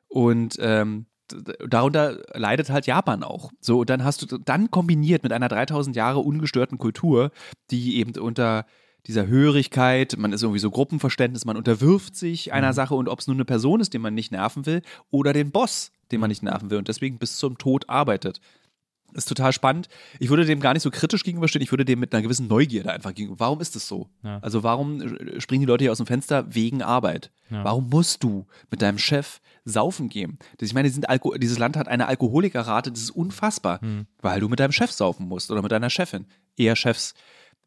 [0.09, 1.07] Und ähm,
[1.67, 3.51] darunter leidet halt Japan auch.
[3.59, 7.31] So, und dann hast du dann kombiniert mit einer 3000 Jahre ungestörten Kultur,
[7.71, 8.65] die eben unter
[9.07, 13.27] dieser Hörigkeit, man ist irgendwie so Gruppenverständnis, man unterwirft sich einer Sache und ob es
[13.27, 14.81] nur eine Person ist, den man nicht nerven will,
[15.11, 18.41] oder den Boss, den man nicht nerven will und deswegen bis zum Tod arbeitet.
[19.17, 19.89] Ist total spannend.
[20.19, 22.91] Ich würde dem gar nicht so kritisch gegenüberstehen, ich würde dem mit einer gewissen Neugierde
[22.93, 23.39] einfach gegenüber.
[23.39, 24.07] Warum ist das so?
[24.23, 24.37] Ja.
[24.43, 27.31] Also warum äh, springen die Leute hier aus dem Fenster wegen Arbeit?
[27.49, 27.63] Ja.
[27.63, 30.37] Warum musst du mit deinem Chef saufen gehen?
[30.61, 34.05] Ich meine, dieses Land hat eine Alkoholikerrate, das ist unfassbar, Hm.
[34.21, 36.27] weil du mit deinem Chef saufen musst oder mit deiner Chefin.
[36.55, 37.15] Eher Chefs.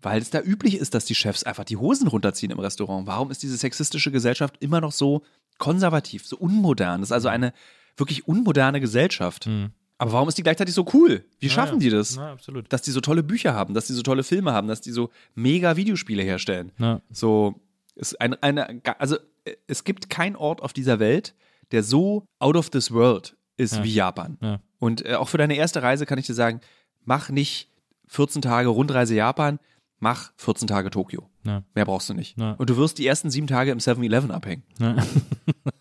[0.03, 3.07] Weil es da üblich ist, dass die Chefs einfach die Hosen runterziehen im Restaurant.
[3.09, 5.23] Warum ist diese sexistische Gesellschaft immer noch so
[5.59, 7.01] konservativ, so unmodern?
[7.01, 7.53] Das ist also eine
[7.97, 9.47] wirklich unmoderne Gesellschaft.
[9.47, 9.73] Mhm.
[10.01, 11.25] Aber warum ist die gleichzeitig so cool?
[11.41, 11.79] Wie Ja, schaffen ja.
[11.81, 12.17] die das?
[12.17, 12.73] Na, absolut.
[12.73, 15.11] Dass die so tolle Bücher haben, dass die so tolle Filme haben, dass die so
[15.35, 16.73] mega Videospiele herstellen.
[16.79, 17.01] Ja.
[17.11, 17.61] So,
[17.97, 21.35] ist eine, eine, also äh, es gibt keinen Ort auf dieser Welt,
[21.73, 23.85] der so out of this world ist Ja.
[23.85, 24.39] wie Japan.
[24.41, 24.61] Ja.
[24.79, 26.61] Und äh, auch für deine erste Reise kann ich dir sagen,
[27.05, 27.69] mach nicht
[28.09, 29.59] 14 Tage Rundreise Japan,
[30.01, 31.29] mach 14 Tage Tokio.
[31.45, 31.63] Ja.
[31.75, 32.39] Mehr brauchst du nicht.
[32.39, 32.53] Ja.
[32.53, 34.65] Und du wirst die ersten sieben Tage im 7-Eleven abhängen.
[34.79, 34.97] Ja.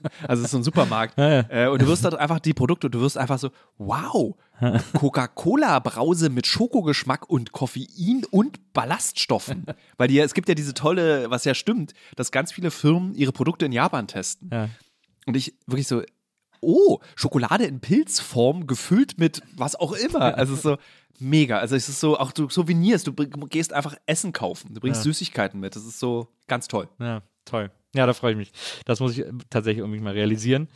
[0.28, 1.18] Also es ist so ein Supermarkt.
[1.18, 4.36] Äh, und du wirst dort einfach die Produkte, du wirst einfach so, wow,
[4.94, 9.66] Coca-Cola-Brause mit Schokogeschmack und Koffein und Ballaststoffen.
[9.98, 13.32] Weil die, es gibt ja diese tolle, was ja stimmt, dass ganz viele Firmen ihre
[13.32, 14.50] Produkte in Japan testen.
[15.26, 16.02] Und ich wirklich so,
[16.62, 20.36] oh, Schokolade in Pilzform gefüllt mit was auch immer.
[20.38, 20.78] Also es ist so
[21.20, 21.60] mega.
[21.60, 25.04] Also es ist so, auch du Souvenirs, du gehst einfach Essen kaufen, du bringst Ja.
[25.04, 25.76] Süßigkeiten mit.
[25.76, 26.88] Das ist so ganz toll.
[27.00, 27.72] Ja, toll.
[27.96, 28.52] Ja, da freue ich mich.
[28.86, 30.68] Das muss ich äh, tatsächlich irgendwie mal realisieren.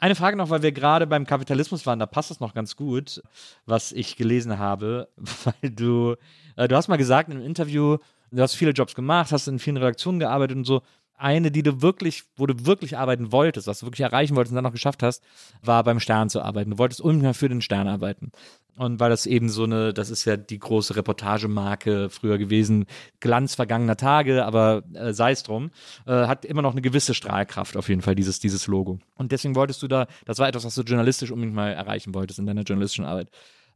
[0.00, 3.22] Eine Frage noch, weil wir gerade beim Kapitalismus waren, da passt das noch ganz gut,
[3.64, 5.08] was ich gelesen habe,
[5.44, 6.16] weil du,
[6.56, 7.98] äh, du hast mal gesagt in einem Interview,
[8.30, 10.82] du hast viele Jobs gemacht, hast in vielen Redaktionen gearbeitet und so.
[11.16, 14.56] Eine, die du wirklich, wo du wirklich arbeiten wolltest, was du wirklich erreichen wolltest und
[14.56, 15.22] dann noch geschafft hast,
[15.62, 16.72] war beim Stern zu arbeiten.
[16.72, 18.32] Du wolltest unbedingt für den Stern arbeiten.
[18.76, 22.86] Und weil das eben so eine, das ist ja die große Reportagemarke früher gewesen,
[23.20, 25.70] Glanz vergangener Tage, aber äh, sei es drum,
[26.06, 28.98] äh, hat immer noch eine gewisse Strahlkraft auf jeden Fall, dieses, dieses Logo.
[29.14, 32.40] Und deswegen wolltest du da, das war etwas, was du journalistisch unbedingt mal erreichen wolltest
[32.40, 33.28] in deiner journalistischen Arbeit.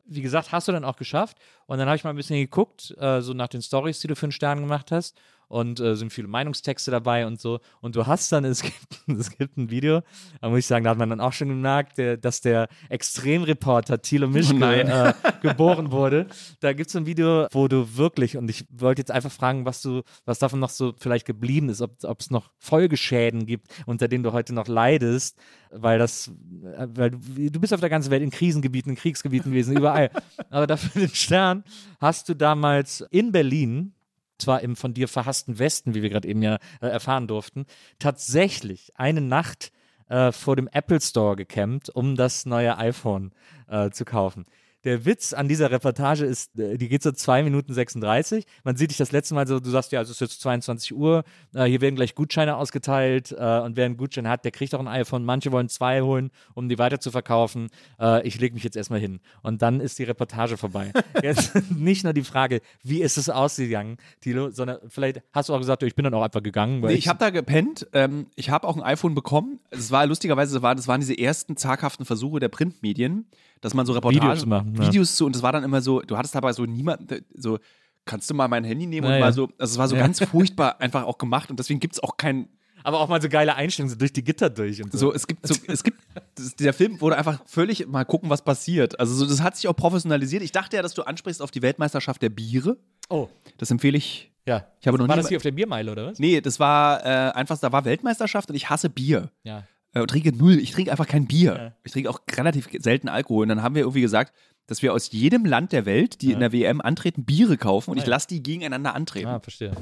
[0.04, 1.36] Wie gesagt, hast du dann auch geschafft.
[1.66, 4.16] Und dann habe ich mal ein bisschen geguckt, äh, so nach den Stories, die du
[4.16, 5.16] für den Stern gemacht hast.
[5.48, 7.60] Und äh, sind viele Meinungstexte dabei und so.
[7.80, 10.02] Und du hast dann, es gibt, es gibt ein Video,
[10.40, 14.00] da muss ich sagen, da hat man dann auch schon gemerkt, der, dass der Extremreporter
[14.02, 14.88] Thilo Mischke nein.
[14.88, 16.26] äh, geboren wurde.
[16.60, 19.82] Da gibt es ein Video, wo du wirklich, und ich wollte jetzt einfach fragen, was
[19.82, 24.24] du, was davon noch so vielleicht geblieben ist, ob es noch Folgeschäden gibt, unter denen
[24.24, 25.38] du heute noch leidest,
[25.70, 27.18] weil das, äh, weil du,
[27.50, 30.10] du bist auf der ganzen Welt in Krisengebieten, in Kriegsgebieten gewesen, überall.
[30.50, 31.64] Aber dafür den Stern
[32.00, 33.92] hast du damals in Berlin,
[34.38, 37.66] zwar im von dir verhassten Westen, wie wir gerade eben ja äh, erfahren durften,
[37.98, 39.72] tatsächlich eine Nacht
[40.08, 43.32] äh, vor dem Apple Store gecampt, um das neue iPhone
[43.68, 44.46] äh, zu kaufen.
[44.88, 48.46] Der Witz an dieser Reportage ist, äh, die geht so 2 Minuten 36.
[48.64, 51.24] Man sieht dich das letzte Mal so, du sagst ja, es ist jetzt 22 Uhr,
[51.52, 54.80] äh, hier werden gleich Gutscheine ausgeteilt äh, und wer einen Gutschein hat, der kriegt auch
[54.80, 55.26] ein iPhone.
[55.26, 57.68] Manche wollen zwei holen, um die weiter zu verkaufen.
[58.00, 59.20] Äh, ich lege mich jetzt erstmal hin.
[59.42, 60.90] Und dann ist die Reportage vorbei.
[61.22, 65.58] Jetzt nicht nur die Frage, wie ist es ausgegangen, Thilo, sondern vielleicht hast du auch
[65.58, 66.80] gesagt, ich bin dann auch einfach gegangen.
[66.80, 67.86] Nee, ich habe da gepennt.
[67.92, 69.60] Ähm, ich habe auch ein iPhone bekommen.
[69.70, 73.26] Es war lustigerweise, das waren, das waren diese ersten zaghaften Versuche der Printmedien,
[73.60, 74.86] dass man so Reportagen, Videos zu machen, ja.
[74.86, 77.58] Videos zu, und das war dann immer so, du hattest dabei so niemand, so,
[78.04, 80.18] kannst du mal mein Handy nehmen Ja, und mal so, also es war so ganz
[80.30, 82.48] furchtbar einfach auch gemacht und deswegen gibt es auch kein,
[82.84, 84.98] aber auch mal so geile Einstellungen, so durch die Gitter durch und so.
[84.98, 85.98] so, es gibt so, es gibt,
[86.36, 88.98] das, der Film wurde einfach völlig mal gucken, was passiert.
[88.98, 90.42] Also so, das hat sich auch professionalisiert.
[90.42, 92.78] Ich dachte ja, dass du ansprichst auf die Weltmeisterschaft der Biere.
[93.10, 93.28] Oh,
[93.58, 94.30] Das empfehle ich.
[94.46, 94.66] ja.
[94.80, 96.18] Ich habe noch war nie das hier auf der Biermeile, oder was?
[96.18, 99.30] Nee, das war äh, einfach, da war Weltmeisterschaft und ich hasse Bier.
[99.42, 99.64] Ja.
[99.94, 100.58] Äh, trinke null.
[100.58, 101.54] Ich trinke einfach kein Bier.
[101.56, 101.72] Ja.
[101.84, 103.42] Ich trinke auch relativ selten Alkohol.
[103.44, 104.32] Und dann haben wir irgendwie gesagt,
[104.66, 107.96] dass wir aus jedem Land der Welt, die in der WM antreten, Biere kaufen und
[107.96, 108.10] ich Ah, ja.
[108.10, 109.28] lasse die gegeneinander antreten.
[109.28, 109.72] Ah, verstehe.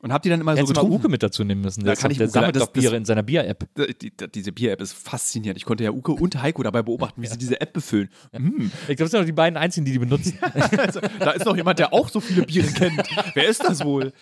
[0.00, 0.96] Und hab die dann immer so Hättest mal getrunken.
[1.00, 1.82] Uke mit dazu nehmen müssen.
[1.82, 3.66] Da kann ich der sammelt das- doch Biere das- in seiner Bier-App.
[3.76, 5.56] Die, die, diese Bier-App ist faszinierend.
[5.58, 8.08] Ich konnte ja Uke und Heiko dabei beobachten, wie sie diese App befüllen.
[8.32, 8.66] Mm.
[8.86, 10.38] Ich glaube, das sind doch die beiden einzigen, die die benutzen.
[10.78, 13.02] Also, da ist noch jemand, der auch so viele Biere kennt.
[13.34, 14.12] Wer ist das wohl?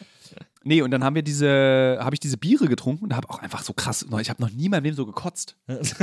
[0.66, 3.62] Nee, und dann haben wir diese, habe ich diese Biere getrunken und habe auch einfach
[3.62, 5.56] so krass, ich habe noch nie in meinem Leben so gekotzt.
[5.68, 5.94] Also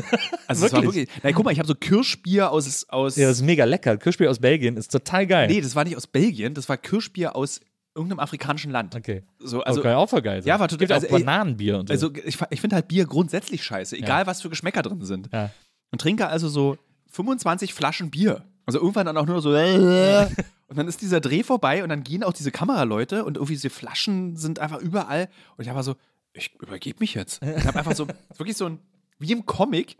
[0.48, 1.08] es war Wirklich?
[1.08, 3.98] wirklich, nein, guck mal, ich habe so Kirschbier aus, aus ja, das ist mega lecker.
[3.98, 5.48] Kirschbier aus Belgien ist total geil.
[5.50, 7.60] nee, das war nicht aus Belgien, das war Kirschbier aus
[7.96, 8.96] irgendeinem afrikanischen Land.
[8.96, 9.24] Okay.
[9.40, 10.42] So, Also, okay, auch voll geil.
[10.42, 10.48] sein.
[10.48, 11.92] Ja, war total- Gibt auch also, ey, Bananenbier und so.
[11.94, 15.30] also ich, ich finde halt Bier grundsätzlich scheiße, egal was für Geschmäcker drin sind.
[15.34, 15.50] ja.
[15.92, 16.78] Und trinke also so
[17.12, 18.44] 25 Flaschen Bier.
[18.66, 19.50] Also irgendwann dann auch nur so.
[19.50, 23.70] Und dann ist dieser Dreh vorbei und dann gehen auch diese Kameraleute und irgendwie diese
[23.70, 25.30] Flaschen sind einfach überall.
[25.58, 25.96] Und ich habe so,
[26.34, 27.44] ich übergebe mich jetzt.
[27.44, 28.08] Ich habe einfach so,
[28.38, 28.80] wirklich so ein,
[29.20, 29.98] wie im Comic,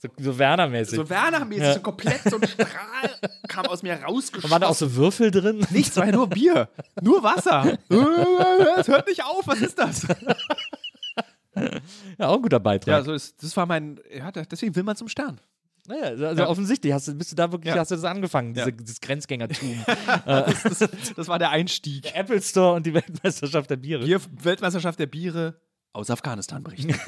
[0.00, 0.96] so, so Werner-mäßig.
[0.96, 1.74] so Werner-mäßig, Ja.
[1.74, 3.10] so komplett so ein Strahl
[3.48, 4.50] kam aus mir Und rausgeschossen.
[4.50, 5.66] waren da auch so Würfel drin?
[5.70, 6.68] Nichts, war ja nur Bier.
[7.02, 7.78] Nur Wasser.
[8.78, 10.06] Es hört nicht auf, was ist das?
[12.18, 13.04] Ja, auch ein guter Ja, Beitrag.
[13.04, 15.40] so ist, das war mein, ja, deswegen will man zum Stern.
[15.88, 16.48] Naja, also Ja.
[16.48, 17.80] offensichtlich hast du, bist du da wirklich, Ja.
[17.80, 18.70] hast du das angefangen, diese, Ja.
[18.76, 19.84] dieses Grenzgängertum.
[20.26, 22.14] Das, das, das war der Einstieg.
[22.14, 24.04] Apple Store und die Weltmeisterschaft der Biere.
[24.04, 25.60] Bier, Weltmeisterschaft der Biere
[25.94, 26.94] aus Afghanistan berichten.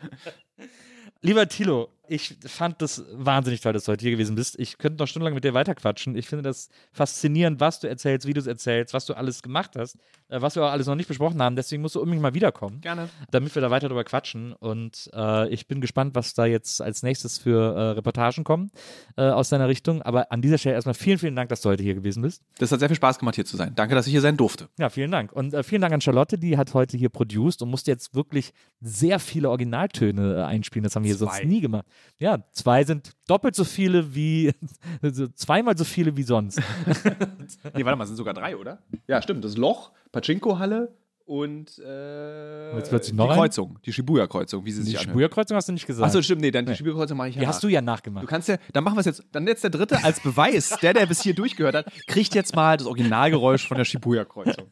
[1.22, 4.58] Lieber Thilo, ich fand das wahnsinnig toll, dass du heute hier gewesen bist.
[4.58, 6.16] Ich könnte noch stundenlang mit dir weiterquatschen.
[6.16, 9.72] Ich finde das faszinierend, was du erzählst, wie du es erzählst, was du alles gemacht
[9.76, 9.96] hast,
[10.28, 11.56] äh, was wir auch alles noch nicht besprochen haben.
[11.56, 12.80] Deswegen musst du unbedingt mal wiederkommen.
[12.80, 13.08] Gerne.
[13.30, 14.52] damit wir da weiter drüber quatschen.
[14.52, 18.70] Und äh, ich bin gespannt, was da jetzt als nächstes für äh, Reportagen kommen
[19.16, 20.02] äh, aus deiner Richtung.
[20.02, 22.42] Aber an dieser Stelle erstmal vielen, vielen Dank, dass du heute hier gewesen bist.
[22.58, 23.72] Das hat sehr viel Spaß gemacht, hier zu sein.
[23.74, 24.68] Danke, dass ich hier sein durfte.
[24.78, 25.32] Ja, vielen Dank.
[25.32, 28.52] Und äh, vielen Dank an Charlotte, die hat heute hier produced und musste jetzt wirklich
[28.80, 30.84] sehr viele Originaltöne äh, einspielen.
[30.84, 31.26] Das haben wir hier Zwei.
[31.26, 31.86] sonst nie gemacht.
[32.18, 34.52] Ja, zwei sind doppelt so viele wie,
[35.02, 36.60] also zweimal so viele wie sonst.
[37.74, 38.78] Nee, warte mal, sind sogar drei, oder?
[39.06, 39.44] Ja, stimmt.
[39.44, 40.92] Das Loch, Pachinko-Halle
[41.26, 43.36] und äh, Jetzt plötzlich noch die ein?
[43.38, 45.10] Kreuzung, die Shibuya-Kreuzung, wie sie Die sich anhört.
[45.12, 46.06] Shibuya-Kreuzung hast du nicht gesagt.
[46.06, 46.76] Achso, stimmt, nee, dann die Nee.
[46.76, 47.54] Shibuya-Kreuzung mache ich ja die nach.
[47.54, 48.26] hast du ja Du nachgemacht.
[48.26, 51.06] kannst ja, dann machen wir es jetzt, dann jetzt der dritte als Beweis, der, der
[51.06, 54.66] bis hier durchgehört hat, kriegt jetzt mal das Originalgeräusch von der Shibuya-Kreuzung.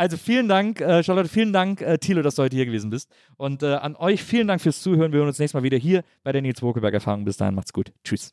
[0.00, 3.10] Also vielen Dank, äh, Charlotte, vielen Dank, äh, Thilo, dass du heute hier gewesen bist.
[3.36, 5.12] Und äh, an euch vielen Dank fürs Zuhören.
[5.12, 7.26] Wir hören uns nächstes Mal wieder hier bei der Nils Wokelberg Erfahrung.
[7.26, 7.92] Bis dahin, macht's gut.
[8.02, 8.32] Tschüss.